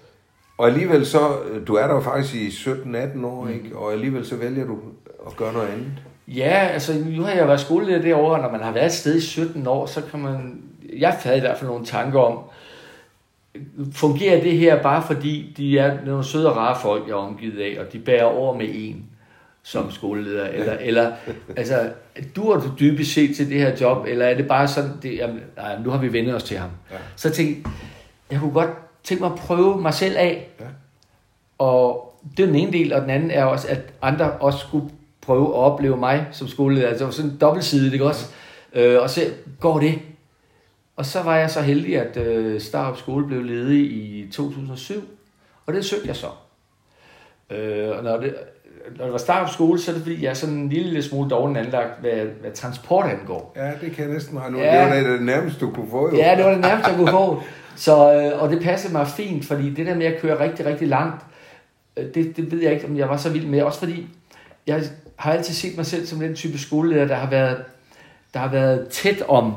Og 0.58 0.66
alligevel 0.66 1.06
så, 1.06 1.18
du 1.66 1.74
er 1.74 1.86
der 1.86 1.94
jo 1.94 2.00
faktisk 2.00 2.34
i 2.34 2.48
17-18 2.48 3.24
år, 3.26 3.44
Mm. 3.44 3.50
ikke? 3.52 3.76
Og 3.76 3.92
alligevel 3.92 4.26
så 4.26 4.36
vælger 4.36 4.66
du 4.66 4.78
at 5.26 5.36
gøre 5.36 5.52
noget 5.52 5.68
andet. 5.68 5.86
Ja, 6.28 6.68
altså 6.72 6.94
nu 7.06 7.22
har 7.22 7.32
jeg 7.32 7.46
været 7.48 7.60
skoleleder 7.60 8.02
derovre, 8.02 8.34
og 8.36 8.42
når 8.42 8.50
man 8.50 8.60
har 8.60 8.72
været 8.72 8.86
et 8.86 8.92
sted 8.92 9.16
i 9.16 9.20
17 9.20 9.66
år, 9.66 9.86
så 9.86 10.02
kan 10.10 10.20
man... 10.20 10.62
Jeg 10.98 11.18
havde 11.22 11.36
i 11.36 11.40
hvert 11.40 11.58
fald 11.58 11.70
nogle 11.70 11.84
tanker 11.86 12.20
om, 12.20 12.38
fungerer 13.92 14.42
det 14.42 14.58
her 14.58 14.82
bare 14.82 15.02
fordi 15.02 15.54
de 15.56 15.78
er 15.78 16.04
nogle 16.06 16.24
søde 16.24 16.50
og 16.50 16.56
rare 16.56 16.76
folk, 16.82 17.06
jeg 17.06 17.12
er 17.12 17.16
omgivet 17.16 17.60
af, 17.60 17.76
og 17.80 17.92
de 17.92 17.98
bærer 17.98 18.24
over 18.24 18.54
med 18.54 18.66
en 18.72 19.04
som 19.62 19.90
skoleleder, 19.90 20.46
eller, 20.48 20.72
eller 20.72 21.12
altså, 21.56 21.90
du 22.36 22.52
du 22.58 22.70
dybest 22.80 23.12
set 23.14 23.36
til 23.36 23.50
det 23.50 23.60
her 23.60 23.76
job, 23.80 24.06
eller 24.08 24.26
er 24.26 24.36
det 24.36 24.48
bare 24.48 24.68
sådan, 24.68 24.90
det, 25.02 25.16
jamen, 25.16 25.40
nej, 25.56 25.78
nu 25.84 25.90
har 25.90 25.98
vi 25.98 26.12
vendt 26.12 26.34
os 26.34 26.42
til 26.42 26.56
ham. 26.58 26.70
Ja. 26.90 26.96
Så 27.16 27.30
tænkte 27.30 27.70
jeg, 28.30 28.40
kunne 28.40 28.52
godt 28.52 28.70
tænke 29.04 29.22
mig 29.22 29.32
at 29.32 29.38
prøve 29.38 29.80
mig 29.80 29.94
selv 29.94 30.16
af, 30.16 30.48
Ja. 30.60 30.64
og 31.58 32.14
det 32.36 32.42
er 32.42 32.46
den 32.46 32.54
ene 32.56 32.72
del, 32.72 32.92
og 32.92 33.02
den 33.02 33.10
anden 33.10 33.30
er 33.30 33.44
også, 33.44 33.68
at 33.68 33.80
andre 34.02 34.30
også 34.30 34.58
skulle 34.58 34.90
prøve 35.20 35.46
at 35.46 35.54
opleve 35.54 35.96
mig 35.96 36.26
som 36.32 36.48
skoleleder. 36.48 36.88
Altså 36.88 37.06
det 37.06 37.14
sådan 37.14 37.30
en 37.30 37.36
dobbeltsidigt, 37.40 37.92
ikke 37.92 38.06
også? 38.06 38.26
Øh, 38.74 39.02
og 39.02 39.10
så 39.10 39.20
går 39.60 39.78
det. 39.80 39.98
Og 40.98 41.06
så 41.06 41.22
var 41.22 41.36
jeg 41.36 41.50
så 41.50 41.60
heldig, 41.60 42.00
at 42.00 42.16
øh, 42.16 42.60
Starup 42.60 42.96
Skole 42.96 43.26
blev 43.26 43.42
ledig 43.42 43.80
i 43.80 44.30
2007, 44.32 44.94
og 45.66 45.74
det 45.74 45.84
søgte 45.84 46.08
jeg 46.08 46.16
så. 46.16 46.26
Øh, 47.50 47.96
og 47.98 48.04
når 48.04 48.16
det, 48.16 48.34
når 48.96 49.04
det 49.04 49.12
var 49.12 49.18
Starup 49.18 49.48
Skole, 49.48 49.80
så 49.80 49.90
er 49.90 49.94
det 49.94 50.02
fordi, 50.02 50.22
jeg 50.22 50.30
er 50.30 50.34
sådan 50.34 50.54
en 50.54 50.68
lille 50.68 51.02
smule 51.02 51.30
dårligt 51.30 51.58
anlagt, 51.58 52.00
hvad, 52.00 52.24
hvad 52.40 52.50
transport 52.50 53.10
angår. 53.10 53.52
Ja, 53.56 53.70
det 53.80 53.92
kan 53.92 54.04
jeg 54.04 54.14
næsten 54.14 54.38
regne 54.38 54.56
ud. 54.56 54.62
Ja. 54.62 54.96
Det 54.96 55.04
var 55.04 55.10
det 55.10 55.22
nærmeste, 55.22 55.60
du 55.60 55.70
kunne 55.70 55.90
få 55.90 56.10
jo. 56.10 56.16
Ja, 56.16 56.36
det 56.36 56.44
var 56.44 56.50
det 56.50 56.60
nærmeste, 56.60 56.90
jeg 56.90 56.98
kunne 56.98 57.10
få. 57.10 57.42
Så, 57.76 58.14
øh, 58.14 58.42
og 58.42 58.50
det 58.50 58.62
passede 58.62 58.92
mig 58.92 59.06
fint, 59.06 59.44
fordi 59.44 59.70
det 59.74 59.86
der 59.86 59.94
med 59.94 60.06
at 60.06 60.20
køre 60.20 60.40
rigtig, 60.40 60.66
rigtig 60.66 60.88
langt, 60.88 61.24
øh, 61.96 62.14
det, 62.14 62.36
det 62.36 62.52
ved 62.52 62.62
jeg 62.62 62.72
ikke, 62.72 62.86
om 62.86 62.96
jeg 62.96 63.08
var 63.08 63.16
så 63.16 63.30
vild 63.30 63.46
med. 63.46 63.62
Også 63.62 63.78
fordi, 63.78 64.08
jeg 64.66 64.82
har 65.16 65.32
altid 65.32 65.54
set 65.54 65.76
mig 65.76 65.86
selv 65.86 66.06
som 66.06 66.18
den 66.18 66.34
type 66.34 66.58
skoleleder, 66.58 67.06
der 67.06 67.14
har 67.14 67.30
været, 67.30 67.56
der 68.34 68.40
har 68.40 68.50
været 68.50 68.88
tæt 68.88 69.22
om 69.28 69.54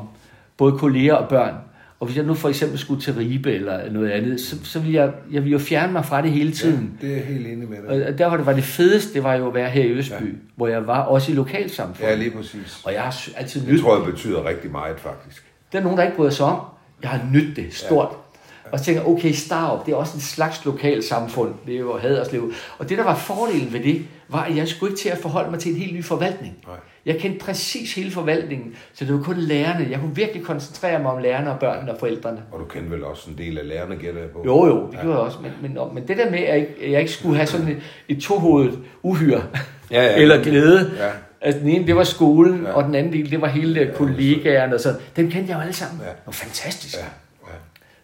både 0.62 0.78
kolleger 0.78 1.14
og 1.14 1.28
børn. 1.28 1.54
Og 2.00 2.06
hvis 2.06 2.16
jeg 2.16 2.24
nu 2.24 2.34
for 2.34 2.48
eksempel 2.48 2.78
skulle 2.78 3.00
til 3.02 3.14
Ribe 3.14 3.52
eller 3.52 3.92
noget 3.92 4.10
andet, 4.10 4.40
så, 4.40 4.56
så 4.64 4.80
ville 4.80 4.94
jeg, 4.94 5.12
jeg 5.32 5.42
ville 5.42 5.52
jo 5.52 5.58
fjerne 5.58 5.92
mig 5.92 6.04
fra 6.04 6.22
det 6.22 6.30
hele 6.30 6.52
tiden. 6.52 6.98
Det 7.00 7.10
er 7.10 7.14
jeg 7.16 7.24
helt 7.24 7.46
enig 7.46 7.68
med 7.68 7.76
dig. 7.88 8.06
Og 8.06 8.18
der 8.18 8.26
var 8.26 8.36
det, 8.36 8.46
var 8.46 8.52
det 8.52 8.64
fedeste, 8.64 9.14
det 9.14 9.22
var 9.24 9.34
jo 9.34 9.48
at 9.48 9.54
være 9.54 9.70
her 9.70 9.84
i 9.84 9.90
Østby, 9.90 10.12
ja. 10.12 10.38
hvor 10.56 10.68
jeg 10.68 10.86
var 10.86 11.02
også 11.02 11.32
i 11.32 11.34
lokalsamfundet. 11.34 12.10
Ja, 12.10 12.16
lige 12.16 12.30
præcis. 12.30 12.80
Og 12.84 12.92
jeg 12.92 13.02
har 13.02 13.28
altid 13.36 13.60
Det 13.60 13.68
nydt 13.68 13.80
tror 13.80 13.96
jeg 13.96 14.12
betyder 14.12 14.44
rigtig 14.44 14.70
meget, 14.70 15.00
faktisk. 15.00 15.44
der 15.72 15.78
er 15.78 15.82
nogen, 15.82 15.98
der 15.98 16.04
ikke 16.04 16.16
bryder 16.16 16.30
sig 16.30 16.46
om. 16.46 16.60
Jeg 17.02 17.10
har 17.10 17.20
nydt 17.32 17.56
det 17.56 17.74
stort. 17.74 18.08
Ja. 18.10 18.70
Og 18.72 18.78
så 18.78 18.84
tænker 18.84 19.04
okay, 19.04 19.32
Starup, 19.32 19.86
det 19.86 19.92
er 19.92 19.96
også 19.96 20.14
en 20.14 20.20
slags 20.20 20.64
lokalsamfund. 20.64 21.54
Det 21.66 21.74
er 21.74 21.78
jo 21.80 21.98
Haderslev. 21.98 22.52
Og 22.78 22.88
det, 22.88 22.98
der 22.98 23.04
var 23.04 23.14
fordelen 23.14 23.72
ved 23.72 23.80
det, 23.80 24.02
var, 24.28 24.42
at 24.44 24.56
jeg 24.56 24.68
skulle 24.68 24.90
ikke 24.90 25.00
til 25.00 25.08
at 25.08 25.18
forholde 25.18 25.50
mig 25.50 25.60
til 25.60 25.70
en 25.72 25.78
helt 25.78 25.94
ny 25.94 26.04
forvaltning. 26.04 26.54
Nej. 26.66 26.76
Jeg 27.06 27.18
kendte 27.18 27.38
præcis 27.44 27.94
hele 27.94 28.10
forvaltningen, 28.10 28.74
så 28.94 29.04
det 29.04 29.14
var 29.14 29.22
kun 29.22 29.36
lærerne. 29.36 29.86
Jeg 29.90 30.00
kunne 30.00 30.14
virkelig 30.14 30.42
koncentrere 30.44 31.02
mig 31.02 31.10
om 31.10 31.18
lærerne 31.22 31.52
og 31.52 31.58
børnene 31.58 31.92
og 31.92 31.98
forældrene. 31.98 32.42
Og 32.52 32.60
du 32.60 32.64
kender 32.64 32.90
vel 32.90 33.04
også 33.04 33.30
en 33.30 33.38
del 33.38 33.58
af 33.58 33.68
lærerne, 33.68 33.96
gætter 33.96 34.20
jeg 34.20 34.30
på. 34.30 34.42
Jo, 34.46 34.66
jo, 34.66 34.86
det 34.90 35.00
gjorde 35.00 35.16
jeg 35.18 35.26
også. 35.26 35.38
Men, 35.42 35.52
men, 35.62 35.78
men 35.94 36.08
det 36.08 36.16
der 36.16 36.30
med, 36.30 36.38
at 36.38 36.48
jeg 36.48 36.56
ikke, 36.58 36.92
jeg 36.92 37.00
ikke 37.00 37.12
skulle 37.12 37.36
have 37.36 37.46
sådan 37.46 37.68
et, 37.68 37.78
et 38.08 38.22
tohovedet 38.22 38.78
uhyre, 39.02 39.42
Ja, 39.90 40.02
ja. 40.04 40.16
eller 40.16 40.42
glæde. 40.42 40.90
Ja. 40.98 41.10
Altså, 41.40 41.60
den 41.60 41.68
ene, 41.68 41.86
det 41.86 41.96
var 41.96 42.04
skolen, 42.04 42.62
Ja. 42.62 42.68
ja. 42.68 42.74
og 42.74 42.84
den 42.84 42.94
anden 42.94 43.12
del, 43.12 43.30
det 43.30 43.40
var 43.40 43.48
hele 43.48 43.80
ja, 43.80 43.92
kollegaerne. 43.94 44.74
Og 44.74 44.80
så. 44.80 44.94
Dem 45.16 45.30
kendte 45.30 45.50
jeg 45.50 45.56
jo 45.56 45.60
alle 45.60 45.72
sammen. 45.72 46.00
Ja. 46.02 46.08
Det 46.08 46.16
var 46.26 46.32
fantastisk. 46.32 46.96
Ja, 46.96 47.00
Ja. 47.00 47.06
ja. 47.52 47.56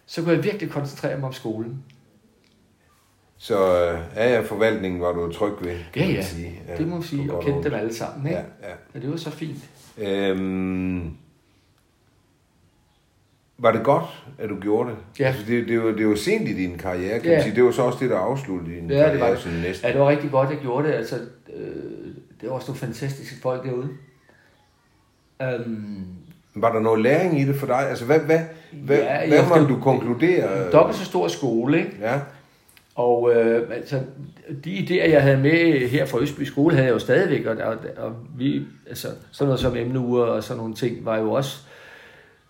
Så 0.07 0.21
kunne 0.21 0.35
jeg 0.35 0.43
virkelig 0.43 0.69
koncentrere 0.69 1.17
mig 1.17 1.27
om 1.27 1.33
skolen. 1.33 1.83
Så 3.41 3.55
øh, 3.83 3.99
ja, 4.15 4.33
ja, 4.33 4.41
forvaltningen 4.41 5.01
var 5.01 5.11
du 5.11 5.31
tryg 5.31 5.53
ved, 5.61 5.77
kan 5.93 6.01
Ja, 6.07 6.13
ja, 6.13 6.21
sige. 6.21 6.61
det 6.77 6.87
må 6.87 6.95
man 6.95 7.03
sige. 7.03 7.33
Og 7.33 7.43
kendte 7.43 7.69
dem 7.69 7.77
alle 7.79 7.93
sammen. 7.93 8.27
Ikke? 8.27 8.37
Ja, 8.39 8.67
ja. 8.69 8.73
Ja, 8.95 8.99
det 8.99 9.11
var 9.11 9.17
så 9.17 9.29
fint. 9.31 9.57
Øhm, 9.97 11.11
var 13.57 13.71
det 13.71 13.83
godt, 13.83 14.05
at 14.39 14.49
du 14.49 14.55
gjorde 14.59 14.89
det? 14.89 14.97
Ja. 15.19 15.27
Altså, 15.27 15.41
det, 15.47 15.67
det, 15.67 15.83
var, 15.83 15.91
det 15.91 16.07
var 16.07 16.15
sent 16.15 16.49
i 16.49 16.53
din 16.53 16.77
karriere, 16.77 17.19
kan 17.19 17.29
Ja. 17.31 17.37
man 17.37 17.43
sige. 17.43 17.55
Det 17.55 17.63
var 17.63 17.71
så 17.71 17.81
også 17.81 17.97
det, 18.01 18.09
der 18.09 18.17
afsluttede 18.17 18.75
din 18.75 18.89
Ja, 18.89 18.95
det 18.97 19.03
karriere 19.05 19.19
var 19.21 19.29
det. 19.29 19.39
sådan 19.39 19.57
næsten. 19.59 19.87
Ja, 19.87 19.93
det 19.93 20.01
var 20.01 20.09
rigtig 20.09 20.31
godt, 20.31 20.49
jeg 20.49 20.57
gjorde 20.61 20.87
det. 20.87 20.93
Altså, 20.93 21.15
øh, 21.55 21.65
det 22.41 22.49
var 22.49 22.55
også 22.55 22.67
nogle 22.67 22.79
fantastiske 22.79 23.35
folk 23.41 23.65
derude. 23.65 23.89
Øhm, 25.41 26.05
Var 26.55 26.71
der 26.73 26.79
noget 26.79 27.01
læring 27.01 27.39
i 27.41 27.45
det 27.45 27.55
for 27.55 27.65
dig? 27.67 27.89
Altså, 27.89 28.05
hvad, 28.05 28.19
hvad, 28.19 28.39
hvad, 28.73 28.97
Ja, 28.97 29.21
ja, 29.21 29.27
hvad 29.45 29.59
må 29.61 29.67
du 29.67 29.79
konkludere? 29.81 30.71
dobbelt 30.71 30.97
så 30.97 31.05
stor 31.05 31.27
skole, 31.27 31.77
ikke? 31.79 31.91
Ja, 32.01 32.19
Og 32.99 33.31
øh, 33.35 33.75
altså, 33.75 33.99
de 34.63 34.77
idéer, 34.77 35.09
jeg 35.09 35.21
havde 35.21 35.37
med 35.37 35.87
her 35.87 36.05
fra 36.05 36.19
Østby 36.19 36.41
Skole, 36.41 36.75
havde 36.75 36.87
jeg 36.87 36.93
jo 36.93 36.99
stadigvæk, 36.99 37.45
og, 37.45 37.57
og, 37.57 37.77
og 37.97 38.15
vi, 38.37 38.65
altså, 38.87 39.07
sådan 39.31 39.47
noget 39.47 39.59
som 39.59 39.75
emneuger 39.75 40.23
og 40.25 40.43
sådan 40.43 40.57
nogle 40.57 40.75
ting, 40.75 41.05
var 41.05 41.17
jo 41.17 41.31
også 41.31 41.57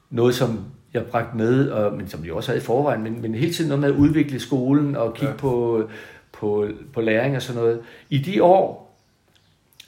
noget, 0.09 0.35
som 0.35 0.65
jeg 0.93 1.05
bragte 1.05 1.37
med, 1.37 1.69
og, 1.69 1.93
men 1.93 2.07
som 2.07 2.23
vi 2.23 2.31
også 2.31 2.51
havde 2.51 2.61
i 2.61 2.65
forvejen, 2.65 3.03
men, 3.03 3.21
men 3.21 3.35
hele 3.35 3.53
tiden 3.53 3.67
noget 3.67 3.81
med 3.81 3.89
at 3.89 3.95
udvikle 3.95 4.39
skolen 4.39 4.95
og 4.95 5.13
kigge 5.13 5.33
Ja. 5.33 5.37
på, 5.37 5.83
på, 6.31 6.67
på 6.93 7.01
læring 7.01 7.35
og 7.35 7.41
sådan 7.41 7.61
noget. 7.61 7.79
I 8.09 8.17
de 8.17 8.43
år, 8.43 8.95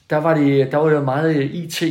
der 0.09 0.18
var 0.18 0.34
det, 0.34 0.72
der 0.72 0.78
var 0.78 0.89
det 0.89 1.03
meget 1.03 1.43
IT, 1.43 1.84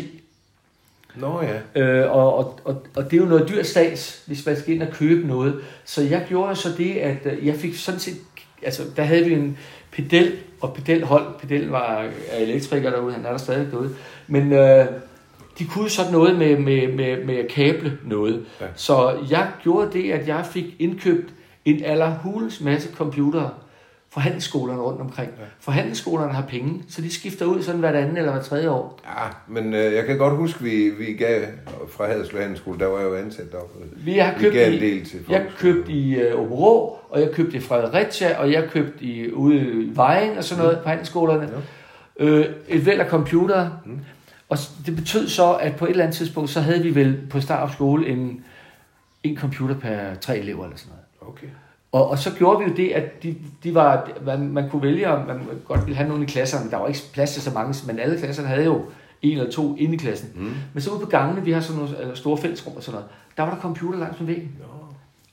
nå 1.17 1.43
ja. 1.43 1.81
Øh, 1.83 2.13
og, 2.13 2.35
og, 2.39 2.61
og, 2.65 2.87
og 2.97 3.05
det 3.05 3.13
er 3.13 3.21
jo 3.21 3.29
noget 3.29 3.49
dyrt 3.49 3.67
stats, 3.67 4.23
hvis 4.27 4.47
man 4.47 4.57
skal 4.57 4.75
ind 4.75 4.83
og 4.83 4.89
købe 4.93 5.29
noget. 5.29 5.61
Så 5.85 6.03
jeg 6.03 6.25
gjorde 6.29 6.57
så 6.57 6.69
det, 6.79 6.95
at 6.95 7.19
øh, 7.25 7.47
jeg 7.47 7.55
fik 7.55 7.75
sådan 7.75 8.01
set... 8.01 8.17
Altså, 8.63 8.83
der 8.97 9.03
havde 9.03 9.25
vi 9.25 9.33
en 9.33 9.59
pedel, 9.91 10.33
og 10.61 10.75
pedelhold. 10.75 11.25
Pedel 11.41 11.69
var 11.69 12.09
er 12.31 12.39
elektriker 12.39 12.91
derude, 12.91 13.13
han 13.13 13.27
er 13.27 13.31
der 13.31 13.39
stadig 13.39 13.73
derude. 13.73 13.95
Men 14.27 14.53
øh, 14.53 14.87
de 15.59 15.65
kunne 15.65 15.91
sådan 15.91 16.13
noget 16.13 16.39
med, 16.39 16.59
med, 16.59 16.93
med, 16.93 17.25
med 17.25 17.37
at 17.37 17.49
kable 17.49 17.99
noget. 18.05 18.45
Ja. 18.61 18.67
Så 18.75 19.19
jeg 19.31 19.49
gjorde 19.63 19.93
det, 19.93 20.13
at 20.13 20.29
jeg 20.29 20.47
fik 20.47 20.65
indkøbt 20.79 21.33
en 21.65 21.85
allerhules 21.85 22.61
masse 22.61 22.95
computere 22.95 23.51
fra 24.13 24.21
handelsskolerne 24.21 24.83
rundt 24.83 25.01
omkring. 25.01 25.31
Ja. 25.39 25.45
For 25.61 25.73
handelsskolerne 25.73 26.33
har 26.33 26.43
penge, 26.43 26.83
så 26.89 27.03
de 27.03 27.15
skifter 27.15 27.45
ud 27.45 27.63
sådan 27.63 27.81
hvert 27.81 27.95
andet 27.95 28.19
eller 28.19 28.33
hvert 28.33 28.45
tredje 28.45 28.71
år. 28.71 29.01
Ja, 29.05 29.27
men 29.49 29.75
øh, 29.75 29.95
jeg 29.95 30.07
kan 30.07 30.19
godt 30.19 30.37
huske, 30.37 30.63
vi, 30.63 30.91
vi 30.99 31.13
gav 31.13 31.43
fra 31.89 32.07
Haderslev 32.07 32.41
Handelsskole, 32.41 32.79
der 32.79 32.87
var 32.87 32.99
jeg 32.99 33.09
jo 33.09 33.17
ansat 33.17 33.53
deroppe. 33.53 33.75
Vi 33.97 34.19
har 34.19 34.35
Vi 34.35 34.41
købt 34.41 34.55
gav 34.55 34.69
en 34.69 34.75
i, 34.75 34.81
del 34.81 35.05
til 35.07 35.25
jeg 35.29 35.47
købte 35.59 35.93
i 35.93 36.33
uh, 36.33 36.41
Oberå, 36.41 36.99
og 37.11 37.21
jeg 37.21 37.31
købte 37.33 37.57
i 37.57 37.61
Fredericia, 37.61 38.39
og 38.41 38.53
jeg 38.53 38.69
købte 38.71 39.05
i, 39.05 39.33
ude 39.33 39.57
i 39.57 39.97
Vejen 39.97 40.39
og 40.39 40.45
sådan 40.45 40.65
noget 40.65 40.81
på 40.83 40.89
handelsskolerne. 40.89 41.51
Ja. 42.21 42.25
Øh, 42.25 42.47
et 42.69 42.87
væld 42.87 43.01
af 43.01 43.07
computere. 43.07 43.79
Mm. 43.87 44.01
Og 44.49 44.59
det 44.87 44.97
betød 44.97 45.29
så, 45.29 45.53
at 45.53 45.77
på 45.77 45.85
et 45.85 45.91
eller 45.91 46.05
andet 46.05 46.17
tidspunkt, 46.17 46.51
så 46.51 46.61
havde 46.61 46.83
vi 46.83 46.95
vel 46.95 47.19
på 47.31 47.41
Starup 47.41 47.73
skole 47.73 48.09
en, 48.09 48.45
en 49.23 49.37
computer 49.37 49.75
per 49.75 50.15
tre 50.21 50.39
elever 50.39 50.65
eller 50.65 50.77
sådan 50.77 50.93
noget. 50.93 51.35
Okay. 51.35 51.47
Og, 51.93 52.09
og 52.11 52.19
så 52.19 52.31
gjorde 52.35 52.59
vi 52.65 52.71
jo 52.71 52.77
det, 52.77 52.89
at 52.93 53.23
de, 53.23 53.37
de 53.65 53.75
var, 53.75 54.11
man, 54.25 54.49
man 54.49 54.71
kunne 54.71 54.83
vælge, 54.83 55.09
om 55.09 55.27
man 55.27 55.41
godt 55.65 55.81
ville 55.87 55.97
have 55.97 56.09
nogen 56.09 56.23
i 56.23 56.27
klasserne, 56.27 56.71
der 56.71 56.77
var 56.77 56.87
ikke 56.89 57.01
plads 57.13 57.33
til 57.33 57.43
så 57.43 57.51
mange, 57.51 57.75
men 57.87 57.99
alle 57.99 58.19
klasserne 58.19 58.49
havde 58.49 58.65
jo 58.65 58.85
en 59.23 59.39
eller 59.39 59.51
to 59.53 59.77
inde 59.77 59.95
i 59.95 59.99
klassen. 59.99 60.29
Mm. 60.35 60.53
Men 60.73 60.81
så 60.83 60.91
ude 60.91 61.01
på 61.01 61.07
gangene, 61.07 61.45
vi 61.45 61.53
har 61.53 61.61
sådan 61.61 61.83
nogle 61.83 62.17
store 62.17 62.39
fællesrum 62.39 62.77
og 62.77 62.83
sådan 62.83 62.95
noget, 62.95 63.11
der 63.37 63.43
var 63.43 63.55
der 63.55 63.61
computer 63.61 63.99
langs 63.99 64.21
med 64.21 64.27
væggen. 64.27 64.57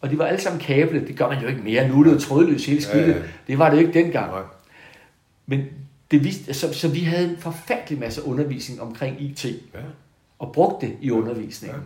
Og 0.02 0.10
de 0.10 0.18
var 0.18 0.26
alle 0.26 0.42
sammen 0.42 0.62
kablet, 0.62 1.08
det 1.08 1.18
gør 1.18 1.30
man 1.30 1.42
jo 1.42 1.48
ikke 1.48 1.62
mere, 1.62 1.88
nu 1.88 2.00
er 2.00 2.04
det 2.04 2.14
jo 2.14 2.20
trådløs 2.20 2.66
hele 2.66 2.82
skidtet. 2.82 3.08
Ja, 3.08 3.18
ja. 3.18 3.24
Det 3.48 3.60
var 3.60 3.70
det 3.70 3.78
jo 3.82 3.88
ikke 3.88 4.04
dengang. 4.04 4.32
Nej. 4.32 4.42
Men 5.46 5.62
det 6.12 6.24
viste, 6.24 6.54
så, 6.54 6.74
så 6.74 6.88
vi 6.88 7.00
havde 7.00 7.30
en 7.30 7.38
forfærdelig 7.38 8.00
masse 8.00 8.28
undervisning 8.28 8.82
omkring 8.82 9.22
IT, 9.22 9.46
Ja. 9.46 9.80
og 10.40 10.52
brugte 10.54 10.86
det 10.88 10.96
i 11.02 11.12
undervisningen. 11.12 11.82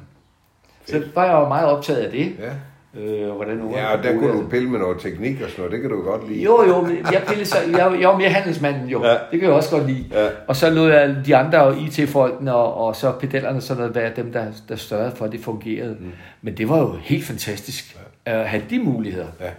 Så 0.85 1.03
var 1.15 1.25
jeg 1.25 1.33
jo 1.33 1.47
meget 1.47 1.67
optaget 1.67 1.99
af 1.99 2.11
det. 2.11 2.35
Ja. 2.39 2.53
Øh, 2.95 3.29
hvordan 3.29 3.61
ungerne 3.61 3.77
ja, 3.87 3.97
og 3.97 4.03
der 4.03 4.13
kunne 4.19 4.41
du 4.43 4.47
pille 4.49 4.69
med 4.69 4.79
noget 4.79 4.99
teknik 4.99 5.41
og 5.41 5.49
sådan 5.49 5.53
noget. 5.57 5.71
Det 5.71 5.81
kan 5.81 5.89
du 5.89 6.01
godt 6.03 6.29
lide. 6.29 6.43
Jo, 6.43 6.63
jo, 6.67 6.87
jeg, 7.11 7.23
pillede 7.27 7.45
så, 7.45 7.57
jeg, 7.71 7.97
jeg 8.01 8.09
var 8.09 8.17
mere 8.17 8.29
handelsmanden 8.29 8.89
jo. 8.89 9.03
Ja. 9.03 9.11
Ja. 9.11 9.17
Det 9.31 9.39
kan 9.39 9.41
jeg 9.43 9.51
også 9.51 9.69
godt 9.71 9.87
lide. 9.87 10.05
Ja. 10.11 10.29
Og 10.47 10.55
så 10.55 10.69
lod 10.69 10.91
jeg 10.91 11.15
de 11.25 11.35
andre 11.35 11.79
IT-folkene 11.79 12.53
og, 12.55 12.73
og 12.87 12.95
så 12.95 13.11
pedellerne 13.19 13.61
sådan 13.61 13.79
noget 13.81 13.95
være 13.95 14.11
dem, 14.15 14.31
der, 14.31 14.45
der 14.69 14.75
størrede 14.75 15.11
for, 15.15 15.25
at 15.25 15.31
det 15.31 15.39
fungerede. 15.39 15.97
Mm. 15.99 16.11
Men 16.41 16.57
det 16.57 16.69
var 16.69 16.79
jo 16.79 16.93
helt 17.01 17.25
fantastisk 17.25 17.97
ja. 18.27 18.41
at 18.41 18.49
have 18.49 18.63
de 18.69 18.79
muligheder 18.79 19.27
Ja, 19.39 19.49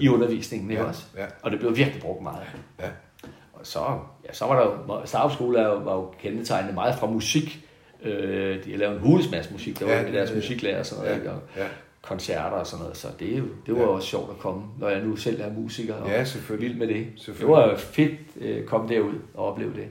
i 0.00 0.08
undervisningen 0.08 0.70
ikke 0.70 0.82
Ja, 0.82 0.88
også. 0.88 1.02
ja. 1.18 1.24
Og 1.42 1.50
det 1.50 1.58
blev 1.60 1.76
virkelig 1.76 2.02
brugt 2.02 2.22
meget. 2.22 2.38
Ja. 2.80 2.86
Og 3.52 3.60
så, 3.62 3.78
ja, 4.28 4.32
så 4.32 4.44
var 4.44 4.60
der 4.60 4.94
jo, 4.98 5.06
Starup 5.06 5.32
skole 5.32 5.58
var 5.58 5.94
jo 5.94 6.10
kendetegnet 6.22 6.74
meget 6.74 6.94
fra 6.94 7.06
musik. 7.06 7.58
Øh, 8.04 8.64
de 8.64 8.76
lavet 8.76 8.94
en 8.94 9.00
hulens 9.00 9.30
masse 9.30 9.52
musik, 9.52 9.78
der 9.80 9.86
Ja, 9.88 9.96
var 9.96 10.02
med 10.02 10.12
deres 10.12 10.28
ja, 10.30 10.34
ja. 10.34 10.38
musiklærer 10.38 10.78
og 10.78 10.86
sådan 10.86 11.04
noget. 11.04 11.24
Ja? 11.24 11.30
Og 11.30 11.36
ja. 11.56 11.62
Koncerter 12.02 12.56
og 12.56 12.66
sådan 12.66 12.82
noget. 12.82 12.96
Så 12.96 13.08
det, 13.20 13.38
jo- 13.38 13.44
det 13.66 13.74
var 13.74 13.80
Ja. 13.80 13.86
ja. 13.86 13.88
også 13.94 14.08
sjovt 14.08 14.30
at 14.30 14.38
komme, 14.38 14.62
når 14.80 14.88
jeg 14.88 15.02
nu 15.04 15.16
selv 15.16 15.40
er 15.40 15.52
musiker 15.52 15.94
og 15.94 16.08
Ja, 16.08 16.24
selvfølgelig. 16.24 16.68
vild 16.70 16.78
med 16.78 16.88
det. 16.88 17.06
Det 17.14 17.22
Selvfølgelig. 17.22 17.56
var 17.56 17.70
jo 17.70 17.76
fedt 17.76 18.12
at 18.40 18.46
øh, 18.46 18.64
komme 18.64 18.88
derud 18.88 19.14
og 19.34 19.46
opleve 19.52 19.72
det. 19.74 19.86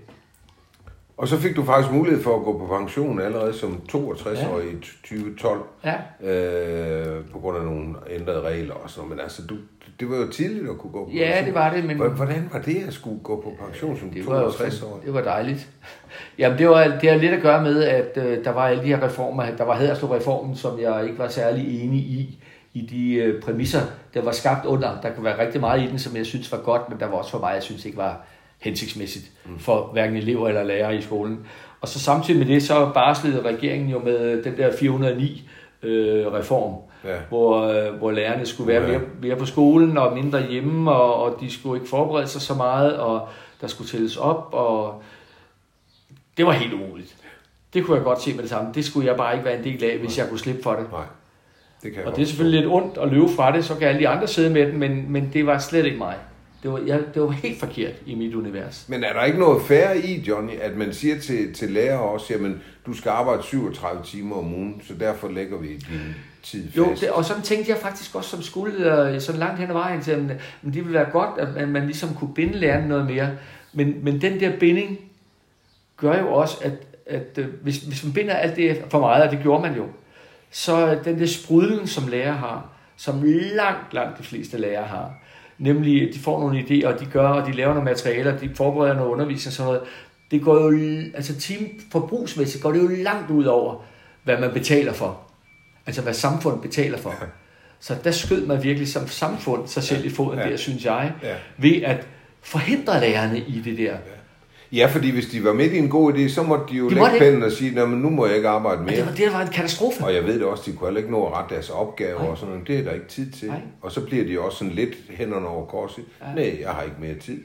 Og 1.18 1.28
så 1.28 1.38
fik 1.38 1.56
du 1.56 1.64
faktisk 1.64 1.94
mulighed 1.94 2.24
for 2.24 2.36
at 2.40 2.44
gå 2.46 2.58
på 2.58 2.68
pension 2.80 3.22
allerede 3.22 3.54
som 3.54 3.82
62-årig 3.92 4.72
i 4.74 4.76
2012. 5.04 5.62
Ja, 5.84 5.96
Øh, 6.32 7.26
på 7.32 7.40
grund 7.40 7.58
af 7.58 7.64
nogle 7.66 7.96
ændrede 8.10 8.42
regler 8.42 8.74
og 8.74 8.90
sådan 8.90 9.00
noget. 9.08 9.18
Men 9.18 9.24
altså, 9.24 9.42
du, 9.48 9.56
det 10.02 10.10
var 10.10 10.18
jo 10.18 10.28
tidligt 10.28 10.70
at 10.70 10.78
kunne 10.78 10.92
gå 10.94 11.06
på 11.06 11.12
ja 11.16 11.44
det 11.46 11.54
var 11.54 11.74
det, 11.74 11.84
men 11.86 11.98
Hvor- 11.98 12.08
Hvordan 12.10 12.50
var 12.54 12.60
det 12.60 12.84
at 12.88 12.94
skulle 12.94 13.20
gå 13.24 13.42
på 13.42 13.66
pension 13.66 14.00
som 14.00 14.10
det 14.10 14.28
var 14.28 14.36
jo 14.42 14.52
62 14.52 14.82
år? 14.82 15.02
det 15.06 15.14
var 15.14 15.22
dejligt. 15.22 15.70
Jamen 16.38 16.58
det, 16.58 16.70
var, 16.70 16.84
det 17.02 17.10
har 17.10 17.18
lidt 17.18 17.34
at 17.34 17.42
gøre 17.42 17.64
med, 17.64 17.84
at 17.84 18.18
øh, 18.26 18.44
der 18.44 18.52
var 18.52 18.68
alle 18.68 18.82
de 18.84 18.88
her 18.88 19.04
reformer. 19.04 19.46
Der 19.58 19.64
var 19.64 19.76
Haderslev-reformen, 19.76 20.56
som 20.56 20.80
jeg 20.82 21.04
ikke 21.06 21.20
var 21.20 21.28
særlig 21.28 21.84
enig 21.84 22.00
i, 22.00 22.40
i 22.74 22.82
de 22.82 23.14
øh, 23.14 23.42
præmisser, 23.42 23.82
der 24.14 24.22
var 24.22 24.32
skabt 24.32 24.66
under. 24.66 25.00
Der 25.04 25.10
kunne 25.10 25.26
være 25.26 25.40
rigtig 25.46 25.62
meget 25.62 25.84
i 25.84 25.88
den, 25.88 26.00
som 26.00 26.16
jeg 26.16 26.26
synes 26.26 26.52
var 26.52 26.58
godt, 26.58 26.90
men 26.90 27.00
der 27.00 27.06
var 27.06 27.14
også 27.16 27.32
for 27.32 27.40
mig, 27.40 27.52
jeg 27.54 27.64
synes 27.64 27.86
ikke 27.86 27.98
var 27.98 28.26
hensigtsmæssigt 28.60 29.32
for 29.60 29.90
hverken 29.94 30.16
elever 30.18 30.48
eller 30.48 30.64
lærere 30.64 30.96
i 30.96 31.02
skolen. 31.02 31.40
Og 31.82 31.88
så 31.88 32.00
samtidig 32.00 32.40
med 32.40 32.48
det, 32.56 32.64
så 32.64 32.92
barslede 32.94 33.42
regeringen 33.42 33.90
jo 33.90 34.00
med 34.00 34.44
den 34.44 34.58
der 34.58 34.72
409 34.78 35.50
øh, 35.84 36.28
reform, 36.28 36.74
Ja. 37.04 37.16
hvor, 37.30 37.62
øh, 37.68 37.94
hvor 37.94 38.12
lærerne 38.12 38.46
skulle 38.46 38.68
være 38.74 38.82
Ja. 38.82 38.88
mere, 38.88 39.02
mere 39.22 39.36
på 39.36 39.46
skolen 39.46 39.98
og 39.98 40.14
mindre 40.14 40.42
hjemme, 40.50 40.92
og, 40.92 41.16
og 41.16 41.38
de 41.42 41.52
skulle 41.52 41.80
ikke 41.82 41.90
forberede 41.90 42.28
sig 42.28 42.42
så 42.42 42.54
meget, 42.54 42.98
og 42.98 43.28
der 43.62 43.68
skulle 43.68 43.90
tælles 43.90 44.18
op, 44.18 44.50
og 44.52 45.04
det 46.38 46.46
var 46.46 46.52
helt 46.52 46.74
umuligt. 46.74 47.16
Det 47.74 47.86
kunne 47.86 47.96
jeg 47.98 48.04
godt 48.04 48.22
se 48.22 48.34
med 48.34 48.42
det 48.42 48.50
samme. 48.50 48.70
Det 48.74 48.86
skulle 48.86 49.08
jeg 49.08 49.18
bare 49.18 49.34
ikke 49.34 49.46
være 49.46 49.58
en 49.58 49.64
del 49.64 49.84
af, 49.84 49.98
hvis 49.98 50.18
jeg 50.18 50.30
kunne 50.30 50.40
slippe 50.40 50.64
for 50.64 50.74
det. 50.74 50.92
Nej, 50.92 51.02
det 51.84 51.94
kan 51.94 52.06
Og 52.06 52.16
det 52.16 52.22
er 52.22 52.26
selvfølgelig 52.26 52.60
lidt 52.62 52.72
ondt 52.74 52.98
at 52.98 53.10
løbe 53.10 53.30
fra 53.36 53.52
det, 53.56 53.66
så 53.66 53.76
kan 53.76 53.88
alle 53.88 54.00
de 54.00 54.08
andre 54.08 54.28
sidde 54.28 54.50
med 54.50 54.66
den, 54.68 54.78
men, 54.80 55.06
men 55.12 55.30
det 55.34 55.46
var 55.46 55.58
slet 55.60 55.86
ikke 55.86 55.98
mig. 55.98 56.16
Det 56.64 56.72
var, 56.72 56.80
jeg, 56.86 57.00
det 57.14 57.22
var 57.22 57.30
helt 57.30 57.60
forkert 57.60 57.94
i 58.06 58.16
mit 58.16 58.34
univers. 58.36 58.86
Men 58.90 59.04
er 59.04 59.14
der 59.14 59.24
ikke 59.24 59.40
noget 59.40 59.62
færre 59.62 59.98
i, 59.98 60.20
Johnny, 60.28 60.54
at 60.62 60.76
man 60.78 60.94
siger 60.94 61.20
til, 61.20 61.54
til 61.54 61.70
lærer 61.72 61.98
også, 61.98 62.34
jamen, 62.34 62.62
du 62.86 62.94
skal 62.94 63.10
arbejde 63.10 63.44
37 63.44 64.04
timer 64.04 64.36
om 64.36 64.54
ugen, 64.54 64.82
så 64.88 64.94
derfor 65.00 65.28
lægger 65.30 65.58
vi 65.58 65.68
din 65.68 66.16
tid 66.44 66.66
fast. 66.66 66.78
Jo, 66.78 66.96
det, 67.02 67.10
og 67.10 67.26
sådan 67.26 67.44
tænkte 67.44 67.72
jeg 67.72 67.80
faktisk 67.80 68.16
også 68.16 68.30
som 68.30 68.42
skoleleder, 68.42 69.20
sådan 69.20 69.40
langt 69.40 69.60
hen 69.60 69.70
ad 69.70 69.74
vejen 69.74 70.02
til, 70.02 70.12
at 70.12 70.20
men 70.62 70.74
det 70.74 70.76
ville 70.76 70.94
være 70.94 71.10
godt, 71.12 71.40
at 71.40 71.56
man, 71.56 71.68
man 71.68 71.86
ligesom 71.86 72.16
kunne 72.16 72.34
binde 72.34 72.58
lærerne 72.58 72.88
noget 72.88 73.06
mere. 73.06 73.30
Men, 73.74 74.04
men 74.04 74.22
den 74.22 74.40
der 74.40 74.60
binding 74.60 75.00
gør 75.98 76.20
jo 76.20 76.34
også, 76.34 76.58
at, 76.62 76.74
at 77.06 77.38
øh, 77.38 77.48
hvis, 77.62 77.78
hvis 77.78 78.04
man 78.04 78.14
binder 78.14 78.34
alt 78.34 78.56
det 78.56 78.84
for 78.90 79.00
meget, 79.00 79.24
og 79.24 79.32
det 79.32 79.40
gjorde 79.42 79.62
man 79.62 79.76
jo, 79.76 79.86
så 80.52 81.00
den 81.06 81.20
der 81.20 81.26
sprudlen, 81.26 81.88
som 81.88 82.08
lærer 82.08 82.34
har, 82.34 82.70
som 82.98 83.24
langt, 83.56 83.94
langt 83.94 84.18
de 84.18 84.24
fleste 84.24 84.58
lærere 84.58 84.88
har, 84.88 85.14
nemlig 85.58 86.08
at 86.08 86.14
de 86.14 86.20
får 86.20 86.40
nogle 86.40 86.60
idéer, 86.60 86.88
og 86.88 87.00
de 87.00 87.06
gør, 87.06 87.28
og 87.28 87.48
de 87.48 87.52
laver 87.52 87.74
nogle 87.74 87.90
materialer, 87.90 88.38
de 88.38 88.50
forbereder 88.56 88.96
noget 88.96 89.10
undervisning 89.10 89.50
og 89.50 89.54
sådan 89.54 89.74
noget, 89.74 89.82
det 90.32 90.42
går 90.42 90.72
jo, 90.72 91.02
altså 91.14 91.40
team 91.40 91.70
forbrugsmæssigt 91.92 92.64
går 92.64 92.72
det 92.72 92.84
jo 92.84 92.88
langt 92.88 93.32
ud 93.32 93.46
over, 93.46 93.84
hvad 94.24 94.40
man 94.40 94.52
betaler 94.52 94.94
for. 94.94 95.20
Altså 95.86 96.02
hvad 96.02 96.14
samfundet 96.14 96.62
betaler 96.62 96.98
for. 96.98 97.14
Så 97.80 97.96
der 98.04 98.12
skød 98.12 98.46
man 98.46 98.64
virkelig 98.64 98.88
som 98.88 99.08
samfund 99.08 99.68
sig 99.68 99.84
selv 99.84 100.06
i 100.06 100.10
foden 100.10 100.40
Ja. 100.40 100.50
der, 100.50 100.58
synes 100.58 100.86
jeg, 100.86 101.12
Ja. 101.24 101.36
ved 101.58 101.82
at 101.84 102.08
forhindre 102.42 103.00
lærerne 103.00 103.40
i 103.40 103.62
det 103.66 103.78
der. 103.78 103.96
Ja, 104.72 104.86
fordi 104.94 105.12
hvis 105.12 105.26
de 105.26 105.44
var 105.44 105.54
midt 105.54 105.74
i 105.74 105.78
en 105.78 105.90
god 105.90 106.14
idé, 106.14 106.30
så 106.30 106.44
måtte 106.44 106.66
de 106.70 106.78
jo 106.78 106.90
De 106.90 106.94
lægge 106.96 107.10
pennen 107.20 107.44
og 107.44 107.52
sige, 107.52 107.76
"Nå, 107.76 107.86
men 107.86 108.00
nu 108.00 108.10
må 108.10 108.26
jeg 108.26 108.36
ikke 108.36 108.50
arbejde 108.50 108.78
Og 108.80 108.84
mere. 108.86 108.96
det 108.96 109.06
var, 109.06 109.12
det 109.12 109.34
var 109.34 109.42
en 109.42 109.48
katastrofe. 109.48 110.04
Og 110.04 110.14
jeg 110.14 110.24
ved 110.26 110.34
det 110.34 110.44
også, 110.44 110.64
de 110.66 110.76
kunne 110.76 110.88
heller 110.88 111.00
ikke 111.00 111.12
nå 111.12 111.26
at 111.26 111.34
rette 111.34 111.56
deres 111.56 111.70
opgaver 111.70 112.20
Nej. 112.20 112.28
og 112.30 112.38
sådan 112.38 112.52
noget. 112.54 112.68
Det 112.68 112.80
er 112.80 112.84
der 112.84 112.92
ikke 112.94 113.08
tid 113.08 113.32
til. 113.32 113.48
Nej. 113.48 113.60
Og 113.82 113.92
så 113.92 114.02
bliver 114.02 114.26
de 114.26 114.40
også 114.40 114.58
sådan 114.58 114.74
lidt 114.74 114.94
hænderne 115.10 115.48
over 115.48 115.66
korset. 115.66 116.04
Ja. 116.22 116.34
Nej, 116.36 116.58
jeg 116.62 116.70
har 116.70 116.82
ikke 116.84 116.96
mere 117.00 117.14
tid. 117.16 117.44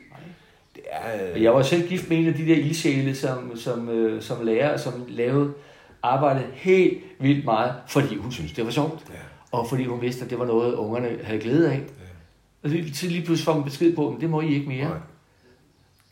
Det 0.74 0.82
er... 0.90 1.38
Jeg 1.40 1.54
var 1.54 1.62
selv 1.62 1.88
gift 1.88 2.08
med 2.08 2.18
en 2.18 2.26
af 2.28 2.34
de 2.34 2.46
der 2.46 2.54
ildsjæle, 2.56 3.14
som, 3.14 3.56
som, 3.56 3.88
øh, 3.88 4.22
som 4.22 4.36
lærer, 4.46 4.76
som 4.76 4.92
lavede 5.08 5.52
arbejdet 6.12 6.44
helt 6.52 6.98
vildt 7.20 7.44
meget, 7.44 7.72
fordi 7.88 8.16
hun 8.16 8.32
syntes, 8.32 8.52
det 8.52 8.64
var 8.64 8.70
sjovt. 8.70 9.04
Ja. 9.08 9.14
Og 9.52 9.68
fordi 9.68 9.84
hun 9.84 10.00
vidste, 10.02 10.24
at 10.24 10.30
det 10.30 10.38
var 10.38 10.44
noget, 10.46 10.74
ungerne 10.74 11.08
havde 11.24 11.40
glæde 11.40 11.70
af. 11.72 11.80
Og 12.62 12.70
lige, 12.70 12.90
til 12.90 13.08
lige 13.12 13.24
pludselig 13.24 13.44
får 13.44 13.54
man 13.54 13.64
besked 13.64 13.96
på, 13.96 14.08
at 14.08 14.20
det 14.20 14.30
må 14.30 14.40
I 14.40 14.54
ikke 14.54 14.68
mere. 14.68 14.84
Nej. 14.88 14.98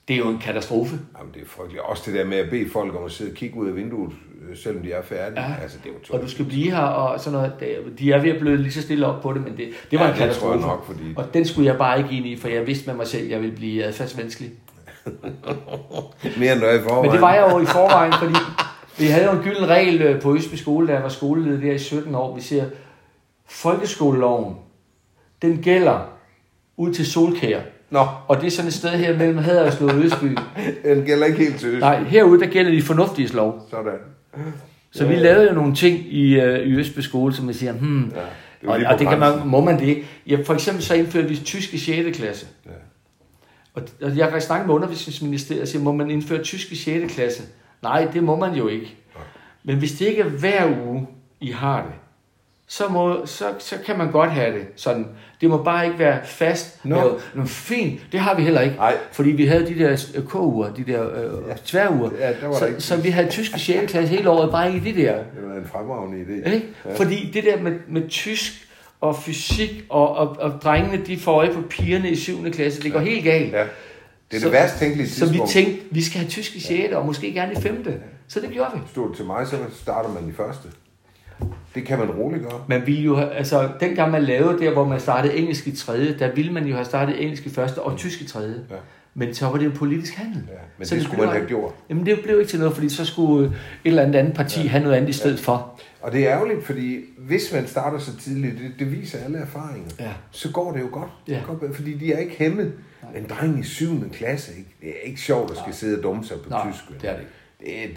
Det 0.08 0.14
er 0.14 0.18
jo 0.18 0.28
en 0.28 0.38
katastrofe. 0.38 0.98
Jamen, 1.18 1.32
det 1.34 1.42
er 1.42 1.46
frygteligt. 1.46 1.82
Også 1.84 2.02
det 2.06 2.14
der 2.14 2.24
med 2.24 2.36
at 2.38 2.50
bede 2.50 2.70
folk 2.70 2.94
om 2.94 3.04
at 3.04 3.12
sidde 3.12 3.30
og 3.30 3.34
kigge 3.36 3.56
ud 3.56 3.68
af 3.68 3.76
vinduet, 3.76 4.12
øh, 4.50 4.56
selvom 4.56 4.82
de 4.82 4.92
er 4.92 5.02
færdige. 5.02 5.40
Ja. 5.42 5.54
Altså, 5.62 5.78
det 5.84 5.90
er 5.90 5.94
jo 6.10 6.16
Og 6.16 6.22
du 6.22 6.28
skal 6.30 6.44
blive 6.44 6.70
her, 6.70 6.78
og 6.82 7.20
sådan 7.20 7.32
noget. 7.38 7.52
De 7.98 8.12
er 8.12 8.22
ved 8.22 8.30
at 8.30 8.40
blive 8.40 8.56
lige 8.56 8.72
så 8.72 8.82
stille 8.82 9.06
op 9.06 9.22
på 9.22 9.32
det, 9.32 9.42
men 9.44 9.56
det, 9.56 9.68
det 9.90 9.98
var 9.98 10.04
Ja, 10.06 10.10
en 10.10 10.14
det 10.14 10.18
tror 10.18 10.26
katastrofe. 10.26 10.58
jeg 10.58 10.66
nok, 10.68 10.86
fordi- 10.86 11.14
Og 11.16 11.34
den 11.34 11.44
skulle 11.44 11.66
jeg 11.70 11.78
bare 11.78 11.98
ikke 11.98 12.10
ind 12.16 12.26
i, 12.26 12.36
for 12.36 12.48
jeg 12.48 12.66
vidste 12.66 12.86
med 12.86 12.94
mig 12.96 13.06
selv, 13.06 13.24
at 13.24 13.30
jeg 13.30 13.40
ville 13.40 13.56
blive 13.56 13.84
adfærdsvanskelig. 13.84 14.50
Mere 16.38 16.52
end 16.52 16.62
i 16.62 16.82
forvejen. 16.82 17.02
Men 17.02 17.10
det 17.12 17.20
var 17.20 17.34
jeg 17.34 17.48
jo 17.52 17.58
i 17.60 17.64
forvejen, 17.66 18.12
fordi 18.12 18.34
vi 18.98 19.06
havde 19.06 19.24
jo 19.24 19.32
en 19.32 19.42
gylden 19.42 19.68
regel 19.68 20.02
øh, 20.02 20.20
på 20.20 20.34
Østby 20.34 20.54
Skole, 20.54 20.88
da 20.88 20.92
jeg 20.92 21.02
var 21.02 21.08
skoleleder 21.08 21.60
der 21.60 21.72
i 21.72 21.78
17 21.78 22.14
år. 22.14 22.34
Vi 22.34 22.40
siger, 22.40 22.64
folkeskoleloven, 23.46 24.56
den 25.42 25.62
gælder 25.62 26.08
ud 26.76 26.94
til 26.94 27.06
Solkær. 27.06 27.60
Nå, 27.90 28.06
Og 28.28 28.40
det 28.40 28.46
er 28.46 28.50
sådan 28.50 28.68
et 28.68 28.74
sted 28.74 28.90
her 28.90 29.18
mellem 29.18 29.38
Haderslev 29.38 29.88
og 29.88 29.96
Østby. 29.96 30.38
den 30.84 31.04
gælder 31.04 31.26
ikke 31.26 31.38
helt 31.38 31.56
til 31.60 31.68
Øst. 31.68 31.80
Nej, 31.80 32.02
herude 32.02 32.40
der 32.40 32.46
gælder 32.46 32.70
de 32.70 32.82
fornuftige 32.82 33.28
lov. 33.28 33.66
Sådan. 33.70 33.92
Så 34.92 35.06
vi 35.06 35.14
lavede 35.14 35.48
jo 35.48 35.54
nogle 35.54 35.74
ting 35.74 35.98
i, 36.14 36.40
øh, 36.40 36.66
i 36.66 36.72
Østby 36.72 37.00
Skole, 37.00 37.34
som 37.34 37.44
man 37.44 37.54
siger, 37.54 37.72
hmm, 37.72 38.12
Ja, 38.14 38.20
det 38.60 38.86
og, 38.86 38.92
og 38.92 38.98
det 38.98 39.08
kan 39.08 39.18
man, 39.18 39.46
må 39.46 39.60
man 39.60 39.80
det? 39.80 40.04
Ja, 40.26 40.36
for 40.44 40.54
eksempel 40.54 40.82
så 40.82 40.94
indførte 40.94 41.28
vi 41.28 41.36
tysk 41.36 41.74
i 41.74 41.78
6. 41.78 42.18
klasse. 42.18 42.46
Ja. 42.66 42.70
Og, 43.74 43.82
og 44.02 44.16
jeg 44.16 44.30
kan 44.30 44.40
snakke 44.40 44.66
med 44.66 44.74
undervisningsministeriet 44.74 45.62
og 45.62 45.68
sige, 45.68 45.82
må 45.82 45.92
man 45.92 46.10
indføre 46.10 46.42
tysk 46.42 46.72
i 46.72 46.76
6. 46.76 47.14
klasse? 47.14 47.42
Nej, 47.82 48.08
det 48.12 48.22
må 48.22 48.36
man 48.36 48.54
jo 48.54 48.68
ikke. 48.68 48.94
Men 49.64 49.76
hvis 49.76 49.92
det 49.92 50.06
ikke 50.06 50.22
er 50.22 50.28
hver 50.28 50.66
uge, 50.86 51.06
I 51.40 51.50
har 51.50 51.82
det, 51.82 51.92
så, 52.66 52.88
må, 52.88 53.26
så, 53.26 53.44
så 53.58 53.74
kan 53.86 53.98
man 53.98 54.10
godt 54.10 54.30
have 54.30 54.54
det 54.58 54.66
sådan. 54.76 55.08
Det 55.40 55.50
må 55.50 55.62
bare 55.62 55.86
ikke 55.86 55.98
være 55.98 56.18
fast. 56.24 56.84
Nå. 56.84 56.96
lavet. 56.96 57.30
Nå, 57.34 57.44
fint, 57.44 58.00
det 58.12 58.20
har 58.20 58.34
vi 58.36 58.42
heller 58.42 58.60
ikke. 58.60 58.76
Nej. 58.76 58.94
Fordi 59.12 59.30
vi 59.30 59.46
havde 59.46 59.66
de 59.66 59.78
der 59.78 60.06
øh, 60.14 60.24
K-uger, 60.24 60.72
de 60.74 60.84
der 60.84 61.10
øh, 61.10 61.48
ja. 61.48 61.54
tværuger. 61.64 62.10
Ja, 62.18 62.32
så, 62.58 62.66
ikke- 62.66 62.80
så 62.80 62.96
vi 62.96 63.08
havde 63.10 63.28
tysk 63.28 63.56
i 63.56 63.58
6. 63.60 63.92
klasse 63.92 64.16
hele 64.16 64.30
året, 64.30 64.50
bare 64.50 64.74
ikke 64.74 64.88
i 64.88 64.92
det 64.92 65.04
der. 65.06 65.14
Det 65.16 65.48
var 65.48 65.54
en 65.54 65.66
fremragende 65.72 66.18
idé. 66.22 66.54
Ikke? 66.54 66.66
Ja. 66.84 66.94
Fordi 66.94 67.30
det 67.34 67.44
der 67.44 67.60
med, 67.62 67.72
med 67.88 68.08
tysk 68.08 68.52
og 69.00 69.16
fysik, 69.16 69.84
og, 69.88 70.16
og, 70.16 70.36
og 70.40 70.52
drengene, 70.62 71.04
de 71.06 71.18
får 71.18 71.32
øje 71.32 71.52
på 71.54 71.60
pigerne 71.70 72.10
i 72.10 72.16
7. 72.16 72.50
klasse, 72.52 72.82
det 72.82 72.92
går 72.92 73.00
helt 73.00 73.24
galt. 73.24 73.52
Ja. 73.52 73.64
Det 74.30 74.36
er 74.36 74.40
Så- 74.40 74.46
det 74.46 74.52
værst 74.52 74.78
tænkelige 74.78 75.08
Så 75.08 75.24
vi 75.24 75.28
tidspunkt. 75.28 75.52
tænkte, 75.52 75.82
vi 75.90 76.02
skal 76.02 76.18
have 76.20 76.28
tysk 76.30 76.56
i 76.56 76.60
6. 76.60 76.92
og 76.94 77.06
måske 77.06 77.32
gerne 77.32 77.52
i 77.52 77.60
5. 77.60 77.86
Så 78.28 78.40
det 78.40 78.50
gjorde 78.50 78.70
vi. 78.74 78.80
Stod 78.90 79.08
det 79.08 79.16
til 79.16 79.24
mig, 79.24 79.46
så 79.46 79.56
starter 79.72 80.12
man 80.20 80.28
i 80.28 80.32
første. 80.32 80.68
Det 81.74 81.86
kan 81.86 81.98
man 81.98 82.10
roligt 82.10 82.42
gøre. 82.42 82.60
Man 82.68 82.86
ville 82.86 83.02
jo, 83.02 83.16
altså 83.16 83.68
dengang 83.80 84.10
man 84.12 84.22
lavede 84.22 84.58
der, 84.58 84.70
hvor 84.72 84.84
man 84.84 85.00
startede 85.00 85.34
engelsk 85.36 85.66
i 85.66 85.76
3. 85.76 86.14
der 86.18 86.34
ville 86.34 86.52
man 86.52 86.66
jo 86.66 86.74
have 86.74 86.84
startet 86.84 87.22
engelsk 87.22 87.46
i 87.46 87.50
første 87.50 87.78
og 87.82 87.96
tysk 87.96 88.20
i 88.20 88.26
3. 88.26 88.40
Ja. 88.40 88.54
Men 89.16 89.34
så 89.34 89.46
var 89.46 89.56
det 89.58 89.64
en 89.66 89.72
politisk 89.72 90.14
handel. 90.14 90.42
Ja, 90.48 90.54
men 90.78 90.86
så 90.86 90.94
det 90.94 91.04
skulle 91.04 91.20
man 91.26 91.34
have 91.34 91.46
gjort. 91.46 91.72
Jamen 91.90 92.06
det 92.06 92.20
blev 92.24 92.38
ikke 92.40 92.50
til 92.50 92.58
noget, 92.58 92.74
fordi 92.74 92.88
så 92.88 93.04
skulle 93.04 93.46
et 93.46 93.52
eller 93.84 94.02
andet 94.02 94.18
andet 94.18 94.34
parti 94.34 94.60
ja. 94.62 94.68
have 94.68 94.82
noget 94.82 94.96
andet 94.96 95.08
i 95.08 95.12
stedet 95.12 95.36
ja. 95.36 95.42
for. 95.42 95.80
Og 96.02 96.12
det 96.12 96.20
er 96.28 96.32
ærgerligt, 96.34 96.64
fordi 96.66 97.00
hvis 97.18 97.52
man 97.52 97.66
starter 97.66 97.98
så 97.98 98.16
tidligt, 98.16 98.54
det, 98.58 98.72
det 98.78 98.92
viser 99.00 99.18
alle 99.24 99.38
erfaringer, 99.38 99.90
Ja. 100.00 100.10
så 100.30 100.50
går 100.52 100.72
det 100.72 100.80
jo 100.80 100.88
godt. 100.92 101.10
Ja. 101.28 101.32
Det 101.34 101.42
går, 101.60 101.68
fordi 101.74 101.94
de 101.94 102.12
er 102.12 102.18
ikke 102.18 102.34
hæmmet. 102.38 102.72
En 103.16 103.26
dreng 103.30 103.60
i 103.60 103.62
7. 103.62 104.10
klasse, 104.12 104.52
ikke? 104.58 104.70
det 104.80 104.88
er 104.88 105.08
ikke 105.08 105.20
sjovt 105.20 105.50
at 105.50 105.56
skal 105.56 105.74
sidde 105.74 105.96
og 105.98 106.02
dumme 106.02 106.24
sig 106.24 106.36
på 106.44 106.50
Nej, 106.50 106.70
tysk. 106.72 106.84
det 107.02 107.10
er 107.10 107.12
det 107.12 107.20
ikke. 107.20 107.32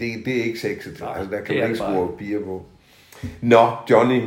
det, 0.00 0.24
det 0.26 0.40
er 0.40 0.44
ikke 0.44 0.58
sexet. 0.58 0.90
Altså, 1.16 1.30
der 1.36 1.40
kan 1.40 1.54
man 1.56 1.64
ikke 1.64 1.76
skrue 1.78 2.08
piger 2.18 2.40
på. 2.44 2.62
Nå, 3.40 3.68
Johnny, 3.90 4.20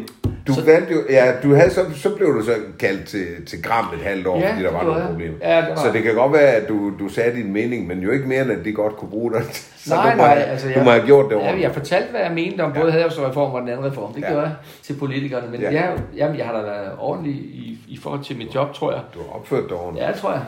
du 0.48 0.54
Så- 0.54 0.66
valgte 0.66 0.94
jo, 0.94 1.00
ja, 1.10 1.34
du 1.44 1.54
havde, 1.56 1.70
så, 1.70 1.86
så 1.96 2.16
blev 2.16 2.34
du 2.34 2.44
så 2.44 2.52
kaldt 2.80 3.08
til, 3.08 3.46
til 3.46 3.64
Gram 3.64 3.86
et 3.94 4.00
halvt 4.00 4.28
år, 4.28 4.40
Ja, 4.40 4.52
fordi 4.52 4.64
der 4.64 4.72
var 4.72 4.84
nogle 4.84 5.06
problemer. 5.08 5.36
Ja, 5.42 5.58
det 5.62 5.70
var- 5.70 5.76
Så 5.76 5.92
det 5.94 6.04
kan 6.04 6.16
godt 6.16 6.34
være, 6.34 6.52
at 6.52 6.70
du, 6.70 6.94
du 7.00 7.10
sagde 7.10 7.36
din 7.36 7.54
mening, 7.54 7.88
men 7.88 8.00
jo 8.00 8.12
ikke 8.12 8.28
mere, 8.28 8.42
end 8.42 8.52
at 8.52 8.66
de 8.66 8.72
godt 8.74 8.96
kunne 8.98 9.10
bruge 9.10 9.34
dig. 9.34 9.42
Så 9.86 9.96
nej, 9.96 10.12
du 10.12 10.18
må, 10.18 10.24
nej, 10.24 10.34
altså 10.48 10.68
du 10.68 10.74
jeg, 10.74 10.84
må 10.84 10.92
have 10.92 11.06
gjort 11.06 11.26
det 11.30 11.36
ja, 11.36 11.42
ordentligt. 11.42 11.64
jeg 11.64 11.74
fortalte, 11.74 12.12
hvad 12.12 12.22
jeg 12.22 12.32
mente 12.32 12.62
om 12.62 12.74
både 12.74 13.06
reform 13.06 13.52
og 13.52 13.62
den 13.62 13.70
anden 13.70 13.86
reform. 13.92 14.14
Det 14.14 14.22
Ja. 14.22 14.28
gjorde 14.32 14.42
jeg 14.46 14.56
til 14.84 14.94
politikerne. 14.94 15.52
Men 15.52 15.62
Ja. 15.62 15.72
ja. 15.72 15.82
jeg, 15.82 16.00
jamen, 16.16 16.38
jeg 16.38 16.46
har 16.46 16.54
da 16.54 16.62
været 16.62 16.92
ordentlig 17.00 17.34
i, 17.36 17.78
i 17.88 17.98
forhold 18.04 18.24
til 18.24 18.38
mit 18.38 18.56
job, 18.56 18.74
tror 18.74 18.92
jeg. 18.92 19.02
Du 19.14 19.20
har 19.20 19.40
opført 19.40 19.64
dig 19.70 19.78
ordentligt. 19.78 20.08
Ja, 20.08 20.12
tror 20.12 20.32
jeg. 20.32 20.42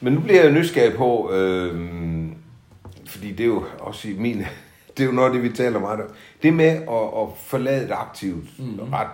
Men 0.00 0.12
nu 0.12 0.20
bliver 0.20 0.42
jeg 0.42 0.52
nysgerrig 0.52 0.94
på, 0.96 1.32
øh, 1.32 1.80
fordi 3.06 3.32
det 3.32 3.40
er 3.40 3.48
jo 3.48 3.64
også 3.78 4.08
i 4.08 4.12
min, 4.18 4.38
det 4.96 5.02
er 5.02 5.06
jo 5.06 5.12
noget 5.12 5.28
af 5.28 5.34
det, 5.34 5.42
vi 5.42 5.48
taler 5.56 5.78
meget 5.80 6.00
om. 6.00 6.06
Det 6.42 6.54
med 6.54 6.64
at, 6.66 6.78
at 7.22 7.28
forlade 7.46 7.84
et 7.84 7.90
aktivt, 7.92 8.44
mm. 8.58 8.78
ret, 8.92 9.08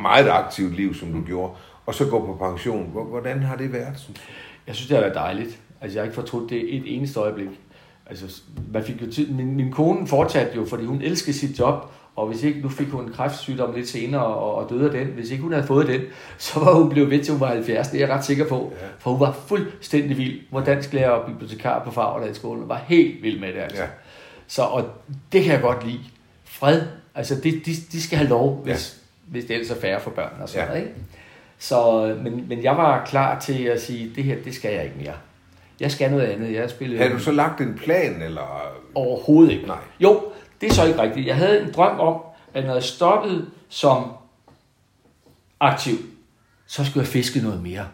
meget 0.00 0.28
aktivt 0.28 0.76
liv, 0.76 0.94
som 0.94 1.12
du 1.12 1.20
gjorde, 1.26 1.52
og 1.86 1.94
så 1.94 2.04
gå 2.08 2.26
på 2.26 2.50
pension. 2.50 2.88
Hvor- 2.92 3.04
Hvordan 3.04 3.42
har 3.42 3.56
det 3.56 3.72
været? 3.72 3.98
synes 3.98 4.18
du? 4.18 4.24
Jeg 4.66 4.74
synes, 4.74 4.88
det 4.88 4.96
har 4.96 5.02
været 5.02 5.14
dejligt. 5.14 5.58
Altså, 5.80 5.98
jeg 5.98 6.02
har 6.02 6.04
ikke 6.04 6.14
fortrudt 6.14 6.50
det 6.50 6.76
et 6.76 6.96
eneste 6.96 7.20
øjeblik. 7.20 7.48
Altså, 8.06 8.42
man 8.72 8.84
fik 8.84 9.02
jo 9.02 9.10
tid, 9.12 9.30
min, 9.30 9.56
min 9.56 9.72
kone 9.72 10.06
fortsatte 10.06 10.56
jo, 10.56 10.64
fordi 10.64 10.84
hun 10.84 11.02
elskede 11.02 11.32
sit 11.36 11.58
job, 11.58 11.92
og 12.16 12.26
hvis 12.26 12.42
ikke, 12.42 12.60
nu 12.60 12.68
fik 12.68 12.88
hun 12.88 13.04
en 13.04 13.12
kræftsygdom 13.12 13.74
lidt 13.74 13.88
senere 13.88 14.24
og, 14.24 14.54
og 14.54 14.70
døde 14.70 14.84
af 14.84 14.90
den. 14.90 15.06
Hvis 15.06 15.30
ikke 15.30 15.42
hun 15.42 15.52
havde 15.52 15.66
fået 15.66 15.86
den, 15.88 16.00
så 16.38 16.60
var 16.60 16.74
hun 16.74 16.88
blevet 16.90 17.10
ved 17.10 17.24
til 17.24 17.32
hun 17.32 17.40
var 17.40 17.46
70. 17.46 17.88
Det 17.88 18.02
er 18.02 18.06
jeg 18.06 18.16
ret 18.16 18.24
sikker 18.24 18.48
på. 18.48 18.72
Ja. 18.80 18.86
For 18.98 19.10
hun 19.10 19.20
var 19.20 19.32
fuldstændig 19.46 20.16
vild. 20.18 20.40
Hun 20.50 20.58
var 20.60 20.64
dansklærer 20.64 21.10
og 21.10 21.26
bibliotekar 21.26 21.84
på 21.84 21.90
Fagerdalsskolen. 21.90 22.60
Hun 22.60 22.68
var 22.68 22.80
helt 22.86 23.22
vild 23.22 23.40
med 23.40 23.48
det, 23.48 23.58
altså. 23.60 23.82
Ja. 23.82 23.88
Så, 24.46 24.62
og 24.62 24.84
det 25.32 25.42
kan 25.44 25.52
jeg 25.52 25.60
godt 25.62 25.86
lide. 25.86 26.00
Fred, 26.44 26.82
altså 27.14 27.34
det, 27.34 27.66
de, 27.66 27.72
de 27.92 28.02
skal 28.02 28.18
have 28.18 28.28
lov, 28.28 28.60
hvis, 28.64 28.98
ja. 29.28 29.32
hvis 29.32 29.44
det 29.44 29.54
ellers 29.54 29.70
er 29.70 29.80
færre 29.80 30.00
for 30.00 30.10
børn 30.10 30.32
og 30.42 30.48
sådan 30.48 30.62
Ja. 30.64 30.68
noget, 30.68 30.82
ikke? 30.82 30.94
Så, 31.58 32.14
men, 32.22 32.44
men 32.48 32.62
jeg 32.62 32.76
var 32.76 33.04
klar 33.06 33.40
til 33.40 33.62
at 33.64 33.82
sige, 33.82 34.12
det 34.16 34.24
her, 34.24 34.36
det 34.44 34.54
skal 34.54 34.74
jeg 34.74 34.84
ikke 34.84 34.96
mere. 34.98 35.14
Jeg 35.80 35.90
skal 35.90 36.10
noget 36.10 36.24
andet. 36.26 36.52
Jeg 36.52 36.60
har 36.60 36.68
spillet 36.68 36.98
Har 36.98 37.08
du 37.08 37.18
så 37.18 37.32
lagt 37.32 37.60
en 37.60 37.74
plan, 37.74 38.22
eller... 38.22 38.72
overhovedet 38.94 39.52
ikke. 39.52 39.66
Nej. 39.66 39.76
Jo, 40.00 40.22
det 40.64 40.70
er 40.70 40.74
så 40.74 40.84
ikke 40.86 41.02
rigtigt. 41.02 41.26
Jeg 41.26 41.36
havde 41.36 41.60
en 41.60 41.72
drøm 41.72 42.00
om, 42.00 42.14
at 42.54 42.64
når 42.66 42.74
jeg 42.74 42.82
stoppede 42.82 43.46
som 43.68 44.04
aktiv, 45.60 45.94
så 46.66 46.84
skulle 46.84 47.00
jeg 47.02 47.08
fiske 47.08 47.40
noget 47.40 47.62
mere. 47.62 47.84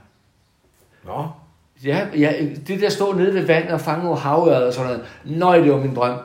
Nå, 1.07 1.27
Ja, 1.85 2.07
ja, 2.19 2.33
det 2.69 2.81
der 2.81 2.89
stå 2.89 3.13
nede 3.13 3.35
ved 3.35 3.47
vandet 3.47 3.71
og 3.73 3.81
fange 3.81 4.05
nogle 4.05 4.19
havørred 4.19 4.67
og 4.67 4.73
sådan 4.73 4.91
noget. 4.91 5.05
Nøj, 5.25 5.59
det 5.59 5.73
var 5.73 5.79
min 5.79 5.95
drøm. 5.95 6.17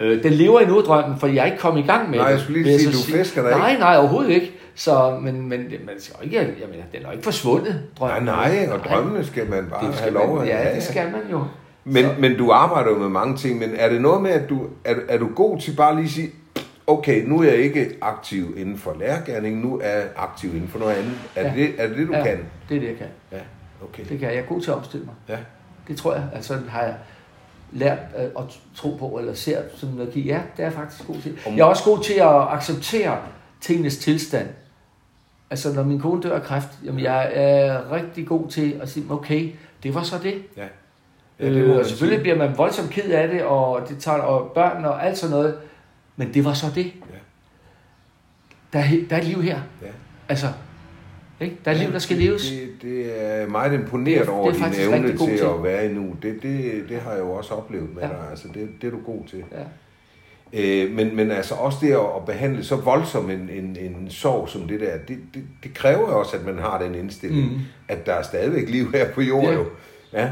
Øh, 0.00 0.22
den 0.22 0.32
lever 0.32 0.60
endnu 0.60 0.80
drømmen, 0.80 1.18
for 1.18 1.26
jeg 1.26 1.40
er 1.42 1.44
ikke 1.44 1.58
kommet 1.58 1.82
i 1.84 1.86
gang 1.86 2.10
med 2.10 2.18
Nej, 2.18 2.26
det. 2.28 2.34
jeg 2.34 2.40
skulle 2.42 2.62
lige 2.62 2.78
sige, 2.78 2.92
du 2.92 3.18
fisker 3.18 3.42
da 3.42 3.50
Nej, 3.50 3.68
ikke. 3.70 3.80
nej, 3.80 3.96
overhovedet 3.96 4.30
ikke. 4.30 4.52
Så, 4.74 5.18
men, 5.22 5.48
men, 5.48 5.58
men 5.58 5.70
skal 5.98 6.14
ikke, 6.24 6.36
jeg 6.36 6.46
mener, 6.70 6.84
den 6.92 7.02
er 7.02 7.06
jo 7.06 7.10
ikke 7.12 7.24
forsvundet, 7.24 7.74
nej, 7.74 8.08
drømmen. 8.08 8.24
nej, 8.24 8.68
og 8.72 8.78
drømmene 8.84 9.24
skal 9.24 9.50
man 9.50 9.66
bare 9.70 9.80
det 9.86 9.94
have 9.94 9.96
skal 9.98 10.12
lov 10.12 10.34
man, 10.34 10.42
at 10.42 10.48
ja, 10.48 10.56
have. 10.56 10.74
det 10.74 10.82
skal 10.82 11.10
man 11.12 11.20
jo. 11.30 11.44
Men, 11.84 12.04
Så- 12.04 12.14
men 12.18 12.36
du 12.38 12.50
arbejder 12.50 12.90
jo 12.90 12.98
med 12.98 13.08
mange 13.08 13.36
ting, 13.36 13.58
men 13.58 13.70
er 13.76 13.88
det 13.88 14.00
noget 14.00 14.22
med, 14.22 14.30
at 14.30 14.48
du 14.48 14.66
er, 14.84 14.94
er 15.08 15.18
du 15.18 15.28
god 15.34 15.58
til 15.60 15.76
bare 15.76 15.94
lige 15.94 16.04
at 16.04 16.10
sige, 16.10 16.30
okay, 16.86 17.24
nu 17.26 17.40
er 17.40 17.44
jeg 17.44 17.56
ikke 17.56 17.96
aktiv 18.00 18.54
inden 18.56 18.78
for 18.78 18.96
lærergærning, 19.00 19.60
nu 19.60 19.80
er 19.84 19.88
jeg 19.98 20.08
aktiv 20.16 20.54
inden 20.54 20.68
for 20.68 20.78
noget 20.78 20.94
andet. 20.94 21.12
Er, 21.36 21.42
Ja. 21.48 21.54
det, 21.56 21.74
er 21.78 21.86
det 21.88 21.96
det, 21.96 22.08
du 22.08 22.12
ja, 22.14 22.22
kan? 22.24 22.38
det 22.68 22.76
er 22.76 22.80
det, 22.80 22.88
jeg 22.88 22.96
kan. 22.96 23.06
Ja, 23.32 23.38
okay. 23.84 24.02
Det 24.08 24.18
kan 24.18 24.20
jeg. 24.28 24.36
Jeg 24.36 24.42
er 24.42 24.46
god 24.46 24.60
til 24.60 24.70
at 24.70 24.76
omstille 24.76 25.06
mig. 25.06 25.14
Ja. 25.28 25.38
Det 25.88 25.96
tror 25.96 26.14
jeg. 26.14 26.24
Altså 26.34 26.58
har 26.68 26.82
jeg 26.82 26.94
lært 27.72 27.98
øh, 28.18 28.24
at 28.24 28.44
tro 28.76 28.96
på, 28.96 29.06
eller 29.18 29.34
ser 29.34 29.62
som 29.76 29.88
noget 29.88 30.16
Ja, 30.16 30.40
det 30.56 30.62
er 30.62 30.66
jeg 30.66 30.72
faktisk 30.72 31.06
god 31.06 31.16
til. 31.16 31.38
Om- 31.46 31.52
Jeg 31.56 31.60
er 31.60 31.64
også 31.66 31.84
god 31.84 32.02
til 32.02 32.14
at 32.14 32.48
acceptere 32.48 33.16
tingenes 33.60 33.98
tilstand. 33.98 34.48
Altså, 35.50 35.72
når 35.74 35.82
min 35.82 36.00
kone 36.00 36.22
dør 36.22 36.34
af 36.36 36.42
kræft, 36.42 36.68
jamen, 36.84 37.00
jeg 37.00 37.30
er 37.34 37.92
rigtig 37.92 38.26
god 38.26 38.48
til 38.48 38.78
at 38.82 38.88
sige, 38.88 39.06
okay, 39.10 39.50
det 39.82 39.94
var 39.94 40.02
så 40.02 40.16
det. 40.22 40.42
Ja. 40.56 40.62
Ja, 41.40 41.46
det 41.46 41.52
øh, 41.56 41.76
og 41.76 41.86
selvfølgelig 41.86 42.16
sige. 42.18 42.22
bliver 42.22 42.36
man 42.48 42.58
voldsomt 42.58 42.90
ked 42.90 43.10
af 43.10 43.28
det, 43.28 43.42
og 43.44 43.88
det 43.88 43.98
tager 43.98 44.18
og 44.18 44.52
børn 44.54 44.84
og 44.84 45.06
alt 45.06 45.18
sådan 45.18 45.36
noget. 45.36 45.54
Men 46.16 46.34
det 46.34 46.44
var 46.44 46.52
så 46.54 46.66
det. 46.74 46.84
Ja. 46.84 46.90
Der, 48.72 48.78
er, 48.78 48.84
der 49.10 49.16
er 49.16 49.20
et 49.20 49.26
liv 49.26 49.42
her. 49.42 49.60
Ja. 49.82 49.86
Altså, 50.28 50.46
ikke? 51.40 51.56
der 51.64 51.70
er 51.70 51.74
et 51.74 51.80
liv, 51.80 51.92
der 51.92 51.98
skal 51.98 52.16
leves. 52.16 52.50
Det, 52.50 52.68
det 52.82 53.22
er 53.22 53.48
meget 53.48 53.72
imponeret 53.72 54.20
Det 54.20 54.28
er- 54.28 54.32
over 54.32 54.50
det 54.50 54.58
din 54.60 54.80
evne 54.80 55.08
til 55.08 55.18
til. 55.38 55.44
at 55.44 55.62
være 55.64 55.86
i 55.90 55.94
nu. 55.94 56.14
Det, 56.22 56.42
det, 56.42 56.84
det 56.88 57.00
har 57.00 57.10
jeg 57.10 57.20
jo 57.20 57.30
også 57.32 57.54
oplevet 57.54 57.94
med 57.94 58.02
Ja. 58.02 58.08
dig. 58.08 58.16
Altså, 58.30 58.48
det, 58.54 58.68
det 58.80 58.86
er 58.86 58.90
du 58.90 59.00
god 59.06 59.24
til. 59.30 59.44
Ja. 59.52 59.62
Øh, 60.54 60.90
men, 60.94 61.16
men 61.16 61.30
altså 61.30 61.54
også 61.54 61.78
det 61.80 61.92
at, 61.92 62.24
behandle 62.26 62.64
så 62.64 62.76
voldsom 62.76 63.30
en, 63.30 63.48
en, 63.52 63.76
en 63.80 64.10
sorg 64.10 64.48
som 64.48 64.68
det 64.68 64.80
der, 64.80 64.98
det, 65.08 65.18
det, 65.34 65.42
det 65.62 65.74
kræver 65.74 66.10
jo 66.10 66.18
også, 66.18 66.36
at 66.36 66.44
man 66.44 66.58
har 66.58 66.82
den 66.82 66.94
indstilling, 66.94 67.46
Mhm. 67.52 67.60
at 67.88 68.06
der 68.06 68.12
er 68.14 68.22
stadigvæk 68.22 68.68
liv 68.70 68.92
her 68.92 69.10
på 69.12 69.20
jorden 69.22 69.48
Ja. 69.50 69.54
jo. 69.54 69.64
Ja. 70.12 70.30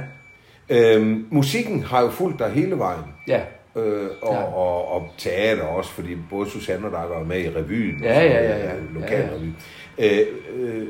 Øhm, 0.71 1.27
musikken 1.31 1.83
har 1.83 2.01
jo 2.03 2.11
fulgt 2.11 2.39
dig 2.39 2.51
hele 2.51 2.79
vejen. 2.79 3.05
ja. 3.29 3.41
Øh, 3.77 4.09
og, 4.23 4.35
Ja. 4.35 4.43
og, 4.43 4.93
og 4.95 5.09
teater 5.19 5.63
også, 5.63 5.91
fordi 5.91 6.17
både 6.31 6.51
Susanne 6.51 6.87
og 6.87 6.93
dig 6.93 7.05
var 7.19 7.25
med 7.25 7.41
i 7.45 7.49
revyen. 7.49 7.95
og 7.97 8.03
Ja, 8.03 8.15
sådan 8.15 8.31
ja, 8.31 8.73
noget, 8.95 9.11
ja, 9.11 9.19
ja. 9.19 9.25
øh. 9.35 10.21
Øh, 10.21 10.27
øh, 10.57 10.87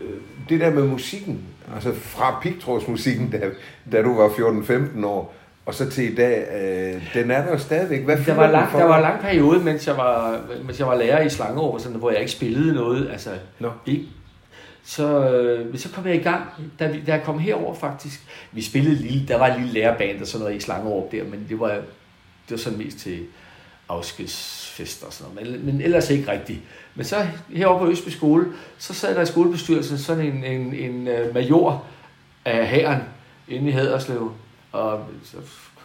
det 0.48 0.60
der 0.60 0.70
med 0.70 0.82
musikken, 0.82 1.40
altså 1.74 1.92
fra 1.94 2.38
pigtrådsmusikken, 2.42 3.30
da, 3.30 3.40
da 3.92 4.02
du 4.02 4.16
var 4.16 4.28
14-15 4.28 5.06
år, 5.06 5.34
og 5.66 5.74
så 5.74 5.90
til 5.90 6.12
i 6.12 6.14
dag, 6.14 6.44
øh, 6.62 7.14
den 7.14 7.30
er 7.30 7.44
der 7.44 7.52
jo 7.52 7.58
stadigvæk. 7.58 8.04
Hvad 8.04 8.16
Der 8.26 8.34
var, 8.34 8.50
lang, 8.50 8.72
der 8.72 8.84
var 8.84 8.96
en 8.96 9.02
lang 9.02 9.20
periode, 9.20 9.60
mens 9.64 9.86
jeg 9.86 9.96
var, 9.96 10.40
mens 10.64 10.78
jeg 10.78 10.86
var 10.86 10.94
lærer 10.96 11.22
i 11.22 11.28
Slangerup, 11.28 11.80
sådan, 11.80 11.98
hvor 11.98 12.10
jeg 12.10 12.20
ikke 12.20 12.32
spillede 12.32 12.74
noget. 12.74 13.08
Altså, 13.12 13.30
Nå. 13.58 13.70
ikke. 13.86 14.04
Så, 14.90 15.28
øh, 15.30 15.78
så 15.78 15.88
kom 15.88 16.06
jeg 16.06 16.14
i 16.14 16.22
gang, 16.22 16.44
da, 16.78 16.90
vi, 16.90 17.02
da 17.06 17.12
jeg 17.12 17.22
kom 17.22 17.38
herover 17.38 17.74
faktisk. 17.74 18.20
Vi 18.52 18.62
spillede 18.62 18.94
lille, 18.94 19.28
der 19.28 19.36
var 19.36 19.46
en 19.46 19.60
lille 19.60 19.72
lærerband 19.72 20.20
og 20.20 20.26
sådan 20.26 20.44
noget 20.44 20.56
i 20.56 20.60
Slangerup 20.60 21.12
der, 21.12 21.24
men 21.24 21.46
det 21.48 21.60
var, 21.60 21.68
det 21.68 22.50
var 22.50 22.56
sådan 22.56 22.78
mest 22.78 22.98
til 22.98 23.26
afskedsfester 23.88 25.06
og 25.06 25.12
sådan 25.12 25.34
noget, 25.34 25.50
men, 25.52 25.66
men 25.66 25.80
ellers 25.80 26.10
ikke 26.10 26.32
rigtigt. 26.32 26.60
Men 26.94 27.04
så 27.04 27.26
heroppe 27.48 27.84
på 27.84 27.90
Østby 27.90 28.08
Skole, 28.08 28.46
så 28.78 28.94
sad 28.94 29.14
der 29.14 29.22
i 29.22 29.26
skolebestyrelsen 29.26 29.98
sådan 29.98 30.26
en, 30.26 30.44
en, 30.44 30.74
en 30.74 31.08
øh, 31.08 31.34
major 31.34 31.84
af 32.44 32.66
hæren 32.66 33.02
inde 33.48 33.68
i 33.68 33.72
Haderslev, 33.72 34.32
og 34.72 35.06
så 35.24 35.36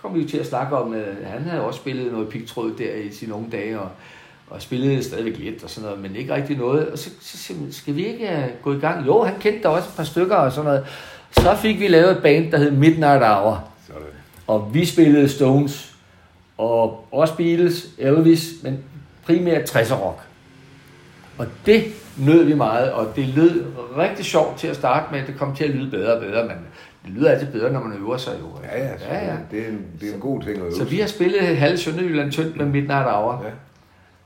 kom 0.01 0.15
vi 0.15 0.21
jo 0.21 0.27
til 0.27 0.37
at 0.37 0.45
snakke 0.45 0.77
om, 0.77 0.93
at 0.93 1.15
han 1.25 1.43
havde 1.43 1.61
også 1.61 1.79
spillet 1.79 2.11
noget 2.11 2.29
pigtråd 2.29 2.73
der 2.77 2.95
i 2.95 3.11
sine 3.11 3.33
unge 3.33 3.51
dage, 3.51 3.79
og, 3.79 3.89
og 4.49 4.61
spillede 4.61 5.03
stadigvæk 5.03 5.37
lidt 5.37 5.63
og 5.63 5.69
sådan 5.69 5.89
noget, 5.89 6.01
men 6.03 6.15
ikke 6.15 6.35
rigtig 6.35 6.57
noget. 6.57 6.87
Og 6.89 6.97
så, 6.97 7.09
så 7.21 7.53
man, 7.53 7.71
skal 7.71 7.95
vi 7.95 8.05
ikke 8.05 8.29
øh, 8.29 8.43
gå 8.63 8.73
i 8.73 8.77
gang? 8.79 9.07
Jo, 9.07 9.23
han 9.23 9.35
kendte 9.39 9.63
der 9.63 9.69
også 9.69 9.89
et 9.89 9.95
par 9.95 10.03
stykker 10.03 10.35
og 10.35 10.51
sådan 10.51 10.65
noget. 10.65 10.85
Så 11.31 11.55
fik 11.55 11.79
vi 11.79 11.87
lavet 11.87 12.11
et 12.11 12.21
band, 12.23 12.51
der 12.51 12.57
hed 12.57 12.71
Midnight 12.71 13.23
Hour. 13.23 13.69
Sådan. 13.87 14.01
Og 14.47 14.69
vi 14.73 14.85
spillede 14.85 15.29
Stones, 15.29 15.95
og 16.57 17.07
også 17.11 17.35
Beatles, 17.35 17.85
Elvis, 17.97 18.49
men 18.63 18.77
primært 19.25 19.75
60'er 19.75 19.93
rock. 19.95 20.19
Og 21.37 21.47
det 21.65 21.83
nød 22.17 22.43
vi 22.43 22.53
meget, 22.53 22.91
og 22.91 23.15
det 23.15 23.27
lød 23.27 23.65
rigtig 23.97 24.25
sjovt 24.25 24.57
til 24.59 24.67
at 24.67 24.75
starte 24.75 25.05
med. 25.11 25.21
Det 25.27 25.37
kom 25.37 25.55
til 25.55 25.63
at 25.63 25.69
lyde 25.69 25.91
bedre 25.91 26.13
og 26.13 26.21
bedre, 26.21 26.43
men 26.43 26.55
det 27.05 27.13
lyder 27.13 27.31
altid 27.31 27.47
bedre, 27.51 27.73
når 27.73 27.83
man 27.83 27.97
øver 27.97 28.17
sig 28.17 28.33
jo. 28.41 28.45
Ja, 28.63 28.83
ja, 28.83 28.91
ja, 29.09 29.25
ja. 29.25 29.35
Det, 29.51 29.63
er 29.65 29.67
en, 29.69 29.85
det 30.01 30.09
er 30.09 30.13
en 30.13 30.19
god 30.19 30.41
ting 30.41 30.57
at 30.57 30.63
øve 30.63 30.75
Så 30.75 30.83
vi 30.83 30.89
sig. 30.89 30.99
har 31.03 31.07
spillet 31.07 31.57
halv 31.57 31.77
Sønderjylland 31.77 32.31
tyndt 32.31 32.57
med 32.57 32.65
Midnight 32.65 33.05
Hour. 33.11 33.43
Ja. 33.45 33.49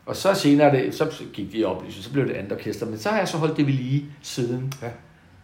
Og 0.10 0.16
så 0.16 0.34
senere, 0.34 0.76
det, 0.76 0.95
så 0.95 1.24
gik 1.34 1.51
de 1.51 1.57
i 1.57 1.64
oplysning, 1.64 2.03
så 2.03 2.14
blev 2.14 2.28
det 2.28 2.34
andet 2.34 2.51
orkester. 2.51 2.86
Men 2.86 2.99
så 2.99 3.10
har 3.10 3.18
jeg 3.18 3.28
så 3.28 3.38
holdt 3.38 3.57
det 3.57 3.66
ved 3.68 3.74
lige 3.74 4.05
siden. 4.22 4.74
Ja. 4.82 4.88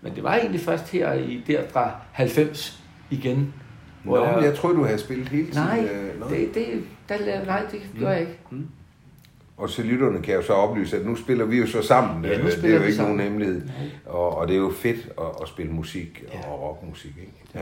Men 0.02 0.16
det 0.16 0.24
var 0.24 0.36
egentlig 0.36 0.62
først 0.62 0.90
her 0.92 1.14
i 1.14 1.44
der 1.48 1.62
fra 1.74 1.92
90 2.12 2.84
igen. 3.10 3.54
Nå, 4.04 4.26
jeg, 4.26 4.44
jeg 4.44 4.56
troede, 4.56 4.78
du 4.78 4.84
havde 4.84 5.00
spillet 5.00 5.30
hele 5.30 5.46
tiden. 5.52 5.68
Nej, 5.68 5.90
øh, 6.24 6.30
det, 6.30 6.56
det, 6.56 6.84
der, 7.10 7.46
nej, 7.46 7.64
det 7.72 7.80
gjorde 7.98 8.12
jeg 8.14 8.22
ikke. 8.22 8.38
Og 9.58 9.70
så 9.70 9.82
lytterne 9.84 10.22
kan 10.22 10.36
jo 10.36 10.42
så 10.42 10.54
oplyse, 10.54 10.98
at 11.00 11.06
nu 11.06 11.16
spiller 11.16 11.46
vi 11.46 11.58
jo 11.60 11.68
så 11.68 11.82
sammen. 11.82 12.26
Ja, 12.26 12.38
nu 12.38 12.44
Øh, 12.46 12.52
det 12.62 12.66
er 12.66 12.74
jo 12.74 12.80
vi 12.80 12.86
ikke 12.86 12.96
sammen. 12.96 13.16
nogen 13.18 13.32
hemmelighed. 13.32 13.70
Og, 14.06 14.38
og 14.38 14.48
det 14.48 14.54
er 14.54 14.58
jo 14.60 14.72
fedt 14.76 15.10
at, 15.18 15.26
at 15.42 15.48
spille 15.48 15.72
musik 15.72 16.24
Ja. 16.34 16.48
og 16.50 16.62
rockmusik. 16.62 17.14
Ikke? 17.18 17.32
Ja. 17.56 17.60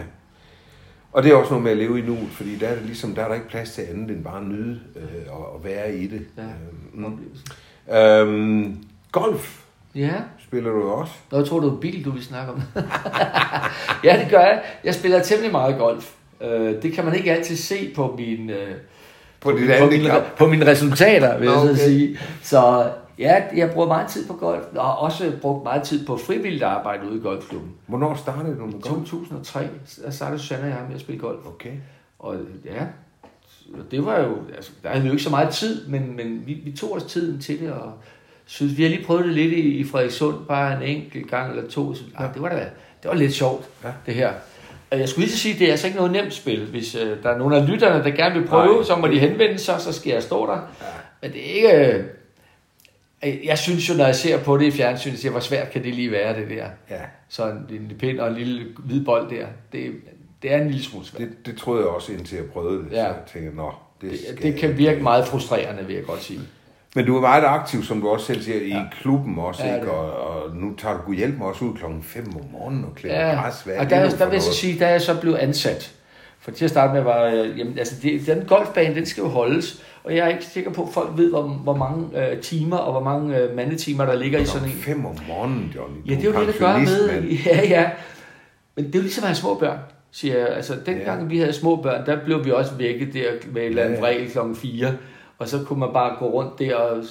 Og 1.14 1.24
det 1.24 1.32
er 1.32 1.36
også 1.36 1.50
noget 1.52 1.64
med 1.64 1.72
at 1.72 1.78
leve 1.78 2.00
i 2.00 2.02
nuet, 2.02 2.30
fordi 2.32 2.56
der 2.58 2.68
er, 2.68 2.74
det 2.76 2.86
ligesom, 2.86 3.16
der 3.16 3.24
er 3.24 3.28
der 3.28 3.36
ikke 3.36 3.50
plads 3.50 3.72
til 3.72 3.82
andet 3.82 4.12
end 4.12 4.24
bare 4.24 4.38
at 4.40 4.48
nyde 4.48 4.80
øh, 4.96 5.34
og, 5.34 5.54
og 5.56 5.64
være 5.64 5.96
i 5.96 6.08
det. 6.08 6.22
Ja. 6.38 6.44
Oplevelsen. 7.06 7.48
øhm, 7.94 8.78
golf 9.12 9.60
Ja. 9.96 10.12
spiller 10.48 10.70
du 10.72 10.90
også. 10.90 11.14
Nå, 11.32 11.38
jeg 11.38 11.48
tror, 11.48 11.60
det 11.60 11.72
var 11.72 11.76
bil, 11.78 12.06
du 12.06 12.12
ville 12.12 12.26
snakke 12.26 12.52
om. 12.54 12.62
ja, 14.04 14.20
det 14.24 14.28
gør 14.30 14.40
jeg. 14.40 14.62
Jeg 14.84 14.94
spiller 14.96 15.22
temmelig 15.24 15.52
meget 15.52 15.78
golf. 15.78 16.10
Øh, 16.42 16.82
det 16.82 16.94
kan 16.94 17.06
man 17.06 17.16
ikke 17.16 17.32
altid 17.32 17.56
se 17.56 17.92
på 17.96 18.16
min, 18.18 18.50
øh, 18.50 18.68
På 19.40 19.50
på, 19.50 19.56
mine, 19.56 19.74
handicap. 19.74 20.24
på 20.38 20.48
mine 20.48 20.66
resultater, 20.66 21.38
vil 21.38 21.46
Nå, 21.48 21.52
jeg 21.54 21.62
så 21.62 21.70
okay. 21.72 21.82
sige. 21.84 22.20
Så 22.44 22.90
ja, 23.20 23.44
jeg 23.56 23.72
bruger 23.72 23.88
meget 23.88 24.08
tid 24.10 24.28
på 24.28 24.34
golf, 24.34 24.64
og 24.76 24.86
har 24.86 24.92
også 24.92 25.32
brugt 25.42 25.64
meget 25.64 25.84
tid 25.84 26.06
på 26.06 26.18
frivilligt 26.18 26.64
arbejde 26.64 27.10
ude 27.10 27.18
i 27.18 27.22
golfklubben. 27.22 27.72
Hvornår 27.88 28.16
startede 28.16 28.56
du 28.56 28.66
med 28.66 28.74
I 28.74 28.80
golf? 28.82 29.10
2003, 29.10 29.68
der 30.04 30.12
startede 30.12 30.40
Susanne 30.40 30.64
og 30.64 30.70
jeg 30.70 30.78
med 30.88 30.96
at 30.96 31.02
spille 31.02 31.22
golf. 31.22 31.46
Okay. 31.46 31.72
Og 32.20 32.36
ja, 32.66 32.86
det 33.92 34.06
var 34.06 34.20
jo, 34.20 34.38
altså, 34.56 34.72
der 34.84 34.90
havde 34.90 35.02
vi 35.02 35.08
jo 35.08 35.14
ikke 35.14 35.24
så 35.24 35.30
meget 35.30 35.50
tid, 35.50 35.88
men, 35.88 36.16
men 36.16 36.44
vi, 36.46 36.54
vi 36.54 36.72
tog 36.72 36.94
os 36.94 37.04
tiden 37.04 37.42
til 37.42 37.60
det, 37.60 37.72
og 37.72 37.94
synes, 38.46 38.78
vi 38.78 38.84
har 38.84 38.90
lige 38.90 39.06
prøvet 39.06 39.26
det 39.26 39.34
lidt 39.34 39.54
i, 39.54 39.60
i 39.78 39.84
Frederikssund, 39.84 40.36
bare 40.48 40.76
en 40.76 40.82
enkelt 40.98 41.30
gang 41.32 41.50
eller 41.56 41.70
to, 41.70 41.94
så, 41.96 42.04
ja. 42.20 42.28
det, 42.34 42.42
var 42.42 42.50
da, 42.50 42.56
det 43.04 43.10
var 43.10 43.14
lidt 43.14 43.34
sjovt, 43.34 43.70
Ja. 43.84 43.90
det 44.06 44.14
her. 44.14 44.32
Jeg 44.92 45.10
skulle 45.10 45.26
lige 45.26 45.38
sige, 45.38 45.60
det 45.60 45.68
er 45.68 45.72
altså 45.72 45.88
ikke 45.88 45.98
noget 45.98 46.12
nemt 46.12 46.34
spil. 46.34 46.66
Hvis 46.66 46.96
øh, 46.96 47.24
der 47.24 47.30
er 47.30 47.38
nogle 47.38 47.58
af 47.58 47.70
lytterne, 47.70 48.04
der 48.04 48.12
gerne 48.12 48.40
vil 48.40 48.48
prøve, 48.48 48.76
Nej. 48.76 48.84
så 48.84 48.96
må 48.96 49.08
de 49.08 49.20
henvende 49.20 49.58
sig, 49.58 49.82
så 49.82 49.94
skal 49.94 50.12
jeg 50.14 50.24
stå 50.24 50.46
der. 50.48 50.54
Ja. 50.54 50.86
Men 51.22 51.32
det 51.32 51.40
er 51.50 51.56
ikke... 51.56 52.04
Øh, 53.26 53.46
jeg 53.46 53.58
synes 53.58 53.90
jo, 53.90 53.94
når 53.94 54.06
jeg 54.06 54.16
ser 54.16 54.38
på 54.44 54.58
det 54.58 54.66
i 54.66 54.72
fjernsynet, 54.72 55.20
siger, 55.20 55.32
hvor 55.32 55.40
svært 55.40 55.72
kan 55.72 55.84
det 55.84 55.96
lige 55.96 56.12
være, 56.12 56.36
det 56.36 56.50
der. 56.50 56.66
Ja, 56.90 57.02
Så 57.30 57.46
en, 57.50 57.76
en 57.76 57.92
pind 58.00 58.20
og 58.20 58.28
en 58.30 58.36
lille 58.36 58.66
hvid 58.80 59.06
bold 59.06 59.30
der, 59.30 59.46
det, 59.72 59.92
det 60.42 60.54
er 60.54 60.58
en 60.62 60.68
lille 60.68 60.84
smule 60.84 61.06
svært. 61.06 61.22
det, 61.22 61.46
det 61.46 61.58
troede 61.58 61.80
jeg 61.82 61.90
også, 61.90 62.12
indtil 62.12 62.36
jeg 62.36 62.46
prøvede 62.46 62.78
det. 62.84 62.92
Ja. 62.92 62.96
Så 62.98 63.02
jeg 63.08 63.16
tænkte, 63.34 63.56
nå, 63.56 63.72
det, 64.02 64.12
Det, 64.12 64.44
det 64.44 64.56
kan 64.56 64.78
virke 64.78 65.04
meget 65.04 65.28
frustrerende, 65.28 65.86
vil 65.86 65.96
jeg 65.96 66.06
godt 66.06 66.24
sige. 66.24 66.40
Men 66.96 67.06
du 67.06 67.18
er 67.18 67.22
meget 67.22 67.44
aktiv, 67.44 67.84
som 67.84 68.02
du 68.02 68.10
også 68.10 68.26
selv 68.26 68.42
siger, 68.42 68.62
i 68.62 68.68
Ja. 68.70 68.82
klubben 69.02 69.38
også, 69.40 69.64
Ja, 69.66 69.72
det 69.74 69.78
ikke? 69.80 69.92
Og, 69.92 70.28
og 70.44 70.56
nu 70.56 70.76
tager 70.76 71.02
du 71.08 71.14
hjælp 71.14 71.38
mig 71.38 71.48
også 71.48 71.66
ud 71.66 71.76
klokken 71.78 72.04
5 72.04 72.28
om 72.36 72.42
morgenen 72.52 72.86
og 72.86 72.96
klipper 72.96 73.20
Ja, 73.20 73.42
græs. 73.42 73.62
Hvad 73.62 73.76
og 73.78 73.84
det 73.84 73.92
der, 73.92 74.10
der, 74.10 74.26
vil 74.26 74.34
jeg 74.34 74.42
så 74.42 74.54
sige, 74.54 74.80
da 74.80 74.88
jeg 74.88 75.02
så 75.02 75.20
blev 75.22 75.38
ansat, 75.40 75.92
for 76.40 76.52
til 76.52 76.66
at 76.66 76.72
starte 76.72 76.94
med 76.94 77.02
var, 77.02 77.24
øh, 77.26 77.60
jamen, 77.60 77.80
altså 77.80 77.96
det, 78.04 78.28
den 78.28 78.46
golfbane, 78.48 78.96
den 78.96 79.06
skal 79.06 79.22
jo 79.22 79.28
holdes, 79.28 79.84
og 80.04 80.16
jeg 80.16 80.26
er 80.26 80.30
ikke 80.30 80.46
sikker 80.46 80.72
på, 80.72 80.82
at 80.84 80.90
folk 80.94 81.10
ved, 81.18 81.30
hvor, 81.30 81.42
hvor 81.42 81.76
mange 81.76 82.28
øh, 82.32 82.40
timer 82.42 82.78
og 82.78 82.92
hvor 82.92 83.04
mange 83.04 83.38
øh, 83.38 83.56
mandetimer, 83.56 84.06
der 84.06 84.16
ligger 84.16 84.40
i 84.40 84.46
sådan 84.46 84.68
en. 84.68 84.74
5 84.74 85.06
om 85.06 85.16
morgenen, 85.28 85.74
Johnny. 85.76 85.98
Ja, 86.12 86.16
det 86.16 86.20
er 86.30 86.34
jo 86.34 86.40
det, 86.46 86.54
der 86.54 86.60
gør 86.68 86.78
med. 86.78 87.24
Ja, 87.46 87.62
ja. 87.68 87.90
Men 88.76 88.86
det 88.86 88.96
er 88.96 89.00
jo 89.00 89.04
ligesom 89.04 89.24
at 89.24 89.28
have 89.28 89.36
små 89.36 89.54
børn, 89.54 89.78
siger 90.12 90.38
jeg. 90.38 90.48
Altså, 90.50 90.74
dengang 90.86 91.22
Ja. 91.22 91.28
vi 91.28 91.38
havde 91.40 91.54
små 91.54 91.76
børn, 91.76 92.06
der 92.06 92.18
blev 92.26 92.46
vi 92.46 92.52
også 92.52 92.72
vækket 92.78 93.14
der 93.14 93.24
med 93.54 93.62
et 93.62 93.66
eller 93.68 93.84
andet 93.84 93.98
Ja, 94.02 94.26
klokken 94.32 94.56
4. 94.56 94.88
Og 95.40 95.48
så 95.48 95.60
kunne 95.66 95.80
man 95.80 95.90
bare 95.94 96.16
gå 96.20 96.26
rundt 96.26 96.60
der 96.60 96.76
og 96.76 97.04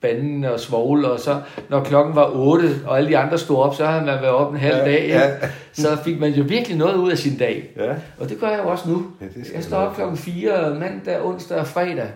banden 0.00 0.44
og 0.44 0.60
svogle, 0.60 1.10
og 1.10 1.20
så 1.20 1.40
når 1.68 1.84
klokken 1.84 2.14
var 2.16 2.30
8, 2.34 2.64
og 2.86 2.98
alle 2.98 3.08
de 3.10 3.18
andre 3.18 3.38
stod 3.38 3.56
op, 3.58 3.74
så 3.74 3.86
havde 3.86 4.04
man 4.04 4.14
været 4.14 4.34
op 4.34 4.52
en 4.52 4.58
halv 4.58 4.76
Ja, 4.76 4.84
dag. 4.84 5.08
ja. 5.08 5.30
Så 5.72 5.96
fik 6.04 6.20
man 6.20 6.30
jo 6.32 6.44
virkelig 6.48 6.76
noget 6.78 6.94
ud 6.94 7.10
af 7.10 7.18
sin 7.18 7.38
dag. 7.38 7.70
Ja. 7.76 7.94
Og 8.18 8.28
det 8.28 8.40
gør 8.40 8.48
jeg 8.48 8.60
jo 8.64 8.68
også 8.70 8.88
nu. 8.90 9.06
Ja, 9.20 9.26
jeg 9.54 9.64
står 9.64 9.76
op 9.76 9.94
klokken 9.94 10.16
4 10.16 10.70
mandag, 10.80 11.22
onsdag 11.24 11.58
og 11.58 11.66
fredag. 11.66 12.08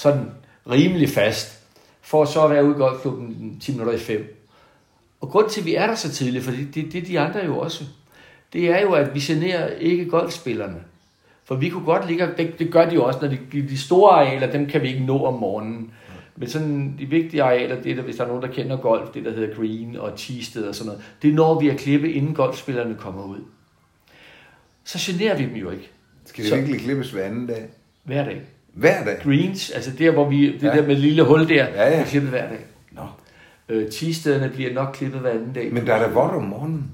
Sådan 0.00 0.30
rimelig 0.70 1.08
fast. 1.08 1.58
For 2.02 2.24
så 2.24 2.44
at 2.44 2.50
være 2.50 2.64
ude 2.64 2.74
i 2.74 2.78
golfklubben 2.78 3.58
10 3.60 3.72
minutter 3.72 3.92
i 3.94 3.98
5. 3.98 4.36
Og 5.20 5.28
grund 5.28 5.50
til, 5.50 5.60
at 5.60 5.66
vi 5.66 5.74
er 5.74 5.86
der 5.86 5.94
så 5.94 6.12
tidligt, 6.12 6.44
for 6.44 6.50
det, 6.52 6.74
det, 6.74 6.92
det 6.92 7.06
de 7.06 7.20
andre 7.20 7.44
jo 7.44 7.58
også, 7.58 7.84
det 8.52 8.70
er 8.70 8.80
jo, 8.80 8.92
at 8.92 9.14
vi 9.14 9.20
generer 9.20 9.66
ikke 9.66 10.04
golfspillerne. 10.10 10.82
For 11.44 11.54
vi 11.54 11.68
kunne 11.68 11.84
godt 11.84 12.08
ligge, 12.08 12.28
det, 12.36 12.58
det 12.58 12.72
gør 12.72 12.88
de 12.88 12.94
jo 12.94 13.04
også, 13.04 13.18
når 13.22 13.28
de, 13.28 13.38
de 13.68 13.78
store 13.78 14.12
arealer, 14.12 14.52
dem 14.52 14.66
kan 14.66 14.82
vi 14.82 14.88
ikke 14.88 15.04
nå 15.04 15.24
om 15.24 15.34
morgenen. 15.34 15.92
Men 16.36 16.48
sådan 16.48 16.94
de 16.98 17.06
vigtige 17.06 17.42
arealer, 17.42 17.82
det 17.82 17.92
er 17.92 17.96
der, 17.96 18.02
hvis 18.02 18.16
der 18.16 18.24
er 18.24 18.28
nogen, 18.28 18.42
der 18.42 18.48
kender 18.48 18.76
golf, 18.76 19.10
det 19.14 19.24
der 19.24 19.32
hedder 19.32 19.54
green 19.54 19.96
og 19.96 20.12
teested 20.16 20.64
og 20.64 20.74
sådan 20.74 20.86
noget, 20.86 21.02
det 21.22 21.34
når 21.34 21.60
vi 21.60 21.68
at 21.68 21.78
klippe, 21.78 22.12
inden 22.12 22.34
golfspillerne 22.34 22.94
kommer 22.94 23.24
ud. 23.24 23.38
Så 24.84 24.98
generer 25.12 25.36
vi 25.36 25.44
dem 25.44 25.54
jo 25.54 25.70
ikke 25.70 25.90
Skal 26.24 26.44
det 26.44 26.50
Så- 26.50 26.56
virkelig 26.56 26.80
klippes 26.80 27.10
hver 27.10 27.24
anden 27.24 27.46
dag? 27.46 27.68
hver 28.04 28.24
dag. 28.24 28.40
Hver 28.74 29.04
dag? 29.04 29.16
Greens, 29.22 29.70
altså 29.70 29.90
der, 29.98 30.10
hvor 30.10 30.28
vi, 30.30 30.52
det 30.52 30.62
Ja. 30.62 30.68
der 30.68 30.82
med 30.82 30.90
et 30.92 30.98
lille 30.98 31.22
hul 31.22 31.48
der, 31.48 31.66
Ja, 31.74 31.98
ja. 31.98 32.04
klippet 32.04 32.30
hver 32.30 32.48
dag. 32.48 32.58
Nå. 32.92 33.02
Øh, 33.68 33.88
Tistederne 33.88 34.48
bliver 34.54 34.72
nok 34.74 34.90
klippet 34.94 35.20
hver 35.20 35.30
anden 35.30 35.52
dag. 35.52 35.72
Men 35.72 35.86
der 35.86 35.94
er 35.94 35.98
da 36.08 36.14
vådt 36.14 36.32
om 36.32 36.42
morgenen. 36.42 36.90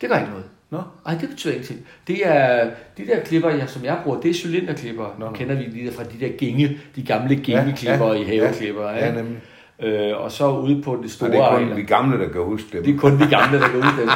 Det 0.00 0.08
gør 0.08 0.16
ikke 0.18 0.30
noget. 0.30 0.44
Nå. 0.70 0.80
Nej, 1.06 1.16
det 1.20 1.28
betyder 1.28 1.52
ingenting. 1.52 1.80
Det 2.06 2.26
er, 2.26 2.70
de 2.98 3.06
der 3.06 3.20
klipper, 3.20 3.50
jeg, 3.50 3.68
som 3.68 3.84
jeg 3.84 3.98
bruger, 4.04 4.20
det 4.20 4.30
er 4.30 4.34
cylinderklipper. 4.34 5.16
Nå, 5.18 5.26
nå. 5.26 5.32
kender 5.32 5.54
vi 5.54 5.62
lige 5.62 5.92
fra 5.92 6.02
de 6.04 6.20
der 6.20 6.28
gænge, 6.38 6.78
de 6.96 7.02
gamle 7.02 7.36
gængeklipper 7.36 8.06
Ja, 8.06 8.12
ja, 8.12 8.20
i 8.20 8.24
haveklipper. 8.24 8.90
Ja, 8.90 9.06
ja 9.06 9.12
nemlig. 9.14 9.38
Øh, 9.82 10.16
og 10.16 10.32
så 10.32 10.48
ude 10.50 10.82
på 10.82 10.96
det 10.96 11.04
Og 11.04 11.10
store 11.10 11.30
det 11.30 11.38
er 11.38 11.48
kun 11.48 11.62
areal. 11.62 11.76
vi 11.76 11.82
gamle, 11.82 12.18
der 12.24 12.32
kan 12.32 12.40
huske 12.42 12.66
det. 12.72 12.84
Det 12.84 12.94
er 12.94 12.98
kun 12.98 13.18
vi 13.18 13.24
gamle, 13.24 13.58
der 13.60 13.68
går 13.68 13.78
ud 13.78 14.00
den. 14.00 14.10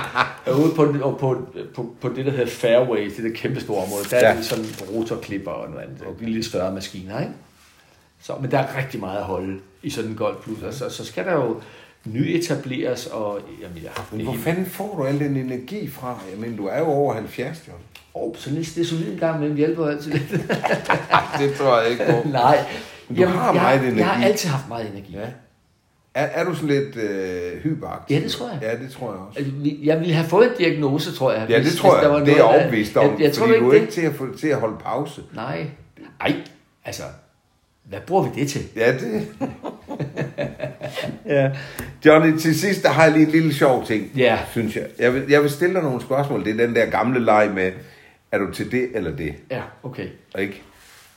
Og 0.46 0.60
ude 0.60 0.72
på, 0.76 0.94
og 1.08 1.18
på, 1.18 1.46
på, 1.74 1.94
på 2.00 2.08
det, 2.08 2.26
der 2.26 2.30
hedder 2.32 2.46
fairway, 2.46 3.04
det 3.16 3.24
der 3.24 3.30
kæmpe 3.34 3.60
store 3.60 3.82
område, 3.84 4.04
der 4.10 4.16
er 4.16 4.30
Ja. 4.30 4.36
det 4.36 4.44
sådan 4.44 4.64
rotorklipper 4.94 5.50
og 5.50 5.70
noget 5.70 5.82
andet. 5.84 6.02
Okay. 6.08 6.26
De 6.26 6.30
lidt 6.30 6.46
større 6.46 6.72
maskiner, 6.74 7.20
ikke? 7.20 7.32
Så, 8.22 8.32
men 8.40 8.50
der 8.50 8.58
er 8.58 8.76
rigtig 8.78 9.00
meget 9.00 9.18
at 9.18 9.24
holde 9.24 9.58
i 9.82 9.90
sådan 9.90 10.10
en 10.10 10.16
golfklub. 10.16 10.62
Og 10.62 10.74
så, 10.74 10.90
så 10.90 11.04
skal 11.04 11.24
der 11.24 11.32
jo 11.34 11.56
nyetableres, 12.04 13.06
og 13.06 13.40
jamen, 13.62 13.76
jeg 13.82 13.90
har 13.96 14.06
Men 14.12 14.24
hvor 14.24 14.34
fanden 14.34 14.66
får 14.66 14.94
du 14.98 15.04
al 15.04 15.18
den 15.20 15.36
energi 15.36 15.90
fra? 15.90 16.18
Jeg 16.30 16.40
mener, 16.40 16.56
du 16.56 16.66
er 16.66 16.78
jo 16.78 16.84
over 16.86 17.14
70, 17.14 17.62
John. 17.68 17.78
Oh, 18.14 18.34
så 18.36 18.50
lidt 18.50 18.72
det 18.74 18.80
er 18.80 18.84
solid 18.84 19.12
en 19.12 19.18
gang, 19.18 19.40
men 19.40 19.56
hjælper 19.56 19.86
altid 19.86 20.12
lidt. 20.12 20.30
Det 21.40 21.54
tror 21.58 21.80
jeg 21.80 21.90
ikke 21.90 22.04
på. 22.06 22.28
Nej. 22.28 22.58
Men 23.08 23.16
du 23.22 23.26
har 23.28 23.52
jeg, 23.52 23.62
meget 23.62 23.80
energi. 23.82 23.98
Jeg 23.98 24.06
har 24.08 24.24
altid 24.24 24.48
haft 24.48 24.68
meget 24.68 24.90
energi. 24.92 25.12
Ja. 25.12 25.26
Er, 26.18 26.24
er 26.40 26.44
du 26.44 26.54
sådan 26.54 26.68
lidt 26.68 26.96
øh, 26.96 27.60
hyperaktiv? 27.62 28.16
Ja, 28.16 28.22
det 28.22 28.30
tror 28.30 28.48
jeg. 28.48 28.58
Ja, 28.62 28.84
det 28.84 28.90
tror 28.92 29.10
jeg 29.12 29.20
også. 29.20 29.38
Altså, 29.38 29.52
vi- 29.56 29.78
Jeg 29.82 30.00
ville 30.00 30.14
have 30.14 30.28
fået 30.28 30.46
en 30.46 30.52
diagnose, 30.58 31.12
tror 31.16 31.32
jeg. 31.32 31.46
Ja, 31.48 31.54
det 31.54 31.62
hvis- 31.62 31.76
tror 31.76 31.94
hvis 31.94 32.02
der 32.02 32.08
var 32.08 32.16
jeg. 32.18 32.26
Det 32.26 32.32
er 32.32 32.36
jeg 32.36 32.44
overbevist 32.44 32.96
om. 32.96 33.04
Jeg, 33.12 33.20
jeg 33.20 33.32
tror 33.32 33.46
ikke 33.46 33.58
du 33.60 33.68
er 33.68 33.72
det. 33.74 33.80
ikke 33.80 33.92
til 33.92 34.00
at, 34.00 34.14
få, 34.14 34.36
til 34.38 34.48
at 34.48 34.56
holde 34.56 34.76
pause. 34.84 35.22
Nej. 35.34 35.66
Ej, 36.20 36.34
altså, 36.84 37.02
hvad 37.84 37.98
bruger 38.06 38.22
vi 38.22 38.40
det 38.40 38.48
til? 38.48 38.60
Ja, 38.76 38.92
det... 38.92 39.26
ja. 41.26 41.50
Johnny, 42.06 42.38
til 42.38 42.60
sidst, 42.60 42.82
der 42.82 42.88
har 42.88 43.02
jeg 43.04 43.12
lige 43.12 43.26
en 43.26 43.32
lille 43.32 43.54
sjov 43.54 43.86
ting, 43.86 44.10
Ja. 44.16 44.38
synes 44.50 44.76
jeg. 44.76 44.86
Jeg 44.98 45.14
vil, 45.14 45.22
jeg 45.28 45.42
vil 45.42 45.50
stille 45.50 45.74
dig 45.74 45.82
nogle 45.82 46.00
spørgsmål. 46.00 46.44
Det 46.44 46.60
er 46.60 46.66
den 46.66 46.76
der 46.76 46.86
gamle 46.86 47.24
leg 47.24 47.50
med, 47.54 47.72
er 48.32 48.38
du 48.38 48.52
til 48.52 48.70
det 48.72 48.88
eller 48.94 49.16
det? 49.16 49.34
Ja, 49.50 49.60
okay. 49.82 50.06
Ikke? 50.38 50.62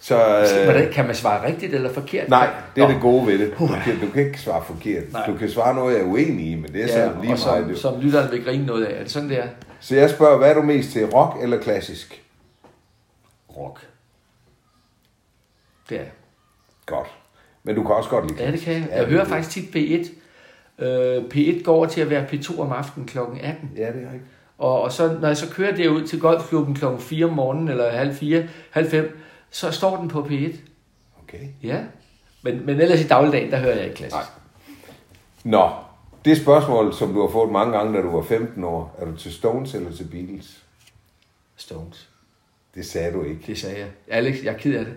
Så, 0.03 0.15
øh, 0.15 0.63
Hvordan, 0.63 0.91
kan 0.93 1.05
man 1.05 1.15
svare 1.15 1.47
rigtigt 1.47 1.73
eller 1.73 1.93
forkert? 1.93 2.29
nej, 2.29 2.49
det 2.75 2.83
er 2.83 2.87
Nå. 2.87 2.93
det 2.93 3.01
gode 3.01 3.27
ved 3.27 3.39
det. 3.39 3.53
Du 3.59 3.67
kan, 3.67 3.99
du 3.99 4.11
kan 4.13 4.25
ikke 4.25 4.39
svare 4.41 4.63
forkert. 4.65 5.03
Nej. 5.13 5.25
Du 5.27 5.37
kan 5.37 5.49
svare 5.49 5.75
noget, 5.75 5.93
jeg 5.95 6.01
er 6.01 6.05
uenig 6.05 6.51
i, 6.51 6.55
men 6.55 6.73
det 6.73 6.83
er 6.83 6.99
Ja, 6.99 7.05
lige 7.05 7.15
og 7.17 7.23
meget. 7.25 7.39
som, 7.39 7.63
det. 7.63 7.77
som 7.77 7.99
lytteren 8.01 8.31
vil 8.31 8.43
grine 8.43 8.65
noget 8.65 8.85
af. 8.85 8.99
Er 8.99 9.03
det 9.03 9.11
sådan, 9.11 9.29
det 9.29 9.39
er? 9.39 9.47
Så 9.79 9.95
jeg 9.95 10.09
spørger, 10.09 10.37
hvad 10.37 10.49
er 10.49 10.53
du 10.53 10.61
mest 10.61 10.91
til, 10.91 11.05
rock 11.05 11.43
eller 11.43 11.57
klassisk? 11.59 12.21
Rock. 13.57 13.79
Det 15.89 15.99
er. 15.99 16.05
Godt. 16.85 17.07
Men 17.63 17.75
du 17.75 17.83
kan 17.83 17.95
også 17.95 18.09
godt 18.09 18.31
lide 18.31 18.43
Ja, 18.43 18.51
det 18.51 18.59
kan 18.61 18.73
jeg. 18.73 18.81
klassisk. 18.81 18.97
Jeg 19.01 19.05
hører 19.09 19.21
er 19.21 19.25
faktisk 19.29 19.49
tit 19.73 19.75
P1. 19.75 20.85
Øh, 20.85 21.23
P1 21.33 21.63
går 21.63 21.75
over 21.75 21.85
til 21.85 22.01
at 22.01 22.09
være 22.09 22.25
P2 22.31 22.59
om 22.61 22.71
aftenen 22.71 23.07
kl. 23.07 23.17
18. 23.17 23.35
det. 23.41 23.81
Ja, 23.81 23.87
det 23.87 23.95
er 24.03 24.05
rigtigt. 24.05 24.23
Og, 24.57 24.81
og 24.81 24.91
så, 24.91 25.17
når 25.21 25.27
jeg 25.27 25.37
så 25.37 25.49
kører 25.49 25.75
derud 25.75 26.01
til 26.07 26.19
golfklubben 26.19 26.75
kl. 26.75 26.85
4 26.99 27.25
om 27.25 27.33
morgenen, 27.33 27.67
eller 27.67 27.89
halv 27.91 28.13
4, 28.15 28.43
halv 28.71 28.89
5, 28.89 29.17
så 29.51 29.71
står 29.71 29.97
den 29.97 30.07
på 30.07 30.21
P1. 30.21 30.55
Okay. 31.23 31.47
Ja. 31.63 31.79
Men, 32.43 32.65
men 32.65 32.81
ellers 32.81 33.01
i 33.01 33.07
dagligdagen, 33.07 33.51
der 33.51 33.57
hører 33.57 33.75
jeg 33.75 33.83
ikke 33.83 33.95
klassisk. 33.95 34.15
Nej. 34.15 34.25
Nå, 35.43 35.69
det 36.25 36.37
spørgsmål, 36.37 36.93
som 36.93 37.13
du 37.13 37.21
har 37.21 37.29
fået 37.29 37.51
mange 37.51 37.77
gange, 37.77 37.97
da 37.97 38.01
du 38.01 38.11
var 38.11 38.21
15 38.21 38.63
år, 38.63 38.95
er 38.99 39.05
du 39.05 39.15
til 39.15 39.33
Stones 39.33 39.73
eller 39.73 39.91
til 39.91 40.03
Beatles? 40.03 40.63
Stones. 41.55 42.09
Det 42.75 42.85
sagde 42.85 43.13
du 43.13 43.23
ikke. 43.23 43.41
Det 43.47 43.57
sagde 43.57 43.79
jeg. 43.79 43.87
Alex, 44.07 44.43
jeg 44.43 44.53
er 44.53 44.57
ked 44.57 44.75
af 44.75 44.85
det. 44.85 44.93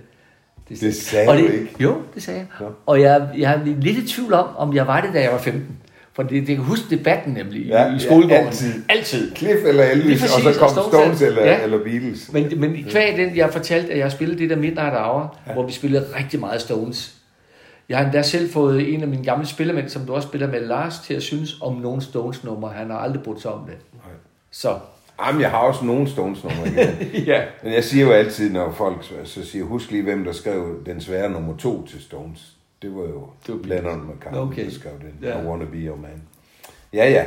Det 0.80 0.94
sagde 0.94 1.28
og 1.28 1.38
du 1.38 1.46
det, 1.46 1.54
ikke. 1.54 1.74
Jo, 1.80 2.02
det 2.14 2.22
sagde 2.22 2.38
jeg. 2.38 2.48
Nå. 2.60 2.72
Og 2.86 3.00
jeg, 3.00 3.30
jeg 3.36 3.52
er 3.52 3.64
lidt 3.64 3.98
i 3.98 4.08
tvivl 4.08 4.32
om, 4.32 4.56
om 4.56 4.74
jeg 4.74 4.86
var 4.86 5.00
det, 5.00 5.14
da 5.14 5.22
jeg 5.22 5.32
var 5.32 5.38
15. 5.38 5.78
For 6.14 6.22
det, 6.22 6.46
det 6.46 6.56
kan 6.56 6.64
huske 6.64 6.96
debatten 6.96 7.32
nemlig 7.32 7.66
Ja, 7.66 7.82
ja, 7.82 7.88
ja, 7.88 7.96
i 7.96 7.98
skolegården. 7.98 8.46
altid. 8.46 8.82
altid. 8.88 9.36
Cliff 9.36 9.64
eller 9.66 9.84
Elvis, 9.84 10.04
Lige 10.06 10.14
og 10.16 10.20
præcis, 10.42 10.54
så 10.54 10.60
kom 10.60 10.68
Stones 10.68 10.88
Stones, 10.88 11.22
er- 11.22 11.26
eller, 11.26 11.42
ja. 11.44 11.62
eller 11.62 11.78
Beatles. 11.84 12.32
Men, 12.32 12.60
men 12.60 12.84
kvæg 12.90 13.16
den, 13.16 13.36
jeg 13.36 13.52
fortalte, 13.52 13.92
at 13.92 13.98
jeg 13.98 14.12
spillede 14.12 14.38
det 14.38 14.50
der 14.50 14.56
Midnight 14.56 14.94
Hour, 14.94 15.36
ja. 15.46 15.52
hvor 15.52 15.66
vi 15.66 15.72
spillede 15.72 16.06
rigtig 16.18 16.40
meget 16.40 16.60
Stones. 16.60 17.14
Jeg 17.88 17.98
har 17.98 18.04
endda 18.04 18.22
selv 18.22 18.50
fået 18.52 18.94
en 18.94 19.02
af 19.02 19.08
mine 19.08 19.24
gamle 19.24 19.46
spillermænd, 19.46 19.88
som 19.88 20.02
du 20.06 20.14
også 20.14 20.28
spiller 20.28 20.50
med, 20.50 20.60
Lars, 20.60 20.98
til 20.98 21.14
at 21.14 21.22
synes 21.22 21.56
om 21.60 21.74
nogle 21.76 22.02
Stones-numre. 22.02 22.70
Han 22.76 22.90
har 22.90 22.98
aldrig 22.98 23.22
brugt 23.22 23.42
sig 23.42 23.50
om 23.52 23.60
det. 23.66 23.74
Nej. 23.92 24.12
Så, 24.50 24.74
Jamen, 25.26 25.40
jeg 25.40 25.50
har 25.50 25.58
også 25.58 25.84
nogle 25.84 26.08
Stones 26.08 26.44
numre 26.44 26.66
igen. 26.68 27.10
ja. 27.32 27.42
Men 27.64 27.72
jeg 27.72 27.84
siger 27.84 28.06
jo 28.06 28.12
altid, 28.12 28.50
når 28.52 28.72
folk 28.72 29.04
så 29.24 29.44
siger, 29.46 29.64
husk 29.64 29.90
lige, 29.90 30.02
hvem 30.02 30.24
der 30.24 30.32
skrev 30.32 30.82
den 30.86 31.00
svære 31.00 31.30
nummer 31.30 31.56
to 31.56 31.86
til 31.86 32.02
Stones. 32.02 32.40
Det 32.84 32.94
var 32.94 33.02
jo 33.02 33.28
Det 33.46 33.54
var. 33.54 33.60
Lennon 33.74 34.06
McCartney, 34.14 34.40
Okay. 34.40 34.64
der 34.64 34.70
skrev 34.70 34.92
den. 35.00 35.28
Ja. 35.28 35.42
I 35.42 35.46
wanna 35.46 35.64
be 35.64 35.76
your 35.76 35.96
man. 35.96 36.22
Ja, 36.92 37.10
ja. 37.10 37.24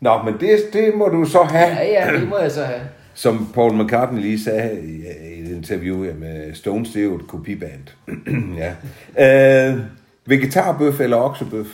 Nå, 0.00 0.22
men 0.22 0.34
det, 0.40 0.58
det 0.72 0.94
må 0.94 1.08
du 1.08 1.24
så 1.24 1.42
have. 1.42 1.68
Ja, 1.68 1.84
ja, 1.84 2.20
det 2.20 2.28
må 2.28 2.38
jeg 2.38 2.52
så 2.52 2.64
have. 2.64 2.80
Som 3.14 3.48
Paul 3.54 3.82
McCartney 3.84 4.20
lige 4.20 4.44
sagde 4.44 4.80
i, 4.82 5.06
et 5.42 5.50
interview 5.56 5.96
med 6.14 6.54
Stones, 6.54 6.90
det 6.92 7.00
er 7.00 7.04
jo 7.04 7.16
et 7.16 7.26
kopiband. 7.28 7.82
ja. 9.16 9.70
øh, 9.70 9.80
vegetarbøf 10.26 11.00
eller 11.00 11.16
oksebøf? 11.16 11.66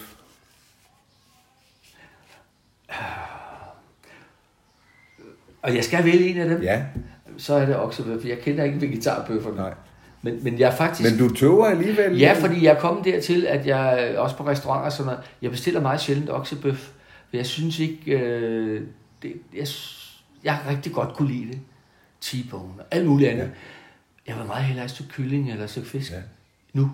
Og 5.63 5.75
jeg 5.77 5.85
skal 5.85 6.05
vælge 6.05 6.29
en 6.31 6.39
af 6.39 6.49
dem. 6.49 6.63
Ja. 6.63 6.83
Så 7.39 7.55
er 7.55 7.67
det 7.67 7.77
oksebøf. 7.77 8.25
Jeg 8.25 8.39
kender 8.39 8.65
ikke 8.65 8.81
vegetarbøfferne. 8.81 9.57
Nej. 9.57 9.75
Men, 10.23 10.45
men 10.45 10.59
jeg 10.59 10.67
er 10.73 10.77
faktisk... 10.77 11.11
Men 11.11 11.29
du 11.29 11.35
tøver 11.35 11.67
alligevel? 11.67 12.19
Ja, 12.19 12.33
fordi 12.41 12.65
jeg 12.65 12.75
er 12.75 12.81
kommet 12.81 13.05
dertil, 13.05 13.47
at 13.47 13.67
jeg 13.67 14.15
også 14.17 14.37
på 14.37 14.47
restauranter 14.47 14.87
og 14.87 14.93
sådan 14.93 15.07
noget, 15.07 15.21
jeg 15.43 15.51
bestiller 15.51 15.81
meget 15.81 16.01
sjældent 16.01 16.31
oksebøf. 16.31 16.79
For 17.31 17.37
jeg 17.37 17.47
synes 17.47 17.79
ikke, 17.79 18.19
øh, 18.19 18.83
det, 19.23 19.33
jeg, 19.57 19.67
jeg 20.45 20.55
har 20.55 20.71
rigtig 20.71 20.93
godt 20.93 21.15
kunne 21.15 21.29
lide 21.33 21.49
det. 21.49 21.59
T-bone 22.25 22.81
og 22.81 22.87
alt 22.91 23.07
muligt 23.07 23.31
andet. 23.31 23.43
Ja. 23.45 23.49
Jeg 24.27 24.37
vil 24.39 24.47
meget 24.47 24.65
hellere 24.65 24.81
have 24.81 24.85
et 24.85 24.91
stykke 24.91 25.11
kylling 25.13 25.51
eller 25.51 25.65
et 25.65 25.71
stykke 25.71 25.89
fisk. 25.89 26.11
Ja. 26.13 26.17
Nu. 26.73 26.91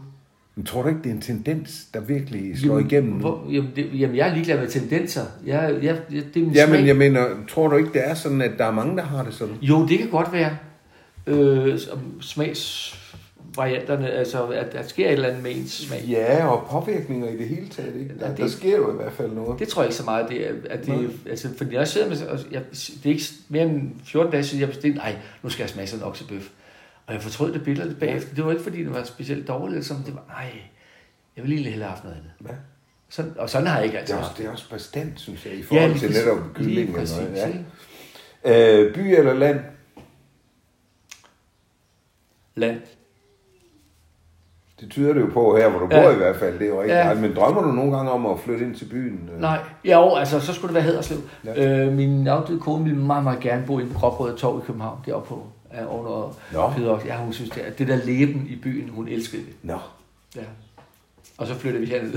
Men 0.54 0.66
tror 0.66 0.82
du 0.82 0.88
ikke, 0.88 1.02
det 1.02 1.10
er 1.10 1.14
en 1.14 1.20
tendens, 1.20 1.84
der 1.94 2.00
virkelig 2.00 2.58
slår 2.58 2.78
igennem 2.78 3.12
nu? 3.12 3.18
Hvor, 3.18 3.46
jamen, 3.50 3.70
det, 3.76 4.00
jamen, 4.00 4.16
jeg 4.16 4.28
er 4.28 4.34
ligeglad 4.34 4.58
med 4.60 4.68
tendenser. 4.68 5.22
Jeg, 5.46 5.78
jeg, 5.82 5.98
jeg, 6.12 6.24
det 6.34 6.36
er 6.36 6.44
min 6.44 6.50
Ja, 6.52 6.66
men 6.66 6.76
smag. 6.76 6.86
jeg 6.86 6.96
mener, 6.96 7.26
tror 7.48 7.68
du 7.68 7.76
ikke, 7.76 7.92
det 7.92 8.08
er 8.08 8.14
sådan, 8.14 8.42
at 8.42 8.50
der 8.58 8.64
er 8.64 8.70
mange, 8.72 8.96
der 8.96 9.02
har 9.02 9.24
det 9.24 9.34
sådan? 9.34 9.54
Jo, 9.62 9.86
det 9.86 9.98
kan 9.98 10.08
godt 10.10 10.32
være. 10.32 10.56
Øh, 11.26 11.78
som 11.78 11.98
smagsvarianterne, 13.54 14.10
altså 14.10 14.46
at 14.46 14.72
der 14.72 14.82
sker 14.82 15.06
et 15.06 15.12
eller 15.12 15.28
andet 15.28 15.42
med 15.42 15.56
ens 15.56 15.72
smag. 15.72 16.02
Ja, 16.08 16.46
og 16.46 16.66
påvirkninger 16.70 17.28
i 17.28 17.36
det 17.36 17.48
hele 17.48 17.68
taget, 17.68 17.94
ikke? 17.96 18.14
Ja, 18.20 18.24
Der, 18.24 18.28
det- 18.28 18.38
der 18.38 18.48
sker 18.48 18.76
jo 18.76 18.92
i 18.92 18.96
hvert 18.96 19.12
fald 19.12 19.30
noget. 19.30 19.58
Det 19.58 19.68
tror 19.68 19.82
jeg 19.82 19.88
ikke 19.88 19.96
så 19.96 20.04
meget, 20.04 20.28
det 20.28 20.48
er, 20.48 20.54
at 20.70 20.86
det, 20.86 21.10
altså, 21.30 21.48
fordi 21.56 21.74
jeg 21.74 21.88
sidder 21.88 22.08
med, 22.08 22.26
og 22.26 22.38
jeg, 22.50 22.62
det 22.72 23.06
er 23.06 23.10
ikke 23.10 23.24
mere 23.48 23.62
end 23.64 23.90
14 24.04 24.32
dage 24.32 24.44
siden, 24.44 24.60
jeg 24.60 24.68
bestilte, 24.68 24.98
nej, 24.98 25.16
nu 25.42 25.48
skal 25.50 25.62
jeg 25.62 25.70
smage 25.70 25.86
sådan 25.86 26.02
en 26.04 26.08
oksebøf. 26.08 26.48
Og 27.06 27.14
jeg 27.14 27.22
fortrød 27.22 27.52
det 27.52 27.64
billede 27.64 27.94
bagefter. 27.94 28.34
Det 28.34 28.44
var 28.44 28.50
ikke, 28.50 28.62
fordi 28.62 28.78
det 28.84 28.94
var 28.94 29.04
specielt 29.04 29.48
dårligt, 29.48 29.84
sådan. 29.86 30.04
det 30.06 30.14
var, 30.14 30.24
nej, 30.28 30.52
jeg 31.36 31.42
ville 31.44 31.54
egentlig 31.54 31.72
hellere 31.72 31.88
have 31.88 31.94
haft 31.94 32.04
noget 32.04 32.16
andet. 32.16 32.50
Ja. 32.50 32.56
Sådan, 33.08 33.32
og 33.38 33.50
sådan 33.50 33.66
har 33.66 33.76
jeg 33.76 33.84
ikke 33.84 33.94
Det 33.94 34.00
altid 34.00 34.14
er, 34.14 34.18
også, 34.18 34.30
det 34.38 34.46
er 34.46 34.50
også 34.50 34.70
bestandt, 34.70 35.20
synes 35.20 35.46
jeg, 35.46 35.54
i 35.54 35.62
forhold 35.62 35.88
lige 35.92 35.98
til 36.00 36.10
netop 36.10 36.38
kylling. 36.54 36.94
præcis, 36.94 37.16
noget, 37.16 37.64
ja. 38.44 38.80
øh, 38.82 38.94
by 38.94 38.98
eller 39.18 39.34
land? 39.34 39.60
Land. 42.54 42.80
Det 44.80 44.90
tyder 44.90 45.12
det 45.12 45.20
jo 45.20 45.26
på 45.32 45.56
her, 45.56 45.68
hvor 45.70 45.78
du 45.78 45.88
Ja. 45.90 46.02
bor 46.02 46.10
i 46.10 46.14
hvert 46.14 46.36
fald. 46.36 46.58
Det 46.58 46.62
er 46.62 46.68
jo 46.68 46.80
rigtig 46.80 46.94
Ja. 46.94 47.08
ja. 47.08 47.14
Men 47.14 47.34
drømmer 47.36 47.62
du 47.62 47.68
nogle 47.72 47.96
gange 47.96 48.10
om 48.10 48.26
at 48.26 48.40
flytte 48.40 48.64
ind 48.64 48.74
til 48.74 48.84
byen? 48.84 49.30
Øh, 49.34 49.40
Nej, 49.40 49.58
ja, 49.84 50.00
jo, 50.00 50.14
altså, 50.14 50.40
så 50.40 50.52
skulle 50.52 50.68
det 50.68 50.74
være 50.74 50.82
Haderslev. 50.92 51.18
Ja. 51.44 51.62
Ja. 51.62 51.86
Øh, 51.86 51.92
min 51.92 52.26
afdøde 52.28 52.60
kone 52.60 52.84
ville 52.84 52.98
meget, 53.00 53.24
meget 53.24 53.40
gerne 53.40 53.64
bo 53.66 53.78
inde 53.78 53.92
på 53.92 53.98
Gråbrød 53.98 54.36
Torv 54.36 54.58
i 54.58 54.66
København, 54.66 54.98
deroppe 55.06 55.28
på 55.28 55.42
ja, 55.74 55.84
under 55.86 56.36
Nå. 56.52 56.70
Peder. 56.76 56.98
Ja, 57.06 57.16
hun 57.16 57.32
synes, 57.32 57.50
det, 57.50 57.62
er, 57.66 57.70
det 57.70 57.88
der 57.88 57.96
leben 58.04 58.46
i 58.50 58.56
byen, 58.56 58.88
hun 58.88 59.08
elskede 59.08 59.42
det. 59.42 59.52
Nå. 59.62 59.78
Ja. 60.36 60.40
Og 61.38 61.46
så 61.46 61.54
flyttede 61.54 61.84
vi 61.86 61.90
herned. 61.90 62.12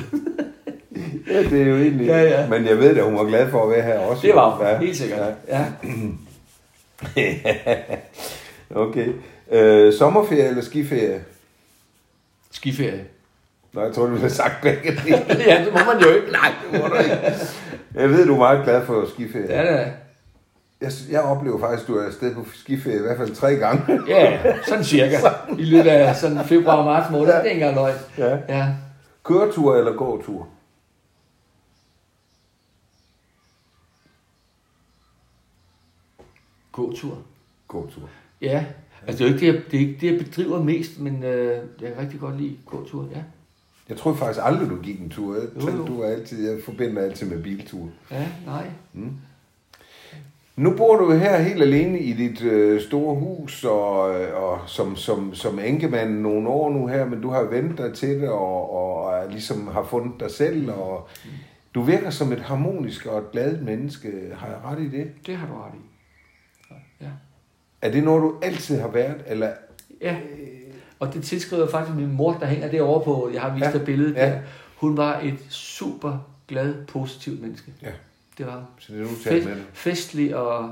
Ja, 1.31 1.43
det 1.43 1.61
er 1.61 1.65
jo 1.65 1.75
egentlig... 1.75 2.07
Ja, 2.07 2.21
ja. 2.23 2.49
Men 2.49 2.65
jeg 2.65 2.77
ved 2.77 2.97
at 2.97 3.03
hun 3.05 3.15
var 3.15 3.23
glad 3.25 3.49
for 3.49 3.63
at 3.63 3.69
være 3.69 3.81
her 3.81 3.99
også. 3.99 4.27
Det 4.27 4.35
var 4.35 4.49
hun, 4.49 4.65
ja. 4.67 4.77
helt 4.79 4.97
sikkert. 4.97 5.19
Ja. 5.47 5.65
okay. 8.75 9.07
Øh, 9.51 9.93
sommerferie 9.93 10.43
eller 10.47 10.61
skiferie? 10.61 11.21
Skiferie. 12.59 13.05
Nå, 13.73 13.81
jeg 13.81 13.93
tror, 13.93 14.05
du 14.05 14.11
ville 14.11 14.29
sagt 14.29 14.53
begge 14.61 14.91
dele. 14.91 15.25
ja, 15.47 15.65
det 15.65 15.73
må 15.73 15.79
man 15.93 16.01
jo 16.01 16.09
ikke. 16.09 16.31
Nej, 16.31 16.51
Det 16.71 16.81
må 16.81 16.87
du 16.87 16.95
ikke. 16.95 17.17
Jeg 17.95 18.09
ved, 18.09 18.25
du 18.25 18.33
er 18.33 18.37
meget 18.37 18.63
glad 18.63 18.85
for 18.85 19.05
skiferie. 19.13 19.47
er 19.49 19.77
det. 19.77 19.93
Jeg, 20.81 20.91
jeg 21.11 21.21
oplever 21.21 21.59
faktisk, 21.59 21.83
at 21.83 21.87
du 21.87 21.99
er 21.99 22.05
afsted 22.05 22.35
på 22.35 22.45
skiferie 22.53 22.97
i 22.97 23.01
hvert 23.01 23.17
fald 23.17 23.35
tre 23.35 23.55
gange. 23.55 23.99
Ja, 24.07 24.39
sådan 24.67 24.83
cirka. 24.83 25.17
I 25.59 25.63
løbet 25.63 25.89
af 25.89 26.15
sådan 26.15 26.45
februar 26.45 26.75
og 26.75 26.85
marts 26.85 27.11
måned. 27.11 27.27
Det 27.27 27.35
er 27.35 27.41
ikke 27.41 27.65
engang 27.65 27.75
løgn. 27.75 27.95
Ja. 28.17 28.37
Ja. 28.57 28.67
Køretur 29.23 29.75
eller 29.75 29.91
gåtur? 29.93 30.47
Gåtur. 36.71 37.17
Gåtur. 37.67 38.09
Ja. 38.41 38.65
Altså, 39.09 39.23
det 39.23 39.29
er 39.29 39.33
jo 39.33 39.35
ikke 39.35 39.45
det, 39.47 39.53
jeg, 39.53 39.71
det, 39.71 39.77
er 39.77 39.87
ikke 39.87 39.97
det, 40.01 40.11
jeg 40.11 40.25
bedriver 40.25 40.63
mest, 40.63 40.99
men 40.99 41.23
øh, 41.23 41.57
jeg 41.81 41.93
kan 41.93 42.01
rigtig 42.01 42.19
godt 42.19 42.41
lide 42.41 42.55
gåtur, 42.65 43.07
ja. 43.15 43.21
Jeg 43.89 43.97
tror 43.97 44.13
faktisk 44.13 44.39
aldrig, 44.43 44.69
du 44.69 44.75
gik 44.75 44.99
en 44.99 45.09
tur. 45.09 45.35
Jeg, 45.35 45.43
Jo, 45.55 45.85
du 45.85 46.01
er 46.01 46.07
altid, 46.07 46.49
jeg 46.49 46.63
forbinder 46.63 47.01
altid 47.01 47.29
med 47.29 47.43
biltur. 47.43 47.89
Ja, 48.11 48.27
nej. 48.45 48.65
Nu 50.55 50.73
bor 50.77 50.97
du 50.97 51.11
her 51.11 51.41
helt 51.41 51.61
alene 51.61 51.99
i 51.99 52.13
dit 52.13 52.43
øh, 52.43 52.81
store 52.81 53.15
hus, 53.15 53.63
og, 53.63 54.21
øh, 54.21 54.43
og 54.43 54.59
som, 54.67 54.95
som, 54.95 55.33
som 55.33 55.59
enkemand 55.59 56.19
nogle 56.19 56.49
år 56.49 56.69
nu 56.71 56.87
her, 56.87 57.05
men 57.05 57.21
du 57.21 57.29
har 57.29 57.43
vendt 57.43 57.77
dig 57.77 57.93
til 57.93 58.21
det, 58.21 58.29
og, 58.29 58.73
og, 58.73 59.03
og 59.03 59.29
ligesom 59.29 59.67
har 59.67 59.83
fundet 59.83 60.19
dig 60.19 60.31
selv, 60.31 60.71
og 60.71 61.07
du 61.75 61.81
virker 61.81 62.09
som 62.09 62.31
et 62.31 62.39
harmonisk 62.39 63.05
og 63.05 63.17
et 63.17 63.31
glad 63.31 63.57
menneske. 63.61 64.11
Har 64.35 64.47
jeg 64.47 64.57
ret 64.65 64.79
i 64.79 64.97
det? 64.97 65.11
Det 65.25 65.35
har 65.35 65.47
du 65.47 65.53
ret 65.53 65.73
i. 65.73 65.88
Er 67.81 67.91
det 67.91 68.03
noget, 68.03 68.21
du 68.21 68.35
altid 68.41 68.79
har 68.79 68.87
været, 68.87 69.15
eller 69.27 69.49
Ja. 70.01 70.15
Og 70.99 71.13
det 71.13 71.23
tilskriver 71.23 71.67
faktisk 71.67 71.95
min 71.95 72.11
mor, 72.11 72.37
der 72.39 72.45
hænger 72.45 72.67
derovre 72.71 73.03
på, 73.03 73.29
jeg 73.33 73.41
har 73.41 73.53
vist 73.53 73.65
Ja, 73.65 73.71
dig 73.71 73.85
billedet 73.85 74.15
ja. 74.15 74.25
der. 74.25 74.39
Hun 74.75 74.97
var 74.97 75.19
et 75.23 75.35
super 75.49 76.27
glad, 76.47 76.73
positivt 76.85 77.41
menneske. 77.41 77.71
Ja. 77.81 77.87
Det 78.37 78.45
var 78.45 78.53
hun. 78.55 78.63
Så 78.79 78.93
det 78.93 78.99
er 79.01 79.03
nu 79.03 79.09
taget 79.23 79.45
med 79.45 79.55
det. 79.55 79.63
festlig 79.73 80.35
og 80.35 80.71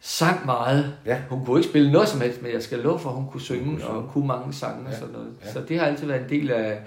sang 0.00 0.46
meget. 0.46 0.94
Ja. 1.06 1.18
Hun 1.30 1.44
kunne 1.44 1.58
ikke 1.60 1.68
spille 1.68 1.92
noget 1.92 2.08
som 2.08 2.20
helst, 2.20 2.42
men 2.42 2.52
jeg 2.52 2.62
skal 2.62 2.78
love 2.78 2.98
for, 2.98 3.10
at 3.10 3.16
hun 3.16 3.26
kunne 3.30 3.40
synge, 3.40 3.64
kunne 3.64 3.72
kunne 3.72 3.80
synge. 3.82 3.94
og 3.94 4.10
kunne 4.12 4.26
mange 4.26 4.52
sange 4.52 4.86
og 4.86 4.92
Ja. 4.92 4.98
sådan 4.98 5.12
noget. 5.12 5.28
Ja. 5.44 5.52
Så 5.52 5.60
det 5.68 5.78
har 5.78 5.86
altid 5.86 6.06
været 6.06 6.22
en 6.22 6.28
del 6.28 6.50
af, 6.50 6.80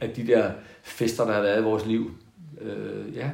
af 0.00 0.10
de 0.10 0.26
der 0.26 0.50
fester, 0.82 1.24
der 1.24 1.32
har 1.32 1.42
været 1.42 1.60
i 1.60 1.64
vores 1.64 1.86
liv. 1.86 2.10
Øh, 2.60 3.16
ja. 3.16 3.30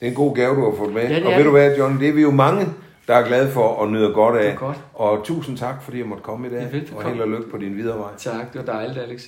Det 0.00 0.06
er 0.06 0.10
en 0.10 0.14
god 0.16 0.36
gave, 0.36 0.54
du 0.56 0.70
har 0.70 0.76
fået 0.76 0.92
med. 0.94 1.02
Ja, 1.02 1.14
det 1.14 1.26
og 1.26 1.32
er 1.32 1.36
ved 1.36 1.44
du 1.44 1.56
det. 1.56 1.60
hvad, 1.60 1.76
John, 1.76 2.00
det 2.00 2.08
er 2.08 2.12
vi 2.12 2.22
jo 2.22 2.30
mange, 2.30 2.66
der 3.08 3.14
er 3.14 3.26
glade 3.26 3.50
for 3.50 3.68
og 3.68 3.88
nyder 3.88 4.12
godt 4.12 4.36
af. 4.36 4.42
Det 4.44 4.52
er 4.52 4.56
godt. 4.56 4.80
Og 4.94 5.24
tusind 5.24 5.58
tak, 5.58 5.82
fordi 5.82 5.98
jeg 5.98 6.06
måtte 6.06 6.22
komme 6.22 6.46
i 6.46 6.50
dag. 6.50 6.84
Og 6.96 7.04
held 7.04 7.20
og 7.20 7.28
lykke 7.28 7.50
på 7.50 7.58
din 7.58 7.76
videre 7.76 7.98
vej. 7.98 8.10
Tak, 8.18 8.52
det 8.52 8.66
var 8.66 8.72
dejligt, 8.72 8.98
Alex. 8.98 9.22